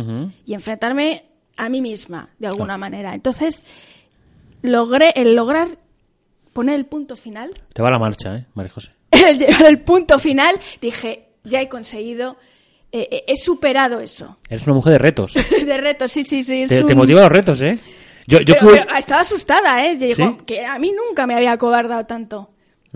y 0.46 0.54
enfrentarme 0.54 1.26
a 1.56 1.70
mí 1.70 1.82
misma 1.82 2.30
de 2.38 2.46
alguna 2.48 2.78
manera 2.78 3.16
entonces 3.16 3.66
logré 4.62 5.12
el 5.16 5.36
lograr 5.36 5.70
poner 6.54 6.76
el 6.76 6.86
punto 6.86 7.16
final 7.16 7.52
Te 7.74 7.82
va 7.82 7.90
la 7.92 8.00
marcha, 8.00 8.36
¿eh, 8.36 8.46
María 8.54 8.72
José? 8.72 8.92
el 9.68 9.82
punto 9.82 10.20
final, 10.20 10.60
dije, 10.82 11.30
ya 11.44 11.62
he 11.62 11.70
conseguido, 11.70 12.38
eh, 12.92 13.08
eh, 13.12 13.24
he 13.28 13.38
superado 13.38 14.00
eso. 14.00 14.38
Eres 14.50 14.66
una 14.66 14.76
mujer 14.76 14.94
de 14.94 14.98
retos. 15.00 15.34
de 15.66 15.78
reto, 15.78 16.08
sí, 16.08 16.24
sí, 16.24 16.44
sí. 16.44 16.66
te, 16.68 16.96
motivan 16.96 17.24
los 17.24 17.32
retos, 17.32 17.62
¿eh? 17.62 17.78
Yo, 18.28 18.40
yo 18.42 18.54
Pero, 18.56 18.68
pude- 18.68 18.84
pero 18.86 18.98
estaba 18.98 19.22
asustada, 19.22 19.86
¿eh? 19.86 19.96
Digo, 19.96 20.16
¿Sí? 20.16 20.38
que 20.46 20.66
a 20.66 20.78
mí 20.80 20.92
nunca 20.92 21.26
me 21.26 21.36
había 21.36 21.58
cobardado 21.58 22.06
tanto. 22.06 22.50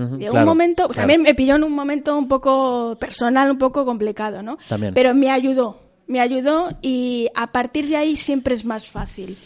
Ujú, 0.06 0.18
Llegó 0.18 0.32
claro, 0.32 0.46
un 0.46 0.50
momento, 0.50 0.84
claro. 0.88 0.94
también 1.02 1.22
me 1.22 1.34
pilló 1.36 1.56
en 1.56 1.64
un 1.64 1.74
momento 1.74 2.18
un 2.18 2.28
poco 2.28 2.98
personal, 3.00 3.52
un 3.52 3.58
poco 3.58 3.86
complicado, 3.86 4.42
¿no? 4.42 4.58
También. 4.68 4.94
Pero 4.94 5.14
me 5.14 5.30
ayudó, 5.30 5.80
me 6.08 6.20
ayudó 6.20 6.70
y 6.82 7.30
a 7.36 7.52
partir 7.52 7.88
de 7.88 7.98
ahí 7.98 8.16
siempre 8.16 8.56
es 8.56 8.66
más 8.66 8.88
fácil. 8.88 9.38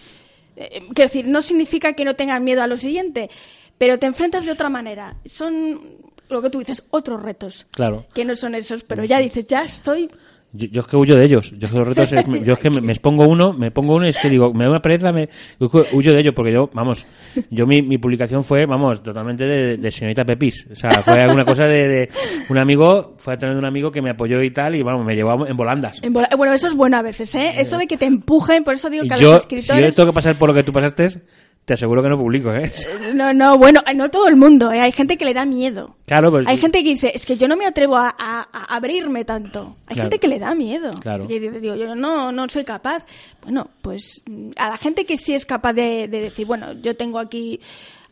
Eh, 0.56 0.82
quiero 0.94 1.10
decir, 1.10 1.28
no 1.28 1.42
significa 1.42 1.94
que 1.94 2.06
no 2.06 2.16
tengas 2.16 2.42
miedo 2.42 2.62
a 2.64 2.68
lo 2.68 2.78
siguiente, 2.78 3.30
pero 3.78 4.00
te 4.00 4.06
enfrentas 4.06 4.46
de 4.46 4.52
otra 4.52 4.70
manera. 4.70 5.18
Son 5.26 5.82
lo 6.30 6.42
que 6.42 6.50
tú 6.50 6.60
dices, 6.60 6.84
otros 6.90 7.22
retos. 7.22 7.68
Claro. 7.72 8.06
Que 8.14 8.26
no 8.26 8.36
son 8.36 8.56
esos, 8.56 8.84
pero 8.84 9.04
ya 9.04 9.20
dices, 9.20 9.48
ya 9.48 9.64
estoy. 9.64 10.10
Yo, 10.56 10.68
yo 10.68 10.82
es 10.82 10.88
que 10.88 10.96
huyo 10.98 11.16
de 11.16 11.26
ellos. 11.26 11.52
Yo 11.58 11.68
es 11.68 11.72
que 11.74 11.78
los 11.80 11.88
retos, 11.88 12.12
es- 12.14 12.26
yo 12.46 12.54
es 12.54 12.60
que 12.60 12.70
me, 12.70 12.82
me 12.82 12.92
expongo 12.94 13.28
uno, 13.28 13.54
me 13.54 13.72
pongo 13.72 13.96
uno 13.96 14.06
y 14.06 14.10
es 14.10 14.18
que 14.18 14.30
digo, 14.30 14.54
me 14.54 14.64
da 14.66 14.70
una 14.72 14.82
pereza, 14.82 15.12
me 15.12 15.30
huyo 15.60 16.14
de 16.14 16.20
ellos 16.20 16.34
porque 16.36 16.52
yo, 16.52 16.70
vamos, 16.74 17.06
yo 17.50 17.66
mi, 17.68 17.82
mi 17.82 17.98
publicación 17.98 18.44
fue, 18.44 18.66
vamos, 18.66 19.02
totalmente 19.04 19.46
de, 19.46 19.78
de 19.78 19.92
señorita 19.92 20.24
Pepis. 20.26 20.68
O 20.72 20.76
sea, 20.76 21.02
fue 21.02 21.16
alguna 21.22 21.46
cosa 21.46 21.66
de, 21.66 21.88
de 21.88 22.10
un 22.50 22.58
amigo, 22.58 23.16
fue 23.18 23.34
a 23.34 23.38
tener 23.38 23.56
un 23.58 23.66
amigo 23.66 23.92
que 23.92 24.02
me 24.02 24.10
apoyó 24.12 24.42
y 24.42 24.52
tal 24.52 24.76
y 24.76 24.84
vamos, 24.84 25.06
me 25.06 25.16
llevó 25.16 25.46
en 25.48 25.58
volandas. 25.58 26.02
en 26.04 26.14
vola- 26.14 26.30
Bueno, 26.38 26.54
eso 26.54 26.68
es 26.68 26.74
bueno 26.76 26.98
a 26.98 27.02
veces, 27.02 27.34
¿eh? 27.36 27.54
Eso 27.58 27.78
de 27.78 27.88
que 27.88 27.98
te 27.98 28.06
empujen, 28.06 28.64
por 28.64 28.74
eso 28.76 28.90
digo 28.90 29.06
que 29.08 29.14
a 29.14 29.18
yo, 29.18 29.32
los 29.34 29.44
si 29.44 29.50
yo 29.50 29.58
escritores. 29.58 29.96
tengo 29.96 30.10
que 30.10 30.16
pasar 30.16 30.38
por 30.38 30.50
lo 30.50 30.56
que 30.56 30.64
tú 30.64 30.72
pasaste, 30.72 31.22
te 31.66 31.74
aseguro 31.74 32.04
que 32.04 32.10
no 32.10 32.18
publico, 32.18 32.54
¿eh? 32.54 32.72
No, 33.16 33.34
no, 33.34 33.58
bueno, 33.58 33.82
no 33.96 34.10
todo 34.12 34.28
el 34.28 34.36
mundo, 34.36 34.72
¿eh? 34.72 34.80
Hay 34.82 34.92
gente 34.92 35.18
que 35.18 35.26
le 35.26 35.34
da 35.34 35.46
miedo. 35.46 35.96
Claro, 36.06 36.30
pues. 36.32 36.46
Hay 36.48 36.58
gente 36.58 36.84
que 36.84 36.90
dice, 36.90 37.12
es 37.14 37.26
que 37.26 37.38
yo 37.38 37.48
no 37.48 37.58
me 37.58 37.66
atrevo 37.66 37.96
a, 37.98 38.10
a- 38.18 38.48
a 38.52 38.76
abrirme 38.76 39.26
tanto. 39.26 39.76
Hay 39.88 39.96
Claro. 39.96 40.04
gente 40.10 40.20
que 40.20 40.28
le 40.28 40.38
da 40.40 40.54
miedo. 40.54 40.92
Claro. 41.02 41.26
Y 41.28 41.40
digo, 41.40 41.76
yo 41.76 41.96
no, 41.96 42.32
no 42.32 42.48
soy 42.50 42.64
capaz. 42.64 43.04
Bueno, 43.42 43.68
pues 43.82 44.22
mm, 44.28 44.52
a 44.58 44.70
la 44.70 44.78
gente 44.78 45.06
que 45.06 45.18
sí 45.18 45.34
es 45.34 45.46
capaz 45.46 45.74
de, 45.74 46.08
de 46.08 46.22
decir, 46.22 46.46
bueno, 46.46 46.74
yo 46.74 46.96
tengo 46.96 47.18
aquí 47.20 47.60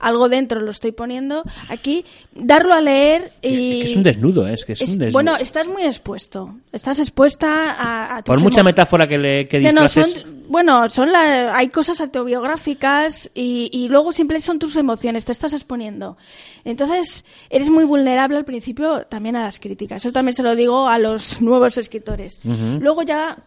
algo 0.03 0.29
dentro 0.29 0.59
lo 0.59 0.71
estoy 0.71 0.91
poniendo, 0.91 1.43
aquí 1.69 2.05
darlo 2.35 2.73
a 2.73 2.81
leer 2.81 3.33
y... 3.41 3.81
Que 3.81 3.91
es 3.91 3.95
un 3.95 4.03
desnudo, 4.03 4.47
¿eh? 4.47 4.53
es 4.53 4.65
que 4.65 4.73
es, 4.73 4.81
es- 4.81 4.89
un 4.91 4.97
desnudo. 4.99 5.13
bueno, 5.13 5.35
estás 5.37 5.67
muy 5.67 5.83
expuesto. 5.83 6.55
Estás 6.71 6.99
expuesta 6.99 8.17
a, 8.17 8.23
Por 8.23 8.41
mucha 8.41 8.63
metáfora 8.63 9.07
que 9.07 9.17
le 9.17 9.47
que 9.47 9.59
no, 9.71 9.87
son, 9.87 10.05
bueno, 10.49 10.89
son 10.89 11.11
la, 11.11 11.55
hay 11.55 11.69
cosas 11.69 11.99
autobiográficas 12.01 13.29
y, 13.33 13.69
y 13.71 13.87
luego 13.89 14.11
siempre 14.13 14.39
son 14.41 14.59
tus 14.59 14.75
emociones, 14.75 15.25
te 15.25 15.31
estás 15.31 15.53
exponiendo. 15.53 16.17
Entonces, 16.65 17.25
eres 17.49 17.69
muy 17.69 17.85
vulnerable 17.85 18.37
al 18.37 18.45
principio 18.45 19.05
también 19.07 19.35
a 19.35 19.43
las 19.43 19.59
críticas. 19.59 20.03
Eso 20.03 20.11
también 20.11 20.35
se 20.35 20.43
lo 20.43 20.55
digo 20.55 20.87
a 20.87 20.97
los 20.99 21.41
nuevos 21.41 21.77
escritores. 21.77 22.39
Luego 22.43 23.03
ya, 23.03 23.43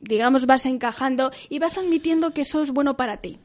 digamos, 0.00 0.46
vas 0.46 0.66
encajando 0.66 1.30
y 1.48 1.58
vas 1.58 1.78
admitiendo 1.78 2.32
que 2.32 2.42
eso 2.42 2.62
es 2.62 2.70
bueno 2.72 2.96
para 2.96 3.18
ti. 3.18 3.38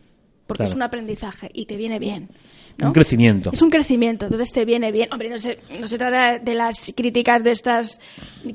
Porque 0.47 0.59
Claro. 0.63 0.69
es 0.71 0.75
un 0.75 0.81
aprendizaje 0.81 1.49
y 1.53 1.65
te 1.65 1.75
viene 1.75 1.99
bien. 1.99 2.29
¿no? 2.79 2.87
un 2.87 2.93
crecimiento. 2.93 3.49
Es 3.51 3.61
un 3.63 3.71
crecimiento, 3.71 4.27
entonces 4.27 4.51
te 4.51 4.63
viene 4.63 4.91
bien. 4.91 5.09
Hombre, 5.11 5.29
no 5.31 5.39
se, 5.39 5.57
no 5.79 5.87
se 5.87 5.97
trata 5.97 6.37
de 6.37 6.53
las 6.53 6.93
críticas 6.95 7.43
de 7.43 7.49
estas 7.49 7.99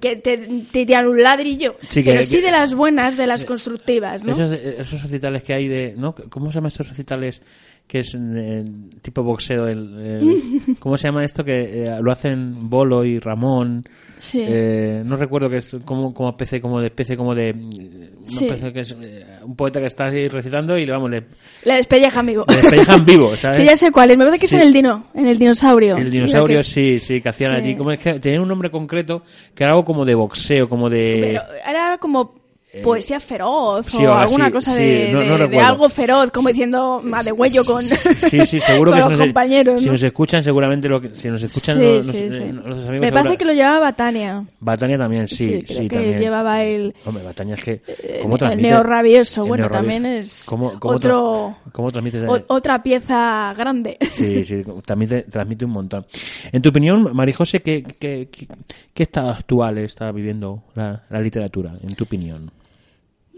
que 0.01 0.15
te, 0.15 0.39
te 0.71 0.87
tiran 0.87 1.09
un 1.09 1.21
ladrillo, 1.21 1.75
Sí, 1.89 2.05
que- 2.05 2.11
pero 2.13 2.23
sí 2.23 2.37
que- 2.37 2.43
de 2.47 2.53
las 2.53 2.73
buenas, 2.75 3.17
de 3.17 3.27
las 3.27 3.45
constructivas, 3.45 4.23
¿no? 4.23 4.33
Esos, 4.33 4.53
esos 4.53 5.03
recitales 5.03 5.43
que 5.43 5.55
hay 5.55 5.67
de. 5.67 5.95
¿no? 5.97 6.15
¿Cómo 6.15 6.53
se 6.53 6.57
llaman 6.59 6.69
estos 6.69 6.89
recitales 6.89 7.43
que 7.89 7.99
es 7.99 8.15
eh, 8.17 8.65
tipo 9.03 9.25
boxeo? 9.25 9.67
El, 9.67 9.99
el- 9.99 10.77
¿Cómo 10.79 10.97
se 10.97 11.09
llama 11.09 11.25
esto? 11.25 11.43
Que 11.43 11.87
eh, 11.87 11.99
lo 12.01 12.13
hacen 12.13 12.71
Bolo 12.71 13.05
y 13.05 13.19
Ramón. 13.19 13.83
Sí. 14.21 14.41
Eh, 14.47 15.03
no 15.05 15.17
recuerdo 15.17 15.51
que 15.51 15.57
es 15.57 15.77
como, 15.85 16.15
como 16.15 16.31
especie 16.31 16.61
como 16.61 16.81
de 16.81 16.87
especie 16.87 17.17
como 17.17 17.35
de 17.35 17.51
una 17.53 18.29
Sí. 18.29 18.45
especie 18.45 18.73
que 18.73 18.81
es 18.83 18.97
eh, 19.01 19.27
un 19.45 19.57
poeta 19.57 19.81
que 19.81 19.87
está 19.87 20.07
ahí 20.07 20.29
recitando 20.29 20.77
y 20.79 20.87
le 20.87 20.93
vamos 20.93 21.11
le, 21.11 21.23
Le 21.65 21.75
despellejan 21.75 22.27
vivo. 22.27 22.45
le 22.49 22.57
despellejan 22.57 23.05
vivo 23.07 23.35
¿sabes? 23.37 23.59
Sí, 23.59 23.65
ya 23.65 23.77
sé 23.77 23.91
cuál 23.91 24.11
es. 24.11 24.17
Me 24.19 24.25
parece 24.25 24.41
que 24.41 24.47
Sí. 24.49 24.57
es 24.57 24.63
en 24.63 24.67
el 24.69 24.73
dino, 24.73 25.07
en 25.15 25.27
el 25.27 25.39
dinosaurio. 25.39 25.97
el 25.97 26.11
dinosaurio 26.11 26.61
es- 26.61 26.67
sí 26.69 27.01
sí 27.01 27.21
que 27.21 27.29
hacían 27.29 27.53
Sí. 27.53 27.57
allí 27.59 27.77
como 27.77 27.93
es 27.93 27.99
que 28.01 28.19
tenía 28.21 28.41
un 28.41 28.49
nombre 28.49 28.71
concreto 28.71 29.23
que 29.55 29.65
era 29.65 29.73
algo 29.73 29.85
como 29.85 30.05
de 30.05 30.15
boxeo 30.15 30.69
como 30.69 30.89
de 30.91 31.39
Pero 31.41 31.43
era 31.69 31.99
como 31.99 32.42
poesía 32.83 33.21
feroz 33.21 33.87
sí, 33.87 34.05
o 34.07 34.15
alguna 34.15 34.51
cosa 34.51 34.73
sí, 34.73 34.81
de, 34.83 35.13
no- 35.13 35.21
de- 35.21 35.27
no 35.27 35.33
de 35.33 35.39
recuerdo. 35.47 35.69
algo 35.69 35.89
feroz, 35.89 36.31
como 36.31 36.49
diciendo 36.49 37.01
más 37.05 37.25
de 37.25 37.33
huello 37.33 37.65
con, 37.65 37.83
Sí, 37.83 38.47
sí, 38.47 38.61
seguro 38.61 38.91
con 38.93 38.99
que 38.99 39.05
los 39.05 39.13
si 39.13 39.19
nos, 39.19 39.27
compañeros. 39.27 39.81
si 39.81 39.87
¿no? 39.87 39.93
nos 39.93 40.03
escuchan 40.03 40.43
seguramente 40.43 40.89
lo 40.89 41.01
que, 41.01 41.15
si 41.15 41.29
nos 41.29 41.43
escuchan 41.43 41.77
Sí, 41.77 41.83
los, 41.83 42.07
sí, 42.07 42.27
los- 42.29 42.35
sí. 42.37 42.43
nuestros 42.45 42.87
amigos 42.87 43.01
Me 43.01 43.13
parece 43.13 43.37
que 43.37 43.45
lo 43.45 43.53
llevaba 43.53 43.93
Tania. 43.93 44.45
Batania 44.61 44.97
también, 44.97 45.29
sí, 45.29 45.63
creo 45.65 45.83
sí, 45.83 45.89
que 45.89 45.97
también. 45.97 46.21
llevaba 46.21 46.63
el, 46.65 46.95
Hombre, 47.05 47.25
Batania 47.25 47.55
es 47.57 47.65
que... 47.65 47.83
¿cómo 48.23 48.37
el 48.37 48.41
transmite- 48.41 48.63
neo 48.63 48.83
rabioso. 48.83 49.43
el 49.43 49.49
Bueno, 49.49 49.63
neorrabioso? 49.65 49.93
también 50.03 50.19
es 50.23 50.43
¿Cómo, 50.47 50.81
cómo 50.81 50.95
otro, 50.95 51.57
¿Cómo 51.73 51.91
transmite? 51.93 52.27
o- 52.27 52.45
otra 52.49 52.83
pieza 52.83 53.53
grande. 53.57 53.99
Sí, 54.11 54.45
sí, 54.45 54.63
transmite, 54.85 55.23
transmite 55.25 55.65
un 55.65 55.73
montón. 55.73 56.07
En 56.53 56.63
tu 56.63 56.71
opinión, 56.71 57.11
María 57.15 57.35
José, 57.35 57.61
¿qué, 57.61 57.83
qué, 57.83 58.29
qué, 58.31 58.47
qué 58.95 59.03
estado 59.03 59.31
actual 59.31 59.79
está 59.79 60.11
viviendo 60.13 60.63
la, 60.75 61.03
la 61.11 61.21
literatura, 61.21 61.73
en 61.83 61.95
tu 61.95 62.05
opinión? 62.05 62.51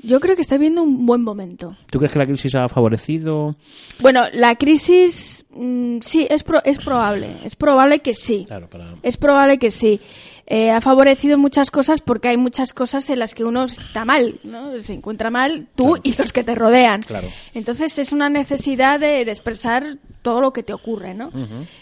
Yo 0.06 0.20
creo 0.20 0.36
que 0.36 0.42
está 0.42 0.58
viendo 0.58 0.82
un 0.82 1.06
buen 1.06 1.22
momento. 1.22 1.76
¿Tú 1.90 1.98
crees 1.98 2.12
que 2.12 2.18
la 2.18 2.26
crisis 2.26 2.54
ha 2.54 2.68
favorecido? 2.68 3.56
Bueno, 4.00 4.22
la 4.32 4.54
crisis 4.56 5.44
mm, 5.50 5.98
sí, 6.02 6.26
es, 6.28 6.42
pro- 6.42 6.62
es 6.64 6.78
probable. 6.78 7.38
Es 7.44 7.56
probable 7.56 8.00
que 8.00 8.14
sí. 8.14 8.44
Claro, 8.46 8.68
para... 8.68 8.94
Es 9.02 9.16
probable 9.16 9.58
que 9.58 9.70
sí. 9.70 10.00
Eh, 10.46 10.70
ha 10.70 10.82
favorecido 10.82 11.38
muchas 11.38 11.70
cosas 11.70 12.02
porque 12.02 12.28
hay 12.28 12.36
muchas 12.36 12.74
cosas 12.74 13.08
en 13.08 13.18
las 13.18 13.34
que 13.34 13.44
uno 13.44 13.64
está 13.64 14.04
mal, 14.04 14.40
¿no? 14.44 14.78
Se 14.82 14.92
encuentra 14.92 15.30
mal 15.30 15.68
tú 15.74 15.84
Claro. 15.94 16.00
y 16.04 16.12
los 16.20 16.32
que 16.34 16.44
te 16.44 16.54
rodean. 16.54 17.00
Claro. 17.02 17.28
Entonces 17.54 17.98
es 17.98 18.12
una 18.12 18.28
necesidad 18.28 19.00
de, 19.00 19.24
de 19.24 19.30
expresar 19.32 19.96
todo 20.20 20.42
lo 20.42 20.52
que 20.52 20.62
te 20.62 20.74
ocurre, 20.74 21.14
¿no? 21.14 21.30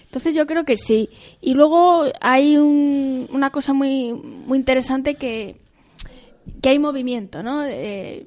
Entonces 0.04 0.34
yo 0.34 0.46
creo 0.46 0.64
que 0.64 0.76
sí. 0.76 1.08
Y 1.40 1.54
luego 1.54 2.04
hay 2.20 2.56
un- 2.56 3.28
una 3.32 3.50
cosa 3.50 3.72
muy, 3.72 4.12
muy 4.12 4.58
interesante 4.58 5.14
que, 5.16 5.56
que 6.60 6.68
hay 6.70 6.78
movimiento, 6.78 7.42
¿no? 7.42 7.64
Eh, 7.64 8.24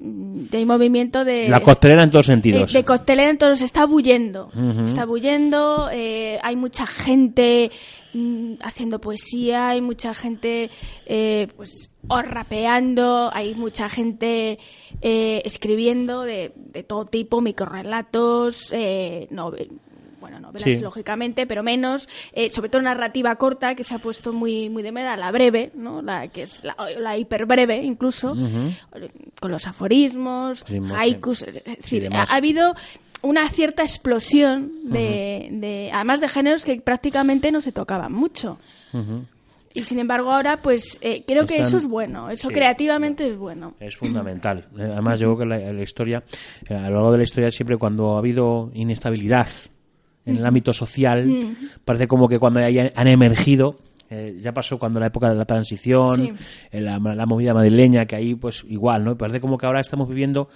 hay 0.52 0.64
movimiento 0.66 1.24
de... 1.24 1.48
La 1.48 1.60
costelera 1.60 2.02
en 2.02 2.10
todos 2.10 2.26
Eh, 2.28 2.32
sentidos. 2.32 2.72
De 2.72 2.84
costelera, 2.84 3.30
entonces 3.30 3.62
está 3.64 3.86
bullendo. 3.86 4.50
Está 4.84 5.04
bullendo, 5.04 5.88
eh, 5.92 6.38
hay 6.42 6.56
mucha 6.56 6.86
gente 6.86 7.70
mm, 8.14 8.54
haciendo 8.62 9.00
poesía, 9.00 9.68
hay 9.68 9.80
mucha 9.80 10.14
gente 10.14 10.70
eh, 11.06 11.48
pues 11.56 11.90
o 12.08 12.22
rapeando, 12.22 13.30
hay 13.32 13.54
mucha 13.54 13.88
gente 13.88 14.58
eh, 15.02 15.42
escribiendo 15.44 16.22
de, 16.22 16.52
de 16.54 16.82
todo 16.84 17.04
tipo, 17.06 17.40
microrelatos, 17.40 18.70
eh, 18.72 19.26
nove- 19.30 19.68
bueno, 20.26 20.40
novelas 20.40 20.64
Sí. 20.76 20.80
lógicamente, 20.80 21.46
pero 21.46 21.62
menos, 21.62 22.08
eh, 22.32 22.50
sobre 22.50 22.68
todo 22.68 22.82
narrativa 22.82 23.36
corta 23.36 23.74
que 23.76 23.84
se 23.84 23.94
ha 23.94 23.98
puesto 23.98 24.32
muy 24.32 24.68
muy 24.70 24.82
de 24.82 24.90
moda, 24.92 25.16
la 25.16 25.30
breve, 25.30 25.70
¿no? 25.74 26.02
La 26.02 26.26
que 26.28 26.42
es 26.42 26.60
la, 26.64 26.74
la 26.98 27.16
hiperbreve 27.16 27.76
incluso, 27.82 28.34
con 29.40 29.50
los 29.52 29.66
aforismos, 29.66 30.64
haikus, 30.96 31.42
es 31.42 31.62
decir, 31.64 32.08
ha, 32.12 32.22
habido 32.34 32.74
una 33.22 33.48
cierta 33.48 33.82
explosión 33.82 34.72
de, 34.84 35.48
de- 35.52 35.90
además 35.92 36.20
de 36.20 36.28
géneros 36.28 36.64
que 36.64 36.80
prácticamente 36.80 37.52
no 37.52 37.60
se 37.60 37.72
tocaban 37.72 38.12
mucho. 38.12 38.58
Y 39.74 39.84
sin 39.84 39.98
embargo 39.98 40.32
ahora, 40.32 40.62
pues 40.62 40.96
eh, 41.02 41.22
creo 41.26 41.44
que 41.44 41.58
eso 41.58 41.76
es 41.76 41.86
bueno, 41.86 42.30
eso 42.30 42.48
sí, 42.48 42.54
creativamente 42.54 43.28
es 43.28 43.36
bueno. 43.36 43.74
Es 43.78 43.94
fundamental. 43.96 44.66
Además, 44.74 45.20
yo 45.20 45.34
creo 45.34 45.38
que 45.38 45.44
la, 45.44 45.72
la 45.72 45.82
historia, 45.82 46.24
eh, 46.68 46.74
a 46.74 46.88
lo 46.88 46.94
largo 46.96 47.12
de 47.12 47.18
la 47.18 47.24
historia, 47.24 47.50
siempre 47.50 47.76
cuando 47.76 48.14
ha 48.14 48.18
habido 48.18 48.70
inestabilidad 48.72 49.48
en 50.26 50.36
el 50.36 50.44
ámbito 50.44 50.72
social, 50.72 51.56
parece 51.84 52.06
como 52.08 52.28
que 52.28 52.38
cuando 52.38 52.60
hayan- 52.60 52.92
han 52.94 53.08
emergido, 53.08 53.76
eh, 54.10 54.36
ya 54.40 54.52
pasó 54.52 54.78
cuando 54.78 55.00
la 55.00 55.06
época 55.06 55.30
de 55.30 55.36
la 55.36 55.44
transición, 55.44 56.16
Sí. 56.16 56.32
eh, 56.72 56.80
la, 56.80 56.98
la 56.98 57.26
movida 57.26 57.54
madrileña, 57.54 58.04
que 58.06 58.16
ahí 58.16 58.34
pues 58.34 58.64
igual, 58.68 59.04
¿no? 59.04 59.16
Parece 59.16 59.40
como 59.40 59.56
que 59.58 59.66
ahora 59.66 59.80
estamos 59.80 60.08
viviendo 60.08 60.48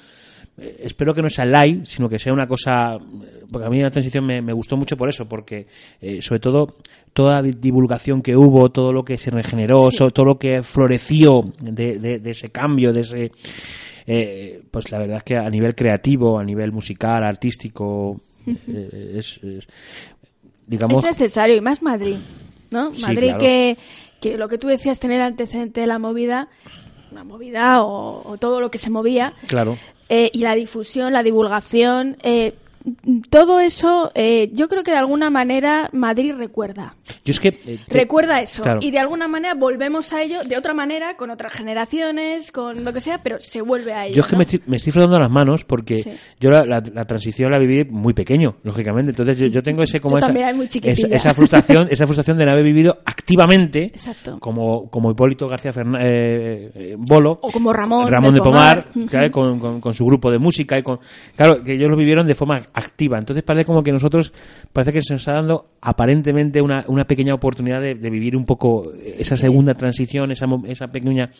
eh, 0.58 0.80
espero 0.84 1.14
que 1.14 1.22
no 1.22 1.30
sea 1.30 1.44
light, 1.46 1.86
sino 1.86 2.08
que 2.08 2.18
sea 2.18 2.32
una 2.32 2.46
cosa. 2.46 2.96
eh, 2.96 3.44
Porque 3.50 3.66
a 3.66 3.70
mí 3.70 3.80
la 3.80 3.90
transición 3.90 4.26
me, 4.26 4.42
me 4.42 4.52
gustó 4.52 4.76
mucho 4.76 4.96
por 4.96 5.08
eso, 5.08 5.28
porque 5.28 5.66
sobre 6.20 6.40
todo 6.40 6.76
toda 7.12 7.40
la 7.40 7.48
divulgación 7.50 8.20
que 8.22 8.36
hubo, 8.36 8.70
todo 8.70 8.92
lo 8.92 9.04
que 9.04 9.16
se 9.18 9.30
regeneró, 9.30 9.88
todo 10.12 10.24
lo 10.24 10.38
que 10.38 10.62
floreció 10.62 11.52
de, 11.60 11.98
de- 11.98 12.18
de 12.18 12.30
ese 12.30 12.50
cambio, 12.50 12.92
de 12.92 13.00
ese. 13.00 13.32
eh, 14.06 14.62
pues 14.70 14.90
la 14.90 14.98
verdad 14.98 15.18
es 15.18 15.22
que 15.24 15.36
a 15.36 15.48
nivel 15.50 15.74
creativo, 15.74 16.38
a 16.38 16.44
nivel 16.44 16.72
musical, 16.72 17.24
artístico, 17.24 18.20
es, 19.16 19.40
es- 19.42 19.68
digamos. 20.66 21.02
Es 21.04 21.10
necesario, 21.10 21.56
y 21.56 21.60
más 21.60 21.82
Madrid, 21.82 22.16
¿no? 22.70 22.94
Sí, 22.94 23.02
Madrid 23.02 23.28
claro. 23.28 23.38
que, 23.38 23.78
que 24.20 24.36
lo 24.38 24.48
que 24.48 24.58
tú 24.58 24.68
decías, 24.68 25.00
tener 25.00 25.20
antecedente 25.20 25.80
de 25.80 25.86
la 25.86 25.98
movida, 25.98 26.48
una 27.10 27.24
movida 27.24 27.82
o, 27.82 28.22
o 28.28 28.38
todo 28.38 28.60
lo 28.60 28.70
que 28.70 28.78
se 28.78 28.90
movía, 28.90 29.34
Claro. 29.48 29.76
eh, 30.08 30.30
y 30.32 30.38
la 30.40 30.54
difusión, 30.54 31.12
la 31.12 31.22
divulgación, 31.22 32.16
eh, 32.22 32.54
todo 33.28 33.60
eso, 33.60 34.10
eh, 34.14 34.50
yo 34.54 34.68
creo 34.68 34.82
que 34.82 34.90
de 34.92 34.96
alguna 34.96 35.30
manera 35.30 35.90
Madrid 35.92 36.34
recuerda. 36.36 36.94
Yo 37.24 37.32
es 37.32 37.40
que. 37.40 37.48
eh, 37.66 37.78
Recuerda 37.88 38.40
eso. 38.40 38.62
Claro. 38.62 38.80
Y 38.82 38.90
de 38.90 38.98
alguna 38.98 39.28
manera 39.28 39.54
volvemos 39.54 40.12
a 40.12 40.22
ello, 40.22 40.42
de 40.44 40.56
otra 40.56 40.72
manera, 40.74 41.16
con 41.16 41.30
otras 41.30 41.52
generaciones, 41.52 42.50
con 42.52 42.84
lo 42.84 42.92
que 42.92 43.00
sea, 43.00 43.22
pero 43.22 43.38
se 43.40 43.60
vuelve 43.60 43.92
a 43.92 44.06
ello. 44.06 44.16
Yo 44.16 44.22
es 44.22 44.28
que 44.28 44.36
me 44.36 44.44
estoy, 44.44 44.62
me 44.66 44.76
estoy 44.76 44.92
frotando 44.92 45.18
las 45.18 45.30
manos 45.30 45.64
porque 45.64 45.98
Sí. 45.98 46.10
yo 46.38 46.50
la, 46.50 46.64
la- 46.64 46.82
la 46.94 47.04
transición 47.04 47.50
la 47.50 47.58
viví 47.58 47.84
muy 47.84 48.14
pequeño, 48.14 48.56
lógicamente. 48.62 49.10
Entonces 49.10 49.38
yo, 49.38 49.46
yo 49.48 49.62
tengo 49.62 49.82
ese 49.82 50.00
como 50.00 50.18
esa, 50.18 50.32
esa, 50.84 51.06
esa 51.08 51.34
frustración, 51.34 51.88
esa 51.90 52.06
frustración 52.06 52.38
de 52.38 52.46
no 52.46 52.52
haber 52.52 52.64
vivido 52.64 52.98
activamente 53.04 53.84
Exacto. 53.84 54.38
como, 54.40 54.88
como 54.90 55.10
Hipólito 55.10 55.48
García 55.48 55.72
Fernández 55.72 56.06
eh, 56.08 56.70
eh, 56.74 56.94
Bolo. 56.98 57.38
O 57.42 57.50
como 57.50 57.72
Ramón 57.72 58.10
Ramón 58.10 58.34
de 58.34 58.40
Pomar, 58.40 58.86
con, 59.30 59.58
con- 59.58 59.80
con 59.80 59.92
su 59.92 60.04
grupo 60.06 60.30
de 60.30 60.38
música 60.38 60.78
y 60.78 60.82
con 60.82 60.98
claro 61.36 61.62
que 61.62 61.74
ellos 61.74 61.90
lo 61.90 61.96
vivieron 61.96 62.26
de 62.26 62.34
forma 62.34 62.62
activa. 62.74 63.18
Entonces 63.18 63.42
parece 63.42 63.64
como 63.64 63.82
que 63.82 63.92
nosotros 63.92 64.32
parece 64.72 64.92
que 64.92 65.02
se 65.02 65.12
nos 65.14 65.22
está 65.22 65.34
dando 65.34 65.70
aparentemente 65.80 66.60
una, 66.60 66.84
una 66.88 67.04
pequeña 67.06 67.34
oportunidad 67.34 67.80
de, 67.80 67.94
de 67.94 68.10
vivir 68.10 68.36
un 68.36 68.44
poco 68.44 68.92
esa 69.02 69.36
segunda 69.36 69.74
transición 69.74 70.30
esa, 70.30 70.46
esa 70.66 70.88
pequeña 70.88 71.30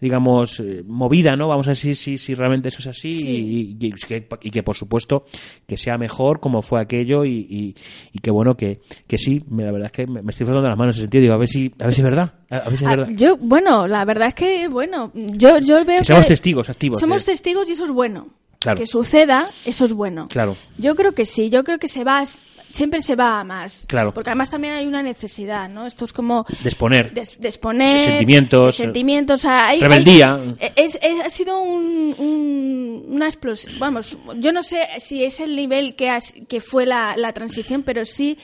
digamos 0.00 0.58
eh, 0.60 0.82
movida 0.86 1.36
no 1.36 1.48
vamos 1.48 1.66
a 1.66 1.70
ver 1.70 1.76
si, 1.76 1.94
si, 1.94 2.34
realmente 2.34 2.68
eso 2.68 2.78
es 2.78 2.86
así 2.86 3.10
y, 3.10 3.36
y- 3.80 3.86
y 3.88 3.92
que, 3.92 4.26
y 4.42 4.50
que, 4.50 4.62
por 4.62 4.76
supuesto 4.76 5.24
que 5.66 5.76
sea 5.76 5.98
mejor 5.98 6.40
como 6.40 6.62
fue 6.62 6.80
aquello 6.80 7.24
y, 7.24 7.46
y, 7.50 7.76
y 8.12 8.18
que 8.20 8.30
bueno 8.30 8.56
que, 8.56 8.80
que 9.06 9.18
sí 9.18 9.42
me- 9.50 9.64
la 9.64 9.72
verdad 9.72 9.86
es 9.86 9.92
que 9.92 10.06
me, 10.06 10.22
me 10.22 10.30
estoy 10.30 10.46
frotando 10.46 10.68
las 10.70 10.78
manos 10.78 10.94
en 10.94 10.98
ese 10.98 11.02
sentido. 11.02 11.22
Digo 11.22 11.34
a 11.34 11.38
ver 11.38 11.48
si 11.48 11.72
a 11.78 11.84
ver 11.84 11.94
si 11.94 12.00
es 12.00 12.04
verdad 12.04 12.34
a, 12.50 12.68
ver 12.70 12.78
si 12.78 12.84
es 12.84 12.90
Ah, 12.90 12.96
verdad. 12.96 13.08
yo, 13.14 13.36
bueno, 13.36 13.86
la 13.86 14.04
verdad 14.04 14.28
es 14.28 14.34
que, 14.34 14.68
bueno, 14.68 15.12
yo, 15.14 15.58
yo 15.60 15.84
veo 15.84 15.98
Que 15.98 16.04
seamos 16.04 16.26
testigos 16.26 16.68
activos 16.70 16.98
Somos 17.00 17.24
de- 17.26 17.32
testigos 17.32 17.68
y 17.68 17.72
eso 17.72 17.84
es 17.84 17.90
bueno. 17.92 18.28
Claro. 18.60 18.78
Que 18.78 18.86
suceda, 18.86 19.50
eso 19.64 19.84
es 19.86 19.92
bueno. 19.94 20.28
Claro. 20.28 20.56
Yo 20.78 20.94
creo 20.94 21.12
que 21.12 21.24
sí, 21.24 21.48
yo 21.50 21.64
creo 21.64 21.78
que 21.78 21.88
se 21.88 22.04
va, 22.04 22.22
siempre 22.70 23.00
se 23.00 23.16
va 23.16 23.40
a 23.40 23.44
más. 23.44 23.84
Claro. 23.88 24.12
Porque 24.12 24.28
además 24.30 24.50
también 24.50 24.74
hay 24.74 24.86
una 24.86 25.02
necesidad, 25.02 25.68
¿no? 25.70 25.86
Esto 25.86 26.04
es 26.04 26.12
como... 26.12 26.44
De 26.62 26.68
exponer. 26.68 27.12
de, 27.14 27.26
de 27.38 27.48
exponer... 27.48 27.98
De 27.98 28.04
sentimientos. 28.04 28.76
sentimientos. 28.76 29.40
o 29.40 29.42
sea, 29.42 29.68
hay- 29.68 29.80
Rebeldía. 29.80 30.34
hay- 30.34 30.56
es, 30.76 30.98
es- 31.00 31.20
ha 31.24 31.30
sido 31.30 31.58
un, 31.60 32.14
un- 32.18 33.04
una 33.08 33.26
explosión. 33.26 33.78
Vamos, 33.78 34.18
yo 34.36 34.52
no 34.52 34.62
sé 34.62 34.86
si 34.98 35.24
es 35.24 35.40
el 35.40 35.56
nivel 35.56 35.96
que, 35.96 36.10
has- 36.10 36.34
que 36.46 36.60
fue 36.60 36.84
la, 36.84 37.16
la 37.16 37.32
transición, 37.32 37.82
pero 37.82 38.04
sí, 38.04 38.36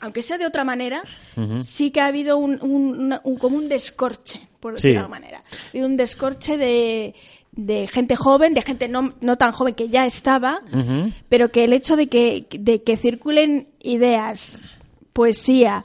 aunque 0.00 0.20
sea 0.22 0.36
de 0.36 0.46
otra 0.46 0.62
manera, 0.64 1.02
sí 1.62 1.90
que 1.90 2.00
ha 2.02 2.06
habido 2.06 2.36
un, 2.36 2.58
un- 2.62 3.00
una- 3.00 3.20
un- 3.24 3.38
como 3.38 3.56
un 3.56 3.68
descorche, 3.68 4.46
por 4.60 4.74
decirlo 4.74 4.90
Sí. 4.90 4.92
de 4.92 4.98
alguna 4.98 5.20
manera. 5.20 5.38
Ha 5.50 5.68
habido 5.70 5.86
un 5.86 5.96
descorche 5.96 6.58
de, 6.58 7.14
de 7.56 7.86
gente 7.86 8.14
joven, 8.16 8.54
de 8.54 8.62
gente 8.62 8.86
no, 8.88 9.14
no 9.20 9.36
tan 9.36 9.50
joven 9.52 9.74
que 9.74 9.88
ya 9.88 10.06
estaba, 10.06 10.60
pero 11.28 11.50
que 11.50 11.64
el 11.64 11.72
hecho 11.72 11.96
de 11.96 12.06
que, 12.08 12.46
de 12.50 12.82
que 12.82 12.96
circulen 12.96 13.68
ideas, 13.82 14.60
poesía, 15.12 15.84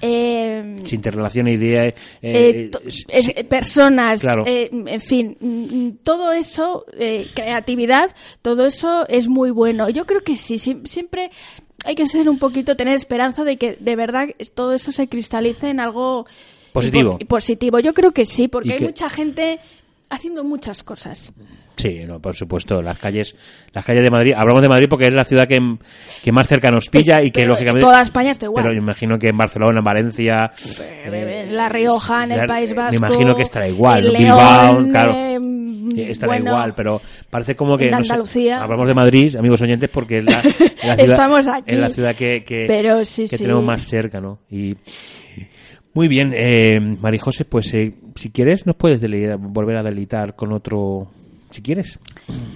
eh, 0.00 0.76
Se 0.84 0.94
interrelaciona 0.94 1.50
idea. 1.50 1.86
eh, 1.88 1.94
eh, 2.22 2.70
eh, 3.08 3.32
eh, 3.36 3.44
personas, 3.44 4.20
Claro. 4.20 4.44
en 4.46 5.00
fin, 5.00 5.36
mm, 5.40 6.04
todo 6.04 6.30
eso, 6.32 6.84
creatividad, 7.34 8.14
todo 8.42 8.66
eso 8.66 9.06
es 9.08 9.28
muy 9.28 9.50
bueno. 9.50 9.88
Yo 9.88 10.06
creo 10.06 10.20
que 10.22 10.34
sí, 10.36 10.58
siempre 10.58 11.30
hay 11.84 11.94
que 11.96 12.06
ser 12.06 12.28
un 12.28 12.38
poquito, 12.38 12.76
tener 12.76 12.94
esperanza 12.94 13.42
de 13.44 13.56
que 13.56 13.76
de 13.80 13.96
verdad 13.96 14.28
todo 14.54 14.72
eso 14.74 14.92
se 14.92 15.08
cristalice 15.08 15.70
en 15.70 15.80
algo 15.80 16.26
Positivo. 16.72 17.18
positivo. 17.26 17.80
Yo 17.80 17.92
creo 17.94 18.12
que 18.12 18.24
sí, 18.24 18.46
porque 18.46 18.74
hay 18.74 18.78
que- 18.78 18.84
mucha 18.84 19.08
gente 19.08 19.58
haciendo 20.10 20.44
muchas 20.44 20.82
cosas. 20.82 21.32
Sí, 21.76 22.00
no, 22.06 22.20
por 22.20 22.34
supuesto, 22.34 22.82
las 22.82 22.98
calles, 22.98 23.36
las 23.72 23.84
calles 23.84 24.02
de 24.02 24.10
Madrid, 24.10 24.32
hablamos 24.36 24.62
de 24.62 24.68
Madrid 24.68 24.86
porque 24.90 25.06
es 25.06 25.14
la 25.14 25.24
ciudad 25.24 25.46
que, 25.46 25.58
que 26.22 26.32
más 26.32 26.48
cerca 26.48 26.70
nos 26.70 26.88
pilla 26.88 27.22
y 27.22 27.30
que 27.30 27.40
Pero 27.42 27.52
lógicamente... 27.52 27.86
Toda 27.86 28.02
España 28.02 28.32
está 28.32 28.46
igual. 28.46 28.64
Pero 28.64 28.74
yo 28.74 28.82
imagino 28.82 29.16
que 29.18 29.28
en 29.28 29.36
Barcelona, 29.36 29.78
en 29.78 29.84
Valencia... 29.84 30.50
en 31.04 31.56
La 31.56 31.68
Rioja, 31.68 32.24
en 32.24 32.32
el 32.32 32.46
País 32.46 32.74
Vasco. 32.74 33.00
Me 33.00 33.06
imagino 33.06 33.36
que 33.36 33.42
estará 33.42 33.68
igual. 33.68 34.06
en 34.06 34.12
Bilbao, 34.18 34.72
León, 34.72 34.90
claro. 34.90 35.12
eh, 35.12 35.38
eh, 35.96 36.10
estará 36.10 36.32
bueno, 36.32 36.50
igual, 36.50 36.74
pero 36.74 37.00
parece 37.30 37.54
como 37.54 37.76
que... 37.78 37.84
en 37.86 37.90
no 37.92 38.02
sé, 38.02 38.12
Andalucía. 38.12 38.60
hablamos 38.60 38.88
de 38.88 38.94
Madrid, 38.94 39.36
amigos 39.36 39.62
oyentes, 39.62 39.88
porque 39.88 40.18
es 40.18 40.24
la, 40.24 40.32
la 40.32 40.42
ciudad, 40.42 41.00
Estamos 41.00 41.46
aquí. 41.46 41.72
es 41.72 41.78
la 41.78 41.90
ciudad 41.90 42.16
que, 42.16 42.42
que, 42.44 42.64
Pero 42.66 43.04
sí, 43.04 43.22
que 43.22 43.36
sí. 43.36 43.42
tenemos 43.44 43.64
más 43.64 43.86
cerca, 43.86 44.20
¿no? 44.20 44.40
Y... 44.50 44.74
Muy 45.94 46.06
bien, 46.08 46.32
eh, 46.36 46.78
Marijose, 46.80 47.44
pues 47.44 47.72
eh, 47.74 47.94
si 48.14 48.30
quieres 48.30 48.66
nos 48.66 48.76
puedes 48.76 49.00
volver 49.38 49.76
a 49.76 49.82
delitar 49.82 50.36
con 50.36 50.52
otro... 50.52 51.10
Si 51.50 51.62
quieres, 51.62 51.98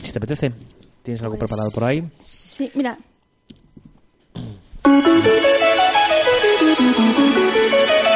si 0.03 0.12
te 0.12 0.18
apetece. 0.18 0.53
¿Tienes 1.03 1.22
algo 1.22 1.37
Pues- 1.37 1.49
preparado 1.49 1.70
por 1.72 1.85
ahí? 1.85 2.05
Sí, 2.22 2.70
mira. 2.74 2.97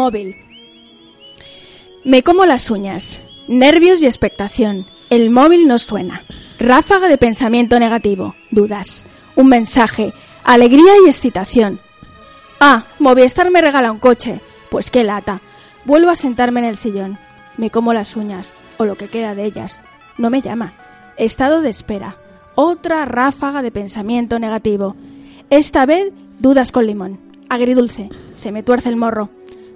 Móvil. 0.00 0.34
Me 2.04 2.22
como 2.22 2.46
las 2.46 2.70
uñas. 2.70 3.20
Nervios 3.48 4.00
y 4.00 4.06
expectación. 4.06 4.86
El 5.10 5.28
móvil 5.28 5.68
no 5.68 5.76
suena. 5.76 6.22
Ráfaga 6.58 7.06
de 7.06 7.18
pensamiento 7.18 7.78
negativo. 7.78 8.34
Dudas. 8.50 9.04
Un 9.36 9.48
mensaje. 9.48 10.14
Alegría 10.42 10.94
y 11.04 11.08
excitación. 11.10 11.80
Ah, 12.60 12.86
Movistar 12.98 13.50
me 13.50 13.60
regala 13.60 13.92
un 13.92 13.98
coche. 13.98 14.40
Pues 14.70 14.90
qué 14.90 15.04
lata. 15.04 15.42
Vuelvo 15.84 16.08
a 16.08 16.16
sentarme 16.16 16.60
en 16.60 16.66
el 16.66 16.78
sillón. 16.78 17.18
Me 17.58 17.68
como 17.68 17.92
las 17.92 18.16
uñas, 18.16 18.54
o 18.78 18.86
lo 18.86 18.96
que 18.96 19.08
queda 19.08 19.34
de 19.34 19.44
ellas. 19.44 19.82
No 20.16 20.30
me 20.30 20.40
llama. 20.40 20.72
Estado 21.18 21.60
de 21.60 21.68
espera. 21.68 22.16
Otra 22.54 23.04
ráfaga 23.04 23.60
de 23.60 23.70
pensamiento 23.70 24.38
negativo. 24.38 24.96
Esta 25.50 25.84
vez 25.84 26.10
dudas 26.38 26.72
con 26.72 26.86
limón. 26.86 27.20
Agridulce. 27.50 28.08
Se 28.32 28.50
me 28.50 28.62
tuerce 28.62 28.88
el 28.88 28.96
morro. 28.96 29.28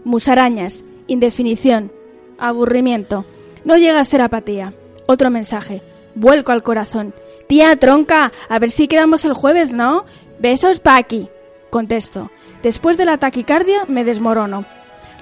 Musarañas. 0.05 0.85
Indefinición. 1.07 1.93
Aburrimiento. 2.39 3.25
No 3.65 3.77
llega 3.77 4.01
a 4.01 4.05
ser 4.05 4.21
apatía. 4.21 4.75
Otro 5.07 5.31
mensaje. 5.31 5.83
Vuelco 6.15 6.53
al 6.53 6.63
corazón. 6.63 7.15
Tía 7.49 7.77
tronca, 7.77 8.33
a 8.49 8.59
ver 8.59 8.71
si 8.71 8.89
quedamos 8.89 9.25
el 9.25 9.35
jueves, 9.35 9.73
¿no? 9.73 10.05
Besos 10.39 10.81
pa' 10.81 10.97
aquí. 10.97 11.29
Contesto. 11.71 12.31
Después 12.63 12.97
de 12.97 13.05
la 13.05 13.19
taquicardia 13.19 13.85
me 13.89 14.05
desmorono. 14.05 14.65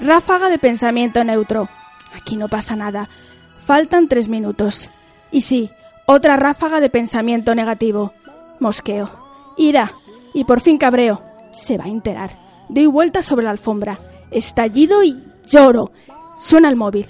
Ráfaga 0.00 0.48
de 0.48 0.58
pensamiento 0.58 1.24
neutro. 1.24 1.68
Aquí 2.14 2.36
no 2.36 2.48
pasa 2.48 2.76
nada. 2.76 3.08
Faltan 3.64 4.08
tres 4.08 4.28
minutos. 4.28 4.90
Y 5.30 5.42
sí, 5.42 5.70
otra 6.06 6.36
ráfaga 6.36 6.80
de 6.80 6.90
pensamiento 6.90 7.54
negativo. 7.54 8.12
Mosqueo. 8.60 9.10
Ira. 9.56 9.92
Y 10.34 10.44
por 10.44 10.60
fin 10.60 10.78
cabreo. 10.78 11.22
Se 11.52 11.78
va 11.78 11.84
a 11.84 11.88
enterar. 11.88 12.38
Doy 12.68 12.86
vueltas 12.86 13.26
sobre 13.26 13.44
la 13.44 13.50
alfombra. 13.50 13.98
Estallido 14.32 15.02
y 15.02 15.22
lloro. 15.46 15.92
Suena 16.36 16.68
el 16.68 16.76
móvil. 16.76 17.08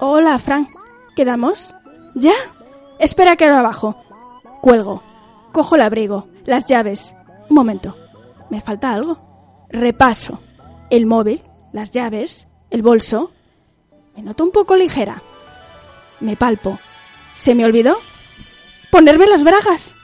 Hola, 0.00 0.38
Frank. 0.38 0.68
¿Quedamos? 1.16 1.74
¿Ya? 2.14 2.34
Espera 2.98 3.36
que 3.36 3.44
ahora 3.44 3.60
abajo. 3.60 3.96
Cuelgo. 4.60 5.02
Cojo 5.52 5.76
el 5.76 5.82
abrigo, 5.82 6.28
las 6.44 6.66
llaves. 6.66 7.14
Un 7.48 7.56
momento. 7.56 7.96
¿Me 8.50 8.60
falta 8.60 8.92
algo? 8.92 9.66
Repaso. 9.68 10.40
El 10.90 11.06
móvil, 11.06 11.42
las 11.72 11.92
llaves, 11.92 12.46
el 12.70 12.82
bolso. 12.82 13.30
Me 14.16 14.22
noto 14.22 14.44
un 14.44 14.50
poco 14.50 14.76
ligera. 14.76 15.22
Me 16.20 16.36
palpo. 16.36 16.78
¿Se 17.34 17.54
me 17.54 17.64
olvidó? 17.64 17.96
Ponerme 18.90 19.26
las 19.26 19.44
bragas. 19.44 19.94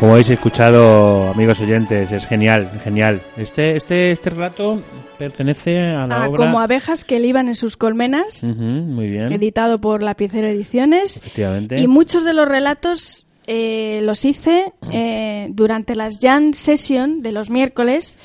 Como 0.00 0.12
habéis 0.12 0.28
escuchado, 0.28 1.30
amigos 1.30 1.58
oyentes, 1.60 2.12
es 2.12 2.26
genial, 2.26 2.68
genial. 2.84 3.22
Este, 3.38 3.76
este, 3.76 4.12
este 4.12 4.28
relato 4.28 4.82
pertenece 5.18 5.78
a 5.80 6.06
la 6.06 6.24
Ah, 6.24 6.28
obra. 6.28 6.36
como 6.36 6.60
abejas 6.60 7.04
que 7.06 7.18
liban 7.18 7.48
en 7.48 7.54
sus 7.54 7.78
colmenas, 7.78 8.44
muy 8.44 9.08
bien. 9.08 9.32
editado 9.32 9.80
por 9.80 10.02
Lapicero 10.02 10.48
Ediciones. 10.48 11.16
Efectivamente. 11.16 11.80
Y 11.80 11.88
muchos 11.88 12.24
de 12.26 12.34
los 12.34 12.46
relatos 12.46 13.26
eh, 13.46 14.00
los 14.02 14.26
hice 14.26 14.74
eh, 14.92 15.48
durante 15.52 15.94
las 15.96 16.18
Jan 16.20 16.52
Session 16.52 17.22
de 17.22 17.32
los 17.32 17.48
miércoles 17.48 18.18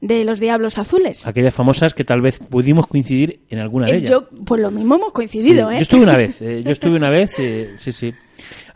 de 0.00 0.24
los 0.24 0.40
Diablos 0.40 0.78
Azules. 0.78 1.26
Aquellas 1.26 1.52
famosas 1.52 1.92
que 1.92 2.04
tal 2.04 2.22
vez 2.22 2.38
pudimos 2.38 2.86
coincidir 2.86 3.40
en 3.50 3.58
alguna 3.58 3.84
de 3.86 3.92
Eh, 3.92 3.96
ellas. 3.96 4.10
yo, 4.10 4.28
pues 4.46 4.62
lo 4.62 4.70
mismo 4.70 4.94
hemos 4.94 5.12
coincidido, 5.12 5.68
Sí, 5.68 5.74
¿eh? 5.74 5.78
Yo 5.78 5.82
estuve 5.82 6.02
una 6.04 6.16
vez, 6.16 6.40
eh, 6.40 6.62
yo 6.64 6.70
estuve 6.72 6.96
una 6.96 7.10
vez, 7.10 7.34
eh, 7.38 7.74
sí, 7.80 7.92
sí. 7.92 8.14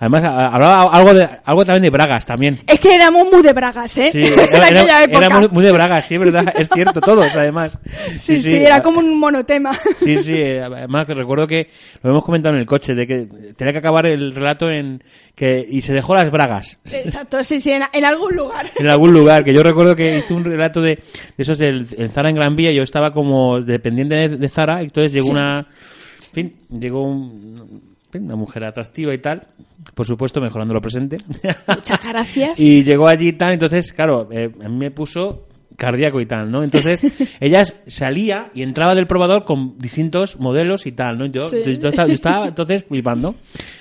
Además, 0.02 0.24
hablaba 0.24 0.82
algo, 0.92 1.14
de, 1.14 1.28
algo 1.44 1.64
también 1.64 1.82
de 1.84 1.90
Bragas 1.90 2.26
también. 2.26 2.58
Es 2.66 2.80
que 2.80 2.92
éramos 2.92 3.24
muy 3.30 3.40
de 3.40 3.52
bragas, 3.52 3.96
¿eh? 3.98 4.10
Sí, 4.10 4.24
era, 4.52 4.66
era- 4.68 5.04
era 5.04 5.38
muy, 5.48 5.62
de 5.62 5.70
Bragas, 5.70 6.06
sí, 6.06 6.14
es 6.16 6.20
verdad, 6.20 6.52
es 6.58 6.68
cierto, 6.68 7.00
todos 7.00 7.32
además. 7.36 7.78
sí, 8.18 8.36
sí, 8.38 8.52
era 8.56 8.82
como 8.82 8.98
un 8.98 9.16
monotema. 9.20 9.70
Sí, 9.98 10.18
sí, 10.18 10.42
además 10.42 11.06
que 11.06 11.14
recuerdo 11.14 11.46
que 11.46 11.68
lo 12.02 12.10
hemos 12.10 12.24
comentado 12.24 12.52
en 12.56 12.60
el 12.62 12.66
coche, 12.66 12.94
de 12.96 13.06
que 13.06 13.28
tenía 13.56 13.72
que 13.72 13.78
acabar 13.78 14.06
el 14.06 14.34
relato 14.34 14.68
en 14.72 15.04
que 15.36 15.64
y 15.70 15.82
se 15.82 15.92
dejó 15.92 16.16
las 16.16 16.32
bragas 16.32 16.78
Exacto, 16.84 17.44
sí, 17.44 17.60
sí, 17.60 17.70
en, 17.70 17.84
en 17.92 18.04
algún 18.04 18.34
lugar. 18.34 18.66
en 18.76 18.88
algún 18.88 19.12
lugar, 19.12 19.44
que 19.44 19.54
yo 19.54 19.62
recuerdo 19.62 19.94
que 19.94 20.18
hice 20.18 20.34
un 20.34 20.42
relato 20.42 20.80
de, 20.80 20.96
de 20.96 21.02
esos 21.38 21.58
del 21.58 21.86
en 21.96 22.10
Zara 22.10 22.28
en 22.28 22.34
Gran 22.34 22.56
Vía, 22.56 22.72
yo 22.72 22.82
estaba 22.82 23.12
como 23.12 23.60
dependiente 23.60 24.16
de, 24.16 24.28
de 24.36 24.48
Zara, 24.48 24.82
y 24.82 24.86
entonces 24.86 25.12
llegó 25.12 25.28
una, 25.30 25.58
en 25.60 26.32
fin, 26.32 26.56
llegó 26.80 27.04
un- 27.04 27.91
una 28.18 28.36
mujer 28.36 28.64
atractiva 28.64 29.12
y 29.14 29.18
tal, 29.18 29.46
por 29.94 30.06
supuesto 30.06 30.40
mejorando 30.40 30.74
lo 30.74 30.80
presente. 30.80 31.18
Muchas 31.66 32.04
gracias. 32.08 32.58
Y 32.60 32.82
llegó 32.84 33.06
allí 33.08 33.28
y 33.28 33.32
tal, 33.34 33.52
entonces, 33.54 33.92
claro, 33.92 34.28
eh, 34.32 34.50
a 34.64 34.68
mí 34.68 34.76
me 34.76 34.90
puso 34.90 35.48
cardíaco 35.76 36.20
y 36.20 36.26
tal, 36.26 36.50
¿no? 36.50 36.62
Entonces, 36.62 37.02
ella 37.40 37.64
salía 37.86 38.50
y 38.54 38.62
entraba 38.62 38.94
del 38.94 39.06
probador 39.06 39.44
con 39.44 39.78
distintos 39.78 40.38
modelos 40.38 40.86
y 40.86 40.92
tal, 40.92 41.18
¿no? 41.18 41.26
Yo, 41.26 41.48
Sí. 41.48 41.56
yo 41.80 41.88
estaba, 41.88 42.08
yo 42.08 42.14
estaba, 42.14 42.46
entonces 42.48 42.84
flipando. 42.84 43.34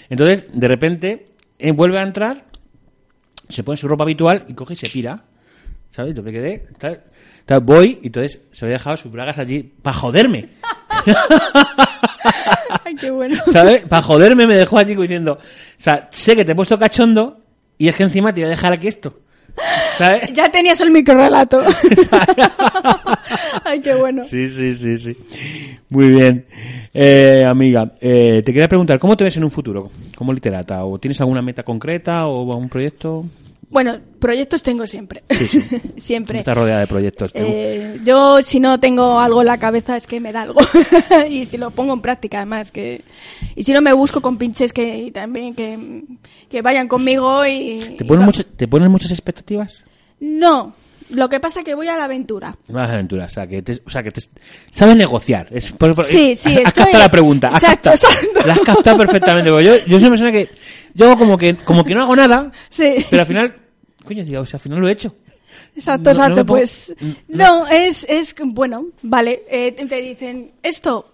Entonces, 0.10 0.46
de 0.54 0.68
repente, 0.68 1.28
eh, 1.60 1.72
vuelve 1.72 2.00
a 2.00 2.04
entrar, 2.04 2.46
se 3.50 3.64
pone 3.64 3.78
su 3.78 3.88
ropa 3.88 4.04
habitual 4.06 4.46
y 4.48 4.54
coge 4.54 4.74
y 4.74 4.78
se 4.78 4.90
pira. 4.90 5.26
¿sabes? 5.92 6.14
Yo 6.16 6.24
me 6.24 6.32
quedé, 6.32 6.68
tal, 6.80 7.04
tal, 7.46 7.60
voy 7.60 8.00
y 8.02 8.08
entonces 8.08 8.40
se 8.52 8.64
había 8.64 8.78
dejado 8.78 8.96
sus 8.96 9.12
bragas 9.12 9.38
allí 9.38 9.62
para 9.82 9.94
joderme. 9.98 10.48
Ay, 12.92 12.98
qué 12.98 13.12
bueno. 13.12 13.38
¿Sabes? 13.52 13.84
Para 13.88 14.02
joderme 14.02 14.48
me 14.48 14.56
dejó 14.56 14.78
allí 14.78 14.96
diciendo, 14.96 15.34
o 15.34 15.39
sea, 15.78 16.10
sé 16.12 16.36
que 16.36 16.44
te 16.44 16.52
he 16.52 16.56
puesto 16.56 16.78
cachondo 16.78 17.39
y 17.78 17.88
es 17.88 17.96
que 17.96 18.04
encima 18.04 18.34
te 18.34 18.42
voy 18.42 18.48
a 18.48 18.50
dejar 18.50 18.74
aquí 18.74 18.88
esto. 18.88 19.18
¿Sabes? 19.98 20.32
Ya 20.34 20.50
tenías 20.50 20.80
el 20.82 20.92
microrelato. 20.92 21.62
Ay, 23.66 23.82
qué 23.82 23.96
bueno. 23.96 24.24
Sí, 24.24 24.48
sí, 24.48 24.74
sí, 24.74 24.98
sí. 24.98 25.18
Muy 25.89 26.08
bien. 26.08 26.46
Eh, 26.94 27.44
amiga, 27.46 27.92
eh, 28.00 28.42
te 28.46 28.54
quería 28.54 28.70
preguntar, 28.70 29.00
¿cómo 29.00 29.18
te 29.18 29.26
ves 29.26 29.36
en 29.38 29.44
un 29.44 29.52
futuro 29.52 29.92
como 30.16 30.34
literata? 30.34 30.86
¿O 30.86 31.00
tienes 31.00 31.20
alguna 31.20 31.42
meta 31.42 31.64
concreta 31.64 32.28
o 32.28 32.52
algún 32.52 32.70
proyecto? 32.70 33.26
Bueno, 33.70 33.99
proyectos 34.20 34.64
tengo 34.64 34.86
siempre. 34.86 35.24
Sí, 35.30 35.47
sí. 35.47 35.82
siempre. 35.97 36.39
Estás 36.39 36.55
rodeada 36.57 36.82
de 36.82 36.88
proyectos. 36.88 37.32
Eh, 37.34 37.99
yo 38.03 38.43
si 38.43 38.59
no 38.59 38.80
tengo 38.82 39.18
algo 39.20 39.41
en 39.41 39.47
la 39.47 39.57
cabeza 39.57 39.95
es 39.95 40.07
que 40.07 40.20
me 40.20 40.34
da 40.34 40.41
algo 40.41 40.59
y 41.30 41.45
si 41.45 41.57
lo 41.57 41.72
pongo 41.72 41.93
en 41.93 42.01
práctica 42.01 42.38
además 42.39 42.70
que 42.72 43.03
y 43.55 43.64
si 43.64 43.72
no 43.72 43.82
me 43.82 43.93
busco 43.93 44.20
con 44.22 44.38
pinches 44.38 44.74
que 44.74 44.97
y 44.97 45.12
también 45.12 45.55
que, 45.55 46.03
que 46.49 46.62
vayan 46.62 46.88
conmigo 46.89 47.45
y 47.45 47.95
¿Te, 47.97 48.03
ponen 48.05 48.30
y 48.30 48.43
¿Te 48.43 48.68
ponen 48.68 48.91
muchas 48.91 49.12
expectativas? 49.12 49.84
no 50.20 50.76
lo 51.09 51.28
que 51.28 51.41
pasa 51.41 51.59
es 51.59 51.66
que 51.66 51.76
voy 51.76 51.89
a 51.89 51.97
la 51.97 52.05
aventura 52.05 52.57
Más 52.70 52.89
aventuras, 52.89 53.32
o 53.32 53.34
sea, 53.36 53.45
que 53.47 53.62
te, 53.62 53.74
o 53.86 53.89
sea, 53.89 54.01
que 54.01 54.12
te 54.12 54.22
sabes 54.72 54.95
negociar. 54.95 55.45
Es, 55.51 55.74
por- 55.74 55.93
por- 55.93 56.07
Sí, 56.07 56.38
sí, 56.38 56.51
has, 56.51 56.57
has 56.59 56.64
estoy- 56.70 56.84
captado 56.84 57.03
la 57.03 57.12
pregunta. 57.12 57.47
Has 57.49 57.64
Exacto, 57.64 57.89
captado, 57.91 58.14
exacto. 58.14 58.47
La 58.47 58.53
has 58.53 58.62
captado 58.62 58.97
perfectamente. 58.97 59.49
yo, 59.49 59.59
yo 59.62 59.76
soy 59.99 59.99
una 59.99 60.09
persona 60.09 60.32
que, 60.32 60.47
yo 60.94 61.08
hago 61.08 61.18
como 61.18 61.38
que, 61.38 61.56
como 61.56 61.84
que 61.84 61.94
no 61.96 62.02
hago 62.04 62.16
nada, 62.16 62.52
sí. 62.70 62.94
pero 63.10 63.22
al 63.22 63.28
final, 63.28 63.56
coño, 64.04 64.24
digo, 64.26 64.42
o 64.42 64.46
sea, 64.46 64.58
al 64.58 64.62
final 64.62 64.80
lo 64.80 64.88
he 64.88 64.92
hecho. 64.92 65.16
exacto 65.76 66.14
no- 66.14 66.20
exacto 66.20 66.46
pues 66.46 66.94
no- 67.28 67.68
es 67.68 68.06
es 68.10 68.34
bueno 68.44 68.88
vale 69.04 69.44
eh, 69.50 69.72
te 69.74 70.02
dicen 70.02 70.52
esto 70.64 71.14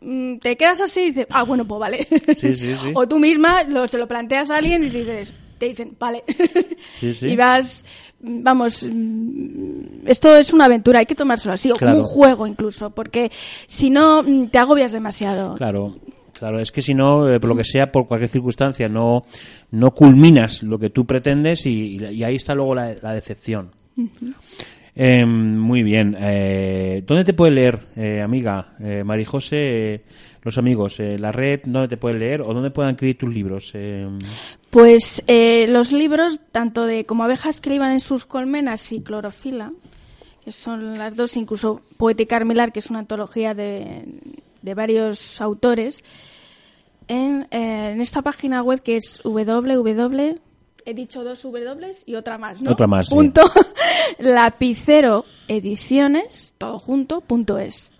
mm, 0.00 0.38
te 0.38 0.56
quedas 0.56 0.80
así 0.80 1.00
y 1.00 1.04
dices 1.06 1.26
ah 1.30 1.42
bueno 1.44 1.66
pues 1.66 1.78
vale. 1.80 2.06
Sí, 2.36 2.54
sí, 2.54 2.74
sí. 2.76 2.92
o 2.94 3.06
tú 3.08 3.18
misma 3.18 3.62
lo, 3.64 3.86
se 3.88 3.98
lo 3.98 4.06
planteas 4.08 4.50
a 4.50 4.56
alguien 4.58 4.84
y 4.84 4.90
dices 4.90 5.32
te 5.58 5.68
dicen 5.68 5.96
vale. 5.98 6.24
Y 7.22 7.36
vas 7.36 7.84
vamos 8.20 8.82
mm, 8.88 10.06
esto 10.06 10.34
es 10.36 10.52
una 10.52 10.66
aventura 10.66 10.98
hay 11.00 11.06
que 11.06 11.14
tomárselo 11.14 11.54
así 11.54 11.70
o 11.70 11.74
Claro. 11.76 11.96
como 11.98 12.06
un 12.08 12.12
juego 12.12 12.46
incluso 12.46 12.90
porque 12.90 13.30
si 13.66 13.90
no 13.90 14.22
mm, 14.22 14.48
te 14.48 14.58
agobias 14.58 14.92
demasiado. 14.92 15.54
Claro, 15.56 15.96
claro, 16.42 16.58
es 16.58 16.72
que 16.72 16.82
si 16.82 16.92
no, 16.92 17.30
eh, 17.32 17.38
por 17.38 17.50
lo 17.50 17.56
que 17.56 17.62
sea, 17.62 17.92
por 17.92 18.08
cualquier 18.08 18.28
circunstancia, 18.28 18.88
no, 18.88 19.22
no 19.70 19.92
culminas 19.92 20.64
lo 20.64 20.76
que 20.76 20.90
tú 20.90 21.06
pretendes 21.06 21.66
y, 21.66 21.98
y 22.04 22.24
ahí 22.24 22.34
está 22.34 22.52
luego 22.52 22.74
la, 22.74 22.92
la 23.00 23.12
decepción. 23.12 23.70
Eh, 24.96 25.24
muy 25.24 25.84
bien. 25.84 26.16
Eh, 26.18 27.04
¿Dónde 27.06 27.22
te 27.22 27.32
puede 27.32 27.52
leer, 27.52 27.86
eh, 27.94 28.20
amiga 28.20 28.74
eh, 28.80 29.04
Marijose, 29.04 30.02
los 30.42 30.58
amigos? 30.58 30.98
eh, 30.98 31.16
¿La 31.16 31.30
red 31.30 31.60
dónde 31.64 31.86
te 31.86 31.96
puede 31.96 32.18
leer 32.18 32.42
o 32.42 32.52
dónde 32.52 32.72
pueden 32.72 32.90
adquirir 32.90 33.16
tus 33.16 33.32
libros? 33.32 33.70
Eh, 33.74 34.08
pues 34.68 35.22
eh, 35.28 35.68
los 35.68 35.92
libros 35.92 36.40
tanto 36.50 36.86
de 36.86 37.06
como 37.06 37.22
abejas 37.22 37.60
que 37.60 37.72
iban 37.72 37.92
en 37.92 38.00
sus 38.00 38.24
colmenas 38.24 38.90
y 38.90 39.00
clorofila 39.00 39.70
que 40.44 40.50
son 40.50 40.98
las 40.98 41.14
dos 41.14 41.36
incluso 41.36 41.82
Poética 41.96 42.34
Armilar 42.34 42.72
que 42.72 42.80
es 42.80 42.90
una 42.90 42.98
antología 42.98 43.54
de, 43.54 44.06
de 44.60 44.74
varios 44.74 45.40
autores 45.40 46.02
en, 47.12 47.46
eh, 47.50 47.92
en 47.92 48.00
esta 48.00 48.22
página 48.22 48.62
web 48.62 48.82
que 48.82 48.96
es 48.96 49.20
www 49.22 50.40
he 50.84 50.94
dicho 50.94 51.22
dos 51.24 51.42
W 51.42 51.92
y 52.06 52.14
otra 52.14 52.38
más, 52.38 52.60
¿no? 52.60 52.72
Otra 52.72 52.86
más, 52.86 53.08
sí. 53.08 53.14
Punto 53.14 53.42
lapicero 54.18 55.24
ediciones 55.48 56.54
todo 56.58 56.78
junto 56.78 57.20
punto 57.20 57.58
es. 57.58 57.90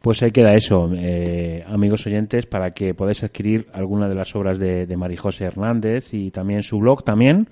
Pues 0.00 0.22
ahí 0.22 0.32
queda 0.32 0.54
eso, 0.54 0.90
eh, 0.94 1.64
amigos 1.66 2.06
oyentes, 2.06 2.46
para 2.46 2.72
que 2.72 2.94
podáis 2.94 3.22
adquirir 3.22 3.68
alguna 3.72 4.08
de 4.08 4.14
las 4.14 4.34
obras 4.34 4.58
de, 4.58 4.86
de 4.86 4.96
Marijose 4.96 5.44
Hernández 5.44 6.14
y 6.14 6.30
también 6.30 6.62
su 6.62 6.78
blog 6.78 7.04
también. 7.04 7.48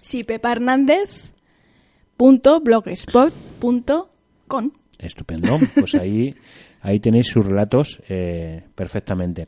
Sí, 0.00 0.24
Pepa 0.24 0.52
Hernández 0.52 1.32
punto 2.16 2.60
blogspot 2.60 3.32
punto 3.60 4.10
com. 4.48 4.70
Estupendo. 4.98 5.58
Pues 5.78 5.94
ahí, 5.94 6.34
ahí 6.82 7.00
tenéis 7.00 7.28
sus 7.28 7.46
relatos 7.46 8.02
eh, 8.08 8.62
perfectamente. 8.74 9.46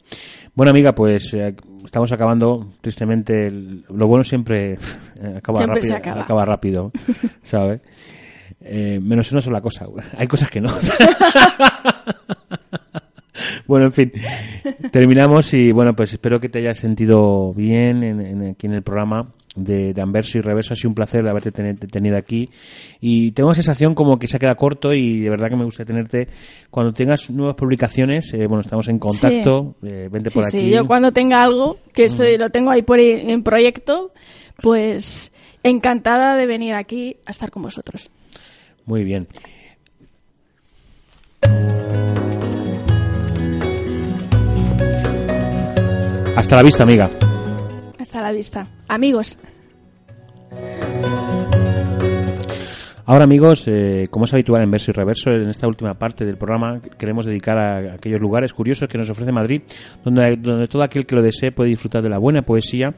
Bueno, 0.54 0.70
amiga, 0.70 0.94
pues 0.94 1.34
eh, 1.34 1.54
estamos 1.84 2.10
acabando. 2.12 2.72
Tristemente, 2.80 3.46
el- 3.48 3.84
lo 3.94 4.06
bueno 4.06 4.24
siempre 4.24 4.78
acaba 5.36 5.58
Siempre 5.58 5.82
rápido. 5.90 5.96
acaba. 6.22 6.44
rápido, 6.44 6.92
¿sabes? 7.42 7.80
Eh, 8.60 8.98
menos 9.02 9.30
una 9.32 9.40
sola 9.42 9.60
cosa. 9.60 9.86
Hay 10.16 10.26
cosas 10.26 10.48
que 10.48 10.60
no. 10.60 10.70
Bueno, 13.66 13.86
en 13.86 13.92
fin, 13.92 14.12
terminamos 14.92 15.54
y 15.54 15.72
bueno, 15.72 15.96
pues 15.96 16.12
espero 16.12 16.38
que 16.38 16.48
te 16.50 16.58
hayas 16.58 16.78
sentido 16.78 17.52
bien 17.54 18.02
en, 18.04 18.20
en- 18.20 18.50
aquí 18.50 18.66
en 18.66 18.74
el 18.74 18.82
programa 18.82 19.32
de, 19.54 19.94
de 19.94 20.02
Anverso 20.02 20.38
y 20.38 20.40
Reverso. 20.40 20.72
Ha 20.74 20.76
sido 20.76 20.90
un 20.90 20.94
placer 20.94 21.26
haberte 21.26 21.52
ten- 21.52 21.76
tenido 21.76 22.16
aquí 22.16 22.50
y 23.00 23.32
tengo 23.32 23.50
la 23.50 23.54
sensación 23.54 23.94
como 23.94 24.18
que 24.18 24.26
se 24.28 24.36
ha 24.36 24.40
quedado 24.40 24.56
corto 24.56 24.92
y 24.92 25.20
de 25.20 25.30
verdad 25.30 25.48
que 25.48 25.56
me 25.56 25.64
gusta 25.64 25.84
tenerte 25.84 26.28
cuando 26.70 26.92
tengas 26.92 27.30
nuevas 27.30 27.54
publicaciones. 27.56 28.32
eh, 28.34 28.46
bueno, 28.46 28.60
estamos 28.62 28.88
en 28.88 28.98
contacto, 28.98 29.76
eh, 29.82 30.08
vente 30.10 30.30
Sí, 30.30 30.34
por 30.38 30.44
sí, 30.46 30.56
aquí. 30.58 30.70
yo 30.70 30.86
cuando 30.86 31.12
tenga 31.12 31.42
algo, 31.42 31.78
que 31.92 32.04
estoy, 32.06 32.36
lo 32.38 32.50
tengo 32.50 32.70
ahí 32.70 32.82
por 32.82 32.98
en 33.00 33.42
proyecto, 33.42 34.12
pues 34.62 35.32
encantada 35.62 36.36
de 36.36 36.46
venir 36.46 36.74
aquí 36.74 37.16
a 37.26 37.30
estar 37.30 37.50
con 37.50 37.62
vosotros. 37.62 38.10
Muy 38.86 39.02
bien. 39.04 39.26
Hasta 46.36 46.56
la 46.56 46.62
vista, 46.62 46.82
amiga. 46.82 47.08
Hasta 48.14 48.28
la 48.28 48.32
vista. 48.32 48.68
Amigos. 48.86 49.36
Ahora, 53.06 53.24
amigos, 53.24 53.64
eh, 53.66 54.06
como 54.08 54.26
es 54.26 54.32
habitual 54.32 54.62
en 54.62 54.70
verso 54.70 54.92
y 54.92 54.94
reverso, 54.94 55.30
en 55.30 55.48
esta 55.48 55.66
última 55.66 55.94
parte 55.94 56.24
del 56.24 56.36
programa 56.36 56.80
queremos 56.96 57.26
dedicar 57.26 57.58
a 57.58 57.94
aquellos 57.94 58.20
lugares 58.20 58.54
curiosos 58.54 58.88
que 58.88 58.98
nos 58.98 59.10
ofrece 59.10 59.32
Madrid, 59.32 59.62
donde, 60.04 60.36
donde 60.36 60.68
todo 60.68 60.84
aquel 60.84 61.06
que 61.06 61.16
lo 61.16 61.22
desee 61.22 61.50
puede 61.50 61.70
disfrutar 61.70 62.02
de 62.02 62.08
la 62.08 62.18
buena 62.18 62.42
poesía 62.42 62.94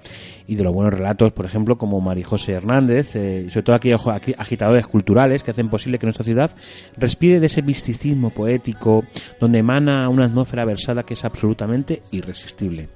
y 0.47 0.55
de 0.55 0.63
los 0.63 0.75
buenos 0.75 0.93
relatos, 0.93 1.33
por 1.33 1.47
ejemplo, 1.47 1.79
como 1.79 1.99
Marijose 2.03 2.53
Hernández, 2.53 3.17
eh, 3.17 3.45
y 3.47 3.51
sobre 3.51 3.63
todo 3.63 3.77
aquellos 3.77 4.07
agitadores 4.37 4.87
culturales 4.87 5.43
que 5.43 5.53
hacen 5.53 5.71
posible 5.71 5.99
que 5.99 6.05
nuestra 6.05 6.27
ciudad 6.27 6.51
respire 6.99 7.41
de 7.41 7.47
ese 7.47 7.63
misticismo 7.63 8.29
poético, 8.29 9.03
donde 9.41 9.61
emana 9.61 10.11
una 10.11 10.27
atmósfera 10.27 10.67
versada 10.67 11.05
que 11.05 11.15
es 11.15 11.25
absolutamente 11.25 12.03
irresistible. 12.13 12.91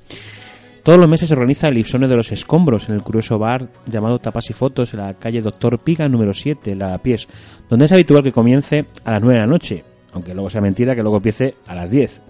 Todos 0.82 0.98
los 0.98 1.10
meses 1.10 1.28
se 1.28 1.34
organiza 1.34 1.68
el 1.68 1.76
Ipsone 1.76 2.08
de 2.08 2.16
los 2.16 2.32
Escombros 2.32 2.88
en 2.88 2.94
el 2.94 3.02
curioso 3.02 3.38
bar 3.38 3.68
llamado 3.86 4.18
Tapas 4.18 4.48
y 4.48 4.54
Fotos 4.54 4.94
en 4.94 5.00
la 5.00 5.14
calle 5.14 5.42
Doctor 5.42 5.78
Piga 5.78 6.08
número 6.08 6.32
7, 6.32 6.74
La 6.74 6.96
Pies, 6.98 7.28
donde 7.68 7.84
es 7.84 7.92
habitual 7.92 8.22
que 8.22 8.32
comience 8.32 8.86
a 9.04 9.10
las 9.12 9.20
9 9.20 9.34
de 9.34 9.40
la 9.40 9.46
noche, 9.46 9.84
aunque 10.14 10.32
luego 10.32 10.48
sea 10.48 10.62
mentira 10.62 10.94
que 10.94 11.02
luego 11.02 11.18
empiece 11.18 11.54
a 11.66 11.74
las 11.74 11.90
10, 11.90 12.22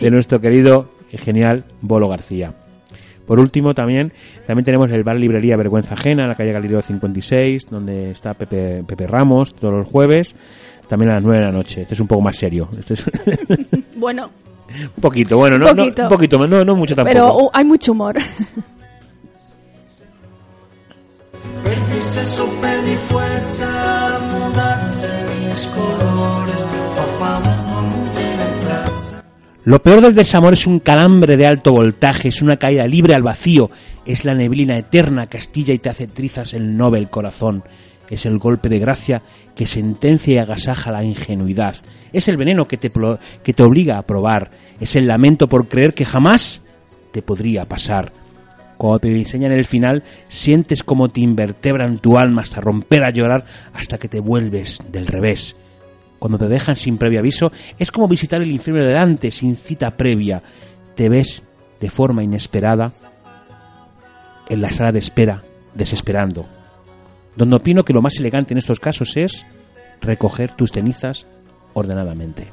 de 0.00 0.10
nuestro 0.10 0.38
querido 0.40 0.90
y 1.10 1.16
genial 1.16 1.64
Bolo 1.80 2.08
García. 2.08 2.54
Por 3.26 3.40
último, 3.40 3.72
también, 3.72 4.12
también 4.46 4.64
tenemos 4.64 4.90
el 4.90 5.04
bar 5.04 5.16
librería 5.16 5.56
Vergüenza 5.56 5.94
Ajena 5.94 6.24
en 6.24 6.28
la 6.28 6.34
calle 6.34 6.52
Galileo 6.52 6.82
56, 6.82 7.70
donde 7.70 8.10
está 8.10 8.34
Pepe, 8.34 8.84
Pepe 8.86 9.06
Ramos 9.06 9.54
todos 9.54 9.72
los 9.72 9.88
jueves, 9.88 10.34
también 10.88 11.12
a 11.12 11.14
las 11.14 11.22
9 11.22 11.38
de 11.38 11.46
la 11.46 11.52
noche. 11.52 11.82
Este 11.82 11.94
es 11.94 12.00
un 12.00 12.08
poco 12.08 12.20
más 12.20 12.36
serio. 12.36 12.68
Este 12.78 12.94
es 12.94 13.04
Bueno, 13.96 14.30
un 14.80 14.90
poquito, 15.00 15.36
bueno, 15.36 15.58
no, 15.58 15.66
no, 15.66 15.76
Poquito. 15.76 16.02
un 16.02 16.08
poquito, 16.08 16.46
no, 16.46 16.64
no 16.64 16.76
mucho 16.76 16.94
tampoco. 16.94 17.12
pero 17.12 17.36
uh, 17.36 17.50
hay 17.52 17.64
mucho 17.64 17.92
humor. 17.92 18.16
Perdiste 21.64 22.24
su 22.26 22.46
peli 22.60 22.96
fuerza, 23.08 24.18
mudarse 24.32 25.08
mis 25.48 25.62
colores, 25.68 26.66
fa 26.94 27.04
favor 27.18 27.84
en 28.18 28.66
plaza. 28.66 29.24
Lo 29.64 29.82
peor 29.82 30.00
del 30.00 30.14
desamor 30.14 30.54
es 30.54 30.66
un 30.66 30.80
calambre 30.80 31.36
de 31.36 31.46
alto 31.46 31.72
voltaje, 31.72 32.28
es 32.28 32.42
una 32.42 32.56
caída 32.56 32.86
libre 32.86 33.14
al 33.14 33.22
vacío, 33.22 33.70
es 34.04 34.24
la 34.24 34.34
neblina 34.34 34.76
eterna 34.76 35.28
que 35.28 35.38
astilla 35.38 35.72
y 35.72 35.78
te 35.78 35.88
hace 35.88 36.08
trizas 36.08 36.54
el 36.54 36.76
noble 36.76 37.06
corazón, 37.06 37.62
es 38.14 38.26
el 38.26 38.38
golpe 38.38 38.68
de 38.68 38.78
gracia 38.78 39.22
que 39.54 39.66
sentencia 39.66 40.34
y 40.34 40.38
agasaja 40.38 40.92
la 40.92 41.04
ingenuidad, 41.04 41.76
es 42.12 42.28
el 42.28 42.36
veneno 42.36 42.68
que 42.68 42.76
te, 42.76 42.90
que 43.42 43.52
te 43.52 43.62
obliga 43.62 43.98
a 43.98 44.06
probar, 44.06 44.50
es 44.80 44.96
el 44.96 45.06
lamento 45.06 45.48
por 45.48 45.68
creer 45.68 45.94
que 45.94 46.06
jamás 46.06 46.62
te 47.12 47.22
podría 47.22 47.66
pasar. 47.66 48.12
Cuando 48.78 48.98
te 48.98 49.08
diseñan 49.10 49.52
el 49.52 49.64
final, 49.64 50.02
sientes 50.28 50.82
como 50.82 51.08
te 51.08 51.20
invertebran 51.20 51.98
tu 51.98 52.18
alma 52.18 52.42
hasta 52.42 52.60
romper 52.60 53.04
a 53.04 53.10
llorar 53.10 53.44
hasta 53.72 53.98
que 53.98 54.08
te 54.08 54.18
vuelves 54.18 54.78
del 54.90 55.06
revés 55.06 55.54
cuando 56.22 56.38
te 56.38 56.46
dejan 56.46 56.76
sin 56.76 56.98
previo 56.98 57.18
aviso, 57.18 57.50
es 57.80 57.90
como 57.90 58.06
visitar 58.06 58.40
el 58.40 58.52
infierno 58.52 58.84
de 58.84 58.92
Dante 58.92 59.32
sin 59.32 59.56
cita 59.56 59.90
previa. 59.96 60.40
Te 60.94 61.08
ves 61.08 61.42
de 61.80 61.90
forma 61.90 62.22
inesperada 62.22 62.92
en 64.48 64.60
la 64.60 64.70
sala 64.70 64.92
de 64.92 65.00
espera, 65.00 65.42
desesperando. 65.74 66.46
Donde 67.36 67.56
opino 67.56 67.84
que 67.84 67.92
lo 67.92 68.02
más 68.02 68.16
elegante 68.18 68.54
en 68.54 68.58
estos 68.58 68.80
casos 68.80 69.16
es 69.16 69.46
recoger 70.00 70.52
tus 70.52 70.72
cenizas 70.72 71.26
ordenadamente. 71.74 72.52